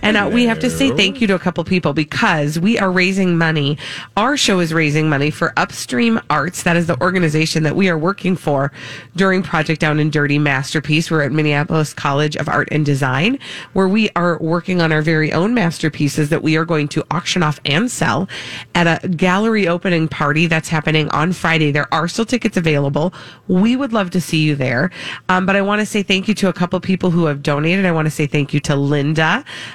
And 0.00 0.16
uh, 0.16 0.30
we 0.32 0.44
have 0.46 0.60
to 0.60 0.70
say 0.70 0.92
thank 0.92 1.20
you 1.20 1.26
to 1.26 1.34
a 1.34 1.40
couple 1.40 1.64
people 1.64 1.92
because 1.92 2.56
we 2.56 2.78
are 2.78 2.92
raising 2.92 3.36
money. 3.36 3.78
Our 4.16 4.36
show 4.36 4.60
is 4.60 4.72
raising 4.72 5.08
money 5.08 5.32
for 5.32 5.52
Upstream 5.56 6.20
Arts. 6.30 6.62
That 6.62 6.76
is 6.76 6.86
the 6.86 7.00
organization 7.00 7.64
that 7.64 7.74
we 7.74 7.88
are 7.88 7.98
working 7.98 8.36
for 8.36 8.70
during 9.16 9.42
Project 9.42 9.80
Down 9.80 9.98
and 9.98 10.12
Dirty 10.12 10.38
Masterpiece. 10.38 11.10
We're 11.10 11.22
at 11.22 11.32
Minneapolis 11.32 11.92
College 11.92 12.36
of 12.36 12.48
Art 12.48 12.68
and 12.70 12.86
Design, 12.86 13.40
where 13.72 13.88
we 13.88 14.08
are 14.14 14.38
working 14.38 14.80
on 14.80 14.92
our 14.92 15.02
very 15.02 15.32
own 15.32 15.52
masterpieces 15.52 16.28
that 16.28 16.44
we 16.44 16.56
are 16.56 16.64
going 16.64 16.86
to 16.88 17.04
auction 17.10 17.42
off 17.42 17.58
and 17.64 17.90
sell 17.90 18.28
at 18.76 19.02
a 19.02 19.08
gallery 19.08 19.66
opening 19.66 20.06
party 20.06 20.46
that's 20.46 20.68
happening 20.68 21.08
on 21.08 21.32
Friday. 21.32 21.72
There 21.72 21.92
are 21.92 22.06
still 22.06 22.24
tickets 22.24 22.56
available. 22.56 23.12
We 23.48 23.74
would 23.74 23.92
love 23.92 24.10
to 24.10 24.20
see 24.20 24.44
you 24.44 24.54
there. 24.54 24.92
Um, 25.28 25.44
but 25.44 25.56
I 25.56 25.62
want 25.62 25.80
to 25.80 25.86
say 25.86 26.04
thank 26.04 26.28
you 26.28 26.34
to 26.34 26.48
a 26.48 26.52
couple 26.52 26.78
people 26.78 27.10
who 27.10 27.24
have 27.24 27.42
donated. 27.42 27.84
I 27.84 27.90
want 27.90 28.06
to 28.06 28.12
say 28.12 28.28
thank 28.28 28.54
you 28.54 28.60
to 28.60 28.76
Linda. 28.76 29.23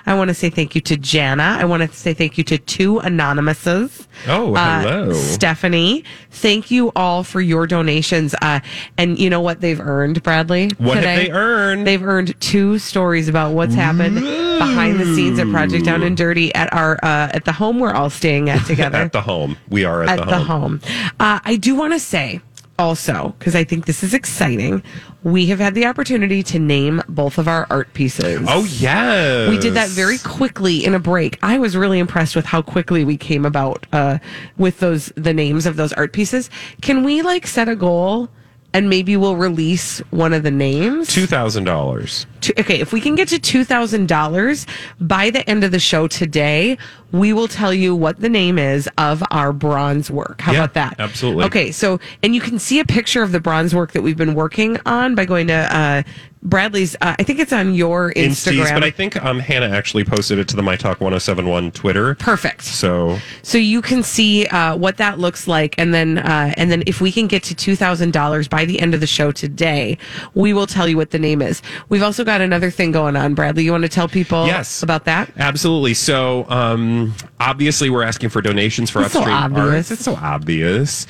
I 0.06 0.14
want 0.16 0.30
to 0.30 0.34
say 0.34 0.50
thank 0.50 0.76
you 0.76 0.82
to 0.82 0.98
Jana. 0.98 1.58
I 1.60 1.66
want 1.66 1.82
to 1.84 1.96
say 1.96 2.14
thank 2.14 2.38
you 2.38 2.44
to 2.46 2.58
two 2.58 3.00
anonymouses. 3.02 4.08
Oh, 4.28 4.54
Uh, 4.56 4.82
hello. 4.82 5.14
Stephanie. 5.14 6.04
Thank 6.32 6.72
you 6.72 6.92
all 6.96 7.24
for 7.24 7.42
your 7.42 7.66
donations. 7.68 8.36
Uh, 8.42 8.60
and 8.98 9.18
you 9.18 9.30
know 9.30 9.42
what 9.42 9.62
they've 9.62 9.80
earned, 9.80 10.22
Bradley? 10.24 10.70
What 10.78 10.98
have 10.98 11.04
they 11.04 11.32
earned? 11.32 11.88
They've 11.88 12.04
earned 12.04 12.40
two 12.42 12.78
stories 12.80 13.28
about 13.28 13.54
what's 13.54 13.74
happened 13.76 14.16
behind 14.16 15.00
the 15.00 15.06
scenes 15.16 15.40
at 15.40 15.50
Project 15.50 15.86
Down 15.86 16.04
and 16.04 16.16
Dirty 16.18 16.54
at 16.56 16.72
our 16.74 16.98
uh, 17.04 17.30
at 17.34 17.46
the 17.46 17.52
home 17.54 17.80
we're 17.80 17.94
all 17.94 18.10
staying 18.10 18.50
at 18.50 18.66
together 18.68 18.98
at 18.98 19.12
the 19.14 19.22
home. 19.22 19.58
We 19.70 19.86
are 19.86 20.04
at, 20.04 20.18
the 20.18 20.24
home. 20.26 20.80
the 20.80 20.88
home. 20.88 21.10
Uh, 21.20 21.40
I 21.44 21.56
do 21.56 21.76
want 21.76 21.94
to 21.94 22.00
say 22.00 22.42
also, 22.80 23.36
because 23.38 23.56
I 23.56 23.64
think 23.64 23.86
this 23.86 24.04
is 24.04 24.14
exciting, 24.14 24.82
we 25.22 25.48
have 25.48 25.60
had 25.60 25.76
the 25.76 25.86
opportunity 25.86 26.42
to 26.44 26.58
name 26.58 27.04
both 27.10 27.38
of 27.38 27.48
our 27.48 27.68
art 27.70 27.94
pieces. 27.94 28.42
Oh 28.48 28.64
yes, 28.64 29.50
We 29.50 29.58
did 29.60 29.74
that 29.74 29.90
very 29.90 30.18
quickly 30.20 30.84
in 30.84 30.96
a 30.96 31.00
break. 31.00 31.38
I 31.44 31.60
was 31.60 31.76
really 31.76 32.00
impressed 32.00 32.36
with 32.36 32.46
how 32.46 32.62
quickly 32.62 33.04
we 33.04 33.18
came 33.18 33.46
about 33.46 33.86
uh, 33.92 34.20
with 34.58 34.80
those 34.80 35.08
the 35.16 35.34
names 35.34 35.66
of 35.66 35.76
those 35.76 35.94
art 35.94 36.14
pieces. 36.14 36.50
Can 36.82 37.04
we 37.04 37.22
like 37.22 37.46
set 37.46 37.68
a 37.68 37.76
goal 37.76 38.30
and 38.74 38.90
maybe 38.90 39.18
we'll 39.18 39.36
release 39.36 40.00
one 40.12 40.34
of 40.34 40.44
the 40.44 40.52
names? 40.52 41.08
Two 41.14 41.26
thousand 41.26 41.64
dollars. 41.64 42.26
okay, 42.58 42.80
if 42.80 42.94
we 42.94 43.02
can 43.02 43.16
get 43.16 43.28
to 43.30 43.40
two 43.40 43.64
thousand 43.64 44.08
dollars 44.08 44.66
by 45.00 45.30
the 45.30 45.48
end 45.50 45.64
of 45.64 45.72
the 45.72 45.80
show 45.80 46.08
today, 46.08 46.78
we 47.12 47.34
will 47.34 47.48
tell 47.48 47.74
you 47.74 47.96
what 47.96 48.20
the 48.20 48.30
name 48.30 48.60
is 48.60 48.88
of 48.98 49.24
our 49.32 49.52
bronze 49.52 50.12
work. 50.12 50.42
How 50.42 50.52
Yeah, 50.54 50.60
about 50.66 50.74
that? 50.76 50.96
absolutely. 51.00 51.46
Okay, 51.46 51.72
so 51.72 52.00
and 52.22 52.36
you 52.36 52.42
can 52.42 52.60
see 52.60 52.80
a 52.80 52.86
picture 52.86 53.24
of 53.24 53.32
the 53.32 53.40
bronze 53.40 53.74
work 53.74 53.94
that 53.94 54.02
we've 54.04 54.18
been 54.18 54.36
working 54.36 54.78
on 54.86 55.16
by 55.16 55.26
going 55.26 55.48
to 55.48 55.54
uh, 55.76 56.04
Bradley's. 56.42 56.96
Uh, 57.02 57.16
I 57.20 57.24
think 57.24 57.40
it's 57.40 57.52
on 57.52 57.74
your 57.74 58.12
Insties, 58.14 58.54
Instagram. 58.62 58.74
but 58.76 58.84
I 58.84 58.92
think 58.92 59.22
um, 59.24 59.40
Hannah 59.40 59.70
actually 59.70 60.06
posted 60.06 60.40
it 60.40 60.48
to 60.50 60.56
the 60.56 60.64
My 60.64 60.76
Talk 60.78 61.02
1071 61.02 61.72
Twitter. 61.72 62.16
Perfect. 62.16 62.62
So 62.64 63.20
So 63.42 63.58
you 63.58 63.82
can 63.82 64.04
see 64.04 64.46
uh, 64.48 64.76
what 64.78 64.98
that 64.98 65.20
looks 65.20 65.48
like, 65.48 65.76
and 65.78 65.94
then 65.94 66.20
uh, 66.20 66.54
and 66.58 66.72
then 66.72 66.84
if 66.88 67.02
we 67.02 67.12
can 67.12 67.28
get 67.28 67.44
to 67.44 67.56
two 67.56 67.76
thousand 67.76 68.14
dollars 68.14 68.48
by 68.48 68.64
the 68.66 68.80
end 68.80 68.94
of 68.94 69.00
the 69.02 69.08
show 69.08 69.32
today, 69.32 69.98
we 70.34 70.54
will 70.54 70.68
tell 70.68 70.88
you 70.88 70.96
what 70.98 71.12
the 71.12 71.20
name 71.20 71.42
is. 71.42 71.62
We've 71.90 72.04
also 72.04 72.24
got 72.24 72.40
another 72.42 72.72
thing 72.72 72.92
going 72.92 73.16
on, 73.16 73.34
Bradley. 73.36 73.64
You 73.64 73.72
want 73.72 73.84
to 73.84 73.90
tell 73.90 74.08
people 74.08 74.46
Yes. 74.46 74.82
about 74.82 75.06
that? 75.06 75.30
Absolutely. 75.38 75.94
So, 75.94 76.46
um, 76.50 77.14
obviously, 77.40 77.90
we're 77.90 78.04
asking 78.04 78.30
for 78.30 78.42
donations 78.42 78.90
for 78.90 79.02
It's 79.02 79.12
so 79.14 79.20
upstream 79.20 79.38
obvious. 79.38 79.68
arts. 79.76 79.92
It's 79.92 80.04
so 80.06 80.16
obvious. 80.16 81.06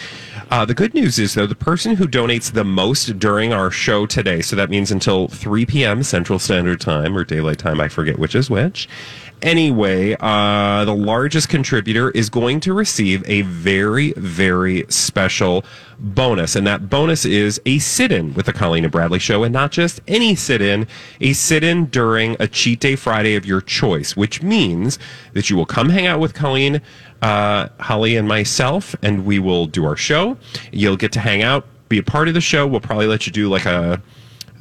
Uh, 0.50 0.66
the 0.66 0.74
good 0.74 0.96
news 0.96 1.20
is, 1.20 1.36
though, 1.36 1.46
the 1.46 1.54
person 1.54 1.96
who 1.96 2.08
donates 2.08 2.52
the 2.52 2.64
most 2.64 3.20
during 3.20 3.54
our 3.54 3.70
show 3.70 4.08
today, 4.08 4.42
so 4.42 4.56
that 4.56 4.70
means 4.72 4.90
until 4.90 5.28
3 5.28 5.64
p.m. 5.68 6.02
Central 6.02 6.40
Standard 6.40 6.82
Time 6.82 7.16
or 7.16 7.24
Daylight 7.24 7.60
Time, 7.60 7.80
I 7.80 7.88
forget 7.88 8.18
which 8.18 8.34
is 8.34 8.50
which. 8.50 8.90
Anyway, 9.42 10.18
uh, 10.20 10.84
the 10.84 10.94
largest 10.94 11.48
contributor 11.48 12.10
is 12.12 12.30
going 12.30 12.60
to 12.60 12.74
receive 12.74 13.24
a 13.28 13.42
very, 13.44 14.12
very 14.18 14.86
special 14.90 15.64
bonus. 15.98 16.56
And 16.56 16.68
that 16.68 16.90
bonus 16.90 17.24
is 17.24 17.62
a 17.66 17.80
sit 17.80 18.12
in 18.12 18.34
with 18.34 18.48
the 18.48 18.54
Colleen 18.54 18.84
and 18.84 18.92
Bradley 18.92 19.20
show, 19.20 19.44
and 19.44 19.54
not 19.54 19.72
just 19.72 20.02
any 20.08 20.36
sit 20.36 20.62
in, 20.62 20.88
a 21.22 21.34
sit 21.34 21.64
in 21.64 21.86
during 21.86 22.36
a 22.40 22.48
cheat 22.48 22.82
day 22.82 22.96
Friday 22.96 23.36
of 23.36 23.46
your 23.46 23.62
choice, 23.62 24.16
which 24.16 24.42
means 24.42 25.00
that 25.34 25.50
you 25.50 25.56
will 25.56 25.66
come 25.66 25.90
hang 25.90 26.06
out 26.06 26.20
with 26.20 26.34
Colleen, 26.34 26.82
uh, 27.22 27.70
Holly, 27.80 28.18
and 28.18 28.28
myself, 28.28 28.96
and 29.02 29.26
we 29.26 29.40
will 29.40 29.68
do 29.68 29.86
our 29.86 29.96
show. 29.96 30.38
You'll 30.72 30.98
get 30.98 31.14
to 31.14 31.20
hang 31.20 31.44
out, 31.44 31.66
be 31.88 31.98
a 31.98 32.04
part 32.04 32.28
of 32.28 32.34
the 32.34 32.42
show. 32.42 32.68
We'll 32.68 32.82
probably 32.82 33.08
let 33.08 33.26
you 33.26 33.32
do 33.32 33.48
like 33.50 33.66
a 33.66 34.02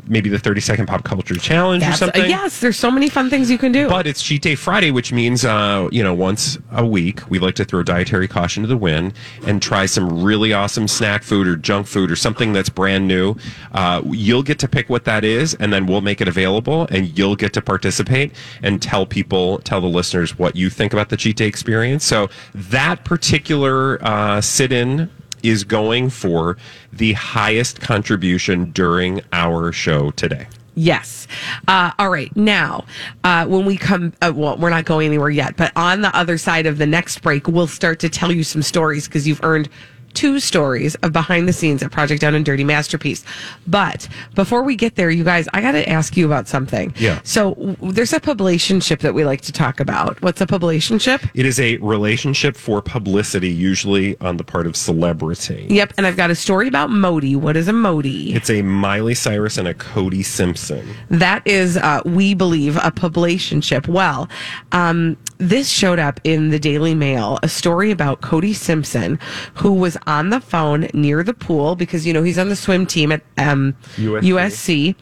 maybe 0.07 0.29
the 0.31 0.39
30 0.39 0.61
second 0.61 0.87
pop 0.87 1.05
culture 1.05 1.35
challenge 1.35 1.83
or 1.83 1.87
That's- 1.87 1.99
something. 1.99 2.29
yes, 2.29 2.61
there's 2.61 2.79
so 2.79 2.91
many 2.91 3.09
fun 3.09 3.31
things 3.31 3.51
you 3.51 3.59
can 3.59 3.73
do. 3.73 3.89
But 3.89 4.07
it's 4.07 4.23
Cheat 4.23 4.43
Day 4.43 4.55
Friday, 4.55 4.91
which 4.91 5.13
means, 5.13 5.45
uh, 5.45 5.89
you 5.91 6.03
know, 6.03 6.15
once 6.15 6.59
a 6.73 6.87
week, 6.87 7.29
we 7.31 7.39
like 7.39 7.55
to 7.57 7.65
throw 7.65 7.83
dietary 7.83 8.29
caution 8.29 8.63
to 8.63 8.67
the 8.69 8.77
wind 8.77 9.13
and 9.47 9.61
try 9.63 9.87
some 9.87 10.23
really 10.23 10.53
awesome 10.53 10.89
snack 10.89 11.23
food 11.23 11.47
or 11.49 11.57
junk 11.57 11.87
food 11.87 12.11
or 12.11 12.17
something 12.17 12.53
that's 12.53 12.69
brand 12.69 13.07
new. 13.09 13.35
Uh, 13.73 14.03
you'll 14.07 14.43
get 14.43 14.59
to 14.61 14.69
pick 14.69 14.89
what 14.89 15.05
that 15.05 15.25
is, 15.25 15.55
and 15.55 15.73
then 15.73 15.87
we'll 15.87 16.01
make 16.01 16.21
it 16.21 16.29
available, 16.29 16.87
and 16.91 17.17
you'll 17.19 17.37
get 17.37 17.53
to 17.55 17.63
participate 17.63 18.33
and 18.63 18.81
tell 18.83 19.07
people, 19.07 19.59
tell 19.59 19.81
the 19.81 19.87
listeners 19.89 20.39
what 20.39 20.57
you 20.57 20.71
think 20.71 20.93
about 20.93 21.09
the 21.09 21.17
Cheat 21.17 21.37
Day 21.37 21.47
experience. 21.47 22.05
So 22.05 22.29
that 22.55 23.05
particular 23.05 23.99
uh, 24.05 24.41
sit 24.41 24.73
in 24.73 25.11
is 25.43 25.65
going 25.65 26.11
for 26.11 26.57
the 26.93 27.13
highest 27.15 27.81
contribution 27.81 28.71
during 28.73 29.21
our 29.33 29.73
show 29.73 30.11
today. 30.13 30.47
Yes. 30.75 31.27
Uh, 31.67 31.91
all 31.99 32.09
right. 32.09 32.35
Now, 32.37 32.85
uh, 33.25 33.47
when 33.47 33.65
we 33.65 33.77
come, 33.77 34.13
uh, 34.23 34.33
well, 34.35 34.57
we're 34.59 34.71
not 34.71 34.85
going 34.85 35.09
anywhere 35.09 35.31
yet, 35.31 35.57
but 35.57 35.73
on 35.75 36.03
the 36.03 36.17
other 36.17 36.39
side 36.39 36.67
of 36.67 36.79
the 36.79 36.87
next 36.87 37.21
break, 37.21 37.49
we'll 37.49 37.67
start 37.67 37.99
to 38.01 38.09
tell 38.09 38.31
you 38.31 38.45
some 38.45 38.63
stories 38.63 39.09
because 39.09 39.27
you've 39.27 39.43
earned 39.43 39.69
two 40.15 40.41
stories 40.41 40.95
of 40.97 41.13
behind 41.13 41.49
the 41.49 41.53
scenes 41.53 41.83
at 41.83 41.91
Project 41.91 42.21
Down 42.21 42.35
and 42.35 42.45
Dirty 42.45 42.65
Masterpiece. 42.65 43.25
But 43.67 44.09
before 44.35 44.63
we 44.63 44.77
get 44.77 44.97
there, 44.97 45.11
you 45.11 45.25
guys, 45.25 45.49
I 45.53 45.61
got 45.61 45.73
to 45.73 45.89
ask 45.89 46.17
you 46.17 46.27
about 46.27 46.49
something. 46.49 46.95
Yeah. 46.99 47.21
So 47.25 47.55
w- 47.55 47.93
there's 47.93 48.13
a 48.13 48.21
publicationship 48.21 49.01
that 49.01 49.15
we 49.15 49.25
like 49.25 49.43
to 49.43 49.53
talk 49.53 49.81
about. 49.81 50.21
What's 50.23 50.41
a 50.41 50.47
publicationship? 50.47 51.31
It 51.35 51.47
is 51.47 51.61
a 51.61 51.77
relationship 51.79 52.57
for 52.57 52.83
publicity, 52.83 53.51
usually 53.51 54.19
on 54.21 54.37
the 54.37 54.45
part 54.45 54.67
of 54.67 54.77
celebrity. 54.77 55.67
Yep. 55.71 55.95
And 55.97 56.07
I've 56.07 56.17
got 56.17 56.31
a 56.31 56.35
story 56.35 56.69
about 56.69 56.91
Modi. 56.91 57.37
What 57.37 57.57
is 57.57 57.69
a 57.69 57.73
Modi? 57.73 58.35
It's 58.35 58.51
a 58.51 58.63
Miley 58.63 59.15
Cyrus 59.15 59.59
and 59.59 59.69
a 59.69 59.75
Cody 59.75 60.23
Simpson. 60.23 60.89
That 61.11 61.47
is, 61.47 61.77
uh, 61.77 62.03
we 62.05 62.35
believe, 62.35 62.77
a 62.77 62.91
publicationship. 62.91 63.89
Well, 63.89 64.29
um, 64.73 65.17
this 65.39 65.69
showed 65.69 65.99
up 65.99 66.21
in 66.25 66.51
the 66.51 66.59
Daily 66.59 66.95
Mail, 66.95 67.39
a 67.43 67.49
story 67.49 67.91
about 67.91 68.21
Cody 68.21 68.53
Simpson, 68.53 69.19
who 69.55 69.73
was 69.73 69.97
on 70.09 70.31
the 70.31 70.41
phone 70.41 70.89
near 70.95 71.23
the 71.23 71.35
pool 71.35 71.77
because, 71.77 72.07
you 72.07 72.13
know, 72.13 72.23
he's 72.23 72.39
on 72.39 72.49
the 72.49 72.57
swim 72.57 72.87
team 72.87 73.13
at 73.13 73.23
um, 73.37 73.77
USC. 73.97 74.23
USC. 74.23 74.95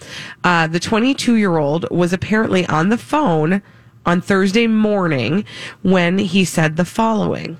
Uh, 0.45 0.67
the 0.67 0.81
22 0.81 1.37
year 1.37 1.57
old 1.57 1.89
was 1.91 2.13
apparently 2.13 2.67
on 2.67 2.91
the 2.91 2.99
phone 2.99 3.63
on 4.05 4.21
Thursday 4.21 4.67
morning 4.67 5.45
when 5.83 6.19
he 6.19 6.45
said 6.45 6.77
the 6.77 6.85
following. 6.85 7.57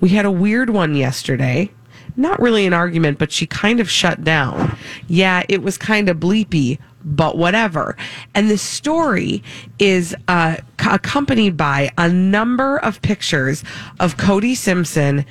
We 0.00 0.08
had 0.08 0.24
a 0.24 0.30
weird 0.30 0.70
one 0.70 0.96
yesterday. 0.96 1.70
Not 2.16 2.40
really 2.40 2.66
an 2.66 2.72
argument, 2.72 3.18
but 3.18 3.30
she 3.30 3.46
kind 3.46 3.78
of 3.78 3.88
shut 3.88 4.24
down. 4.24 4.76
Yeah, 5.06 5.44
it 5.48 5.62
was 5.62 5.78
kind 5.78 6.08
of 6.08 6.16
bleepy, 6.16 6.78
but 7.04 7.38
whatever. 7.38 7.96
And 8.34 8.50
the 8.50 8.58
story 8.58 9.42
is 9.78 10.14
uh, 10.26 10.56
accompanied 10.78 11.56
by 11.56 11.90
a 11.98 12.08
number 12.08 12.78
of 12.78 13.00
pictures 13.02 13.62
of 14.00 14.16
Cody 14.16 14.54
Simpson 14.54 15.24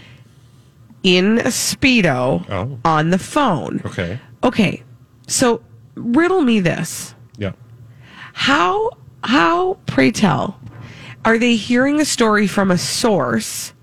in 1.03 1.39
a 1.39 1.43
Speedo 1.45 2.45
Oh. 2.49 2.79
on 2.85 3.09
the 3.09 3.17
phone. 3.19 3.81
Okay. 3.85 4.19
Okay, 4.43 4.83
so 5.27 5.61
riddle 5.95 6.41
me 6.41 6.59
this. 6.59 7.13
Yeah. 7.37 7.51
How 8.33 8.89
how 9.23 9.77
pray 9.85 10.11
tell 10.11 10.59
are 11.25 11.37
they 11.37 11.55
hearing 11.55 11.99
a 11.99 12.05
story 12.05 12.47
from 12.47 12.71
a 12.71 12.77
source 12.77 13.73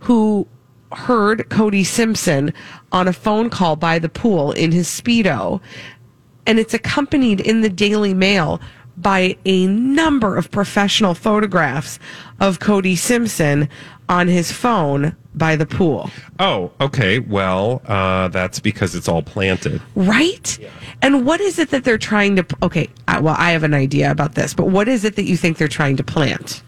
who 0.00 0.46
heard 0.92 1.48
Cody 1.50 1.84
Simpson 1.84 2.52
on 2.90 3.06
a 3.06 3.12
phone 3.12 3.48
call 3.50 3.76
by 3.76 4.00
the 4.00 4.08
pool 4.08 4.50
in 4.52 4.72
his 4.72 4.88
speedo 4.88 5.60
and 6.46 6.58
it's 6.58 6.74
accompanied 6.74 7.40
in 7.40 7.60
the 7.60 7.68
Daily 7.68 8.12
Mail 8.14 8.60
by 8.96 9.36
a 9.44 9.68
number 9.68 10.36
of 10.36 10.50
professional 10.50 11.14
photographs 11.14 12.00
of 12.40 12.58
Cody 12.58 12.96
Simpson 12.96 13.68
on 14.10 14.26
his 14.26 14.50
phone 14.52 15.16
by 15.34 15.54
the 15.54 15.64
pool. 15.64 16.10
Oh, 16.40 16.72
okay. 16.80 17.20
Well, 17.20 17.80
uh, 17.86 18.28
that's 18.28 18.58
because 18.58 18.94
it's 18.96 19.08
all 19.08 19.22
planted. 19.22 19.80
Right? 19.94 20.58
And 21.00 21.24
what 21.24 21.40
is 21.40 21.58
it 21.60 21.70
that 21.70 21.84
they're 21.84 21.96
trying 21.96 22.36
to? 22.36 22.44
Okay, 22.62 22.90
well, 23.22 23.36
I 23.38 23.52
have 23.52 23.62
an 23.62 23.72
idea 23.72 24.10
about 24.10 24.34
this, 24.34 24.52
but 24.52 24.66
what 24.66 24.88
is 24.88 25.04
it 25.04 25.14
that 25.16 25.24
you 25.24 25.36
think 25.36 25.56
they're 25.56 25.68
trying 25.68 25.96
to 25.96 26.02
plant? 26.04 26.62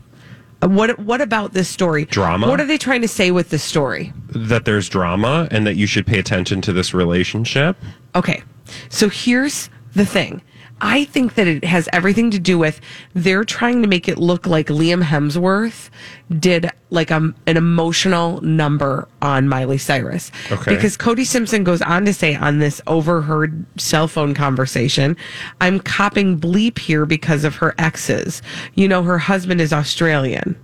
Uh, 0.62 0.68
What 0.68 0.96
What 1.00 1.20
about 1.20 1.52
this 1.52 1.68
story? 1.68 2.04
Drama? 2.04 2.48
What 2.48 2.60
are 2.60 2.66
they 2.66 2.78
trying 2.78 3.02
to 3.02 3.08
say 3.08 3.32
with 3.32 3.50
this 3.50 3.64
story? 3.64 4.12
That 4.28 4.64
there's 4.64 4.88
drama 4.88 5.48
and 5.50 5.66
that 5.66 5.74
you 5.74 5.86
should 5.88 6.06
pay 6.06 6.20
attention 6.20 6.60
to 6.62 6.72
this 6.72 6.94
relationship. 6.94 7.76
Okay, 8.14 8.42
so 8.88 9.08
here's 9.08 9.68
the 9.94 10.06
thing. 10.06 10.42
I 10.84 11.04
think 11.04 11.34
that 11.34 11.46
it 11.46 11.64
has 11.64 11.88
everything 11.92 12.32
to 12.32 12.40
do 12.40 12.58
with 12.58 12.80
they're 13.14 13.44
trying 13.44 13.82
to 13.82 13.88
make 13.88 14.08
it 14.08 14.18
look 14.18 14.48
like 14.48 14.66
Liam 14.66 15.00
Hemsworth 15.00 15.90
did 16.40 16.68
like 16.90 17.12
a, 17.12 17.32
an 17.46 17.56
emotional 17.56 18.40
number 18.40 19.06
on 19.22 19.48
Miley 19.48 19.78
Cyrus. 19.78 20.32
Okay. 20.50 20.74
Because 20.74 20.96
Cody 20.96 21.24
Simpson 21.24 21.62
goes 21.62 21.82
on 21.82 22.04
to 22.06 22.12
say 22.12 22.34
on 22.34 22.58
this 22.58 22.80
overheard 22.88 23.64
cell 23.80 24.08
phone 24.08 24.34
conversation, 24.34 25.16
I'm 25.60 25.78
copping 25.78 26.38
bleep 26.38 26.80
here 26.80 27.06
because 27.06 27.44
of 27.44 27.54
her 27.56 27.76
exes. 27.78 28.42
You 28.74 28.88
know, 28.88 29.04
her 29.04 29.18
husband 29.18 29.60
is 29.60 29.72
Australian. 29.72 30.56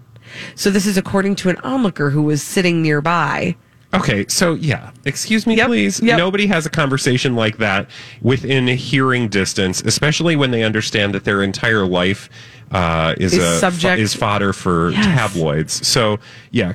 So 0.57 0.71
this 0.71 0.87
is 0.87 0.97
according 0.97 1.37
to 1.37 1.49
an 1.49 1.57
onlooker 1.63 2.11
who 2.11 2.23
was 2.23 2.43
sitting 2.43 2.83
nearby. 2.83 3.57
Okay, 3.95 4.27
so 4.29 4.53
yeah, 4.55 4.91
excuse 5.07 5.47
me, 5.47 5.57
Yep, 5.57 5.67
please. 5.69 6.01
yep. 6.01 6.19
Nobody 6.19 6.47
has 6.47 6.67
a 6.67 6.71
conversation 6.71 7.35
like 7.35 7.57
that 7.59 7.89
within 8.21 8.67
hearing 8.69 9.29
distance, 9.29 9.81
especially 9.83 10.37
when 10.37 10.51
they 10.51 10.63
understand 10.63 11.15
that 11.15 11.25
their 11.25 11.43
entire 11.43 11.87
life 11.87 12.29
uh, 12.71 13.15
is, 13.19 13.33
Is 13.33 13.43
a 13.43 13.59
subject- 13.59 13.99
is 13.99 14.13
fodder 14.15 14.53
for 14.53 14.91
Yes. 14.91 15.07
tabloids. 15.07 15.87
So 15.89 16.19
yeah, 16.51 16.75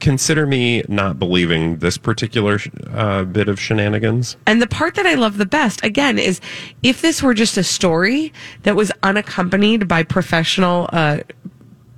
consider 0.00 0.44
me 0.44 0.82
not 0.88 1.20
believing 1.20 1.76
this 1.76 1.96
particular 1.96 2.58
uh, 2.92 3.22
bit 3.24 3.48
of 3.48 3.60
shenanigans. 3.60 4.36
And 4.46 4.60
the 4.60 4.66
part 4.66 4.96
that 4.96 5.06
I 5.06 5.14
love 5.14 5.36
the 5.38 5.46
best, 5.46 5.84
again, 5.84 6.18
is 6.18 6.40
if 6.82 7.00
this 7.00 7.22
were 7.22 7.34
just 7.34 7.56
a 7.58 7.62
story 7.62 8.32
that 8.64 8.74
was 8.74 8.90
unaccompanied 9.04 9.86
by 9.86 10.02
professional 10.02 10.88
uh, 10.92 11.18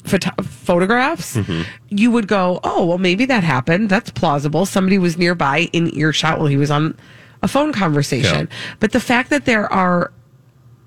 photo- 0.04 0.42
photographs, 0.42 1.38
you 1.88 2.10
would 2.10 2.28
go, 2.28 2.60
oh, 2.64 2.84
well, 2.86 2.98
maybe 2.98 3.24
that 3.26 3.44
happened. 3.44 3.88
That's 3.88 4.10
plausible. 4.10 4.66
Somebody 4.66 4.98
was 4.98 5.16
nearby 5.18 5.68
in 5.72 5.94
earshot 5.96 6.38
while 6.38 6.48
he 6.48 6.56
was 6.56 6.70
on 6.70 6.96
a 7.42 7.48
phone 7.48 7.72
conversation. 7.72 8.48
But 8.80 8.92
the 8.92 9.00
fact 9.00 9.30
that 9.30 9.44
there 9.44 9.72
are 9.72 10.12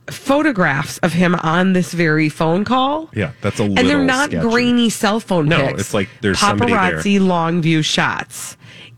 photographs 0.10 0.98
of 1.00 1.14
him 1.14 1.36
on 1.36 1.74
this 1.74 1.92
very 1.94 2.30
phone 2.30 2.64
call. 2.64 3.10
Yeah, 3.14 3.32
that's 3.42 3.60
a 3.60 3.64
And 3.64 3.78
they're 3.78 4.04
not 4.04 4.30
sketchy. 4.30 4.48
grainy 4.48 4.90
cell 4.90 5.20
phone 5.20 5.48
No, 5.48 5.68
pics. 5.68 5.82
it's 5.82 5.94
like 5.94 6.10
there's 6.22 6.38
paparazzi 6.38 7.20
long 7.20 7.62
view 7.62 7.82
shots. 7.82 8.56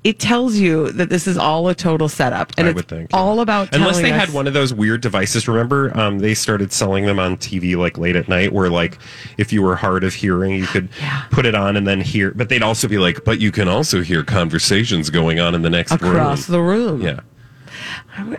It 0.08 0.20
tells 0.20 0.56
you 0.56 0.90
that 0.94 1.10
this 1.10 1.28
is 1.28 1.38
all 1.38 1.68
a 1.68 1.76
total 1.76 2.08
setup, 2.08 2.54
and 2.58 2.66
I 2.68 2.70
it's 2.70 2.76
would 2.78 2.88
think, 2.88 3.10
all 3.12 3.42
about 3.42 3.76
Unless 3.76 3.98
they 4.00 4.12
us- 4.14 4.20
had 4.28 4.34
one 4.34 4.48
of 4.48 4.54
those 4.54 4.74
weird 4.74 5.02
devices, 5.02 5.50
remember? 5.50 5.92
Um, 6.00 6.20
they 6.20 6.34
started 6.34 6.72
selling 6.72 7.06
them 7.06 7.20
on 7.20 7.36
TV 7.36 7.76
like 7.76 7.98
late 7.98 8.16
at 8.16 8.30
night, 8.30 8.54
where 8.54 8.70
like 8.70 9.00
if 9.38 9.52
you 9.52 9.62
were 9.62 9.76
hard 9.76 10.06
of 10.06 10.14
hearing, 10.14 10.54
you 10.54 10.66
could 10.66 10.88
put 11.30 11.46
it 11.46 11.56
on 11.56 11.76
and 11.76 11.86
then 11.86 12.00
hear. 12.00 12.32
But 12.32 12.48
they'd 12.48 12.64
also 12.64 12.88
be 12.88 12.98
like, 12.98 13.26
but 13.26 13.42
you 13.42 13.52
can 13.52 13.68
also 13.68 14.02
hear 14.02 14.24
conversations 14.24 15.10
going 15.10 15.42
on 15.42 15.54
in 15.54 15.62
the 15.62 15.70
next 15.70 15.92
room. 16.02 16.12
across 16.16 16.48
room. 16.48 16.54
the 16.54 16.62
room. 16.64 17.02
Yeah, 17.02 17.20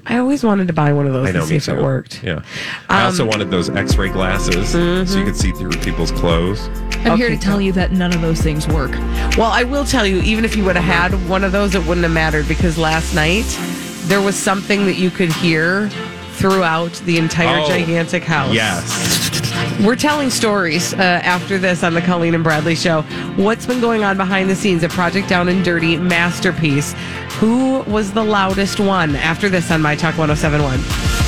I 0.06 0.16
always 0.16 0.42
wanted 0.42 0.68
to 0.68 0.72
buy 0.72 0.92
one 0.94 1.06
of 1.06 1.12
those 1.12 1.28
I 1.28 1.32
know. 1.32 1.40
to 1.40 1.46
see 1.46 1.56
if 1.56 1.66
too. 1.66 1.72
it 1.76 1.82
worked. 1.82 2.24
Yeah, 2.24 2.42
I 2.88 3.04
also 3.04 3.24
Um, 3.24 3.28
wanted 3.28 3.50
those 3.50 3.68
X-ray 3.68 4.08
glasses 4.08 4.70
so 4.70 4.78
Mm-hmm. 4.78 5.18
you 5.18 5.24
could 5.26 5.36
see 5.36 5.52
through 5.52 5.72
people's 5.82 6.12
clothes. 6.12 6.70
I'm 7.04 7.16
here 7.16 7.28
to 7.30 7.36
tell 7.36 7.60
you 7.60 7.72
that 7.72 7.92
none 7.92 8.12
of 8.14 8.20
those 8.20 8.40
things 8.40 8.66
work. 8.68 8.90
Well, 9.36 9.50
I 9.50 9.64
will 9.64 9.84
tell 9.84 10.06
you, 10.06 10.20
even 10.22 10.44
if 10.44 10.56
you 10.56 10.64
would 10.64 10.76
have 10.76 10.84
had 11.12 11.28
one 11.28 11.44
of 11.44 11.52
those, 11.52 11.74
it 11.74 11.80
wouldn't 11.86 12.02
have 12.04 12.12
mattered 12.12 12.46
because 12.48 12.76
last 12.78 13.14
night 13.14 13.44
there 14.08 14.20
was 14.20 14.36
something 14.36 14.84
that 14.86 14.94
you 14.96 15.10
could 15.10 15.32
hear 15.32 15.88
throughout 16.34 16.92
the 17.04 17.18
entire 17.18 17.60
Oh, 17.64 17.68
gigantic 17.68 18.22
house. 18.24 18.54
Yes. 18.54 19.26
We're 19.84 19.96
telling 19.96 20.30
stories 20.30 20.92
uh, 20.94 20.96
after 20.96 21.56
this 21.58 21.82
on 21.84 21.94
the 21.94 22.00
Colleen 22.00 22.34
and 22.34 22.42
Bradley 22.44 22.74
show. 22.74 23.02
What's 23.36 23.66
been 23.66 23.80
going 23.80 24.02
on 24.04 24.16
behind 24.16 24.50
the 24.50 24.56
scenes 24.56 24.82
at 24.84 24.90
Project 24.90 25.28
Down 25.28 25.48
and 25.48 25.64
Dirty 25.64 25.96
Masterpiece? 25.96 26.94
Who 27.38 27.80
was 27.82 28.12
the 28.12 28.24
loudest 28.24 28.80
one 28.80 29.14
after 29.16 29.48
this 29.48 29.70
on 29.70 29.80
My 29.82 29.94
Talk 29.94 30.18
1071? 30.18 31.27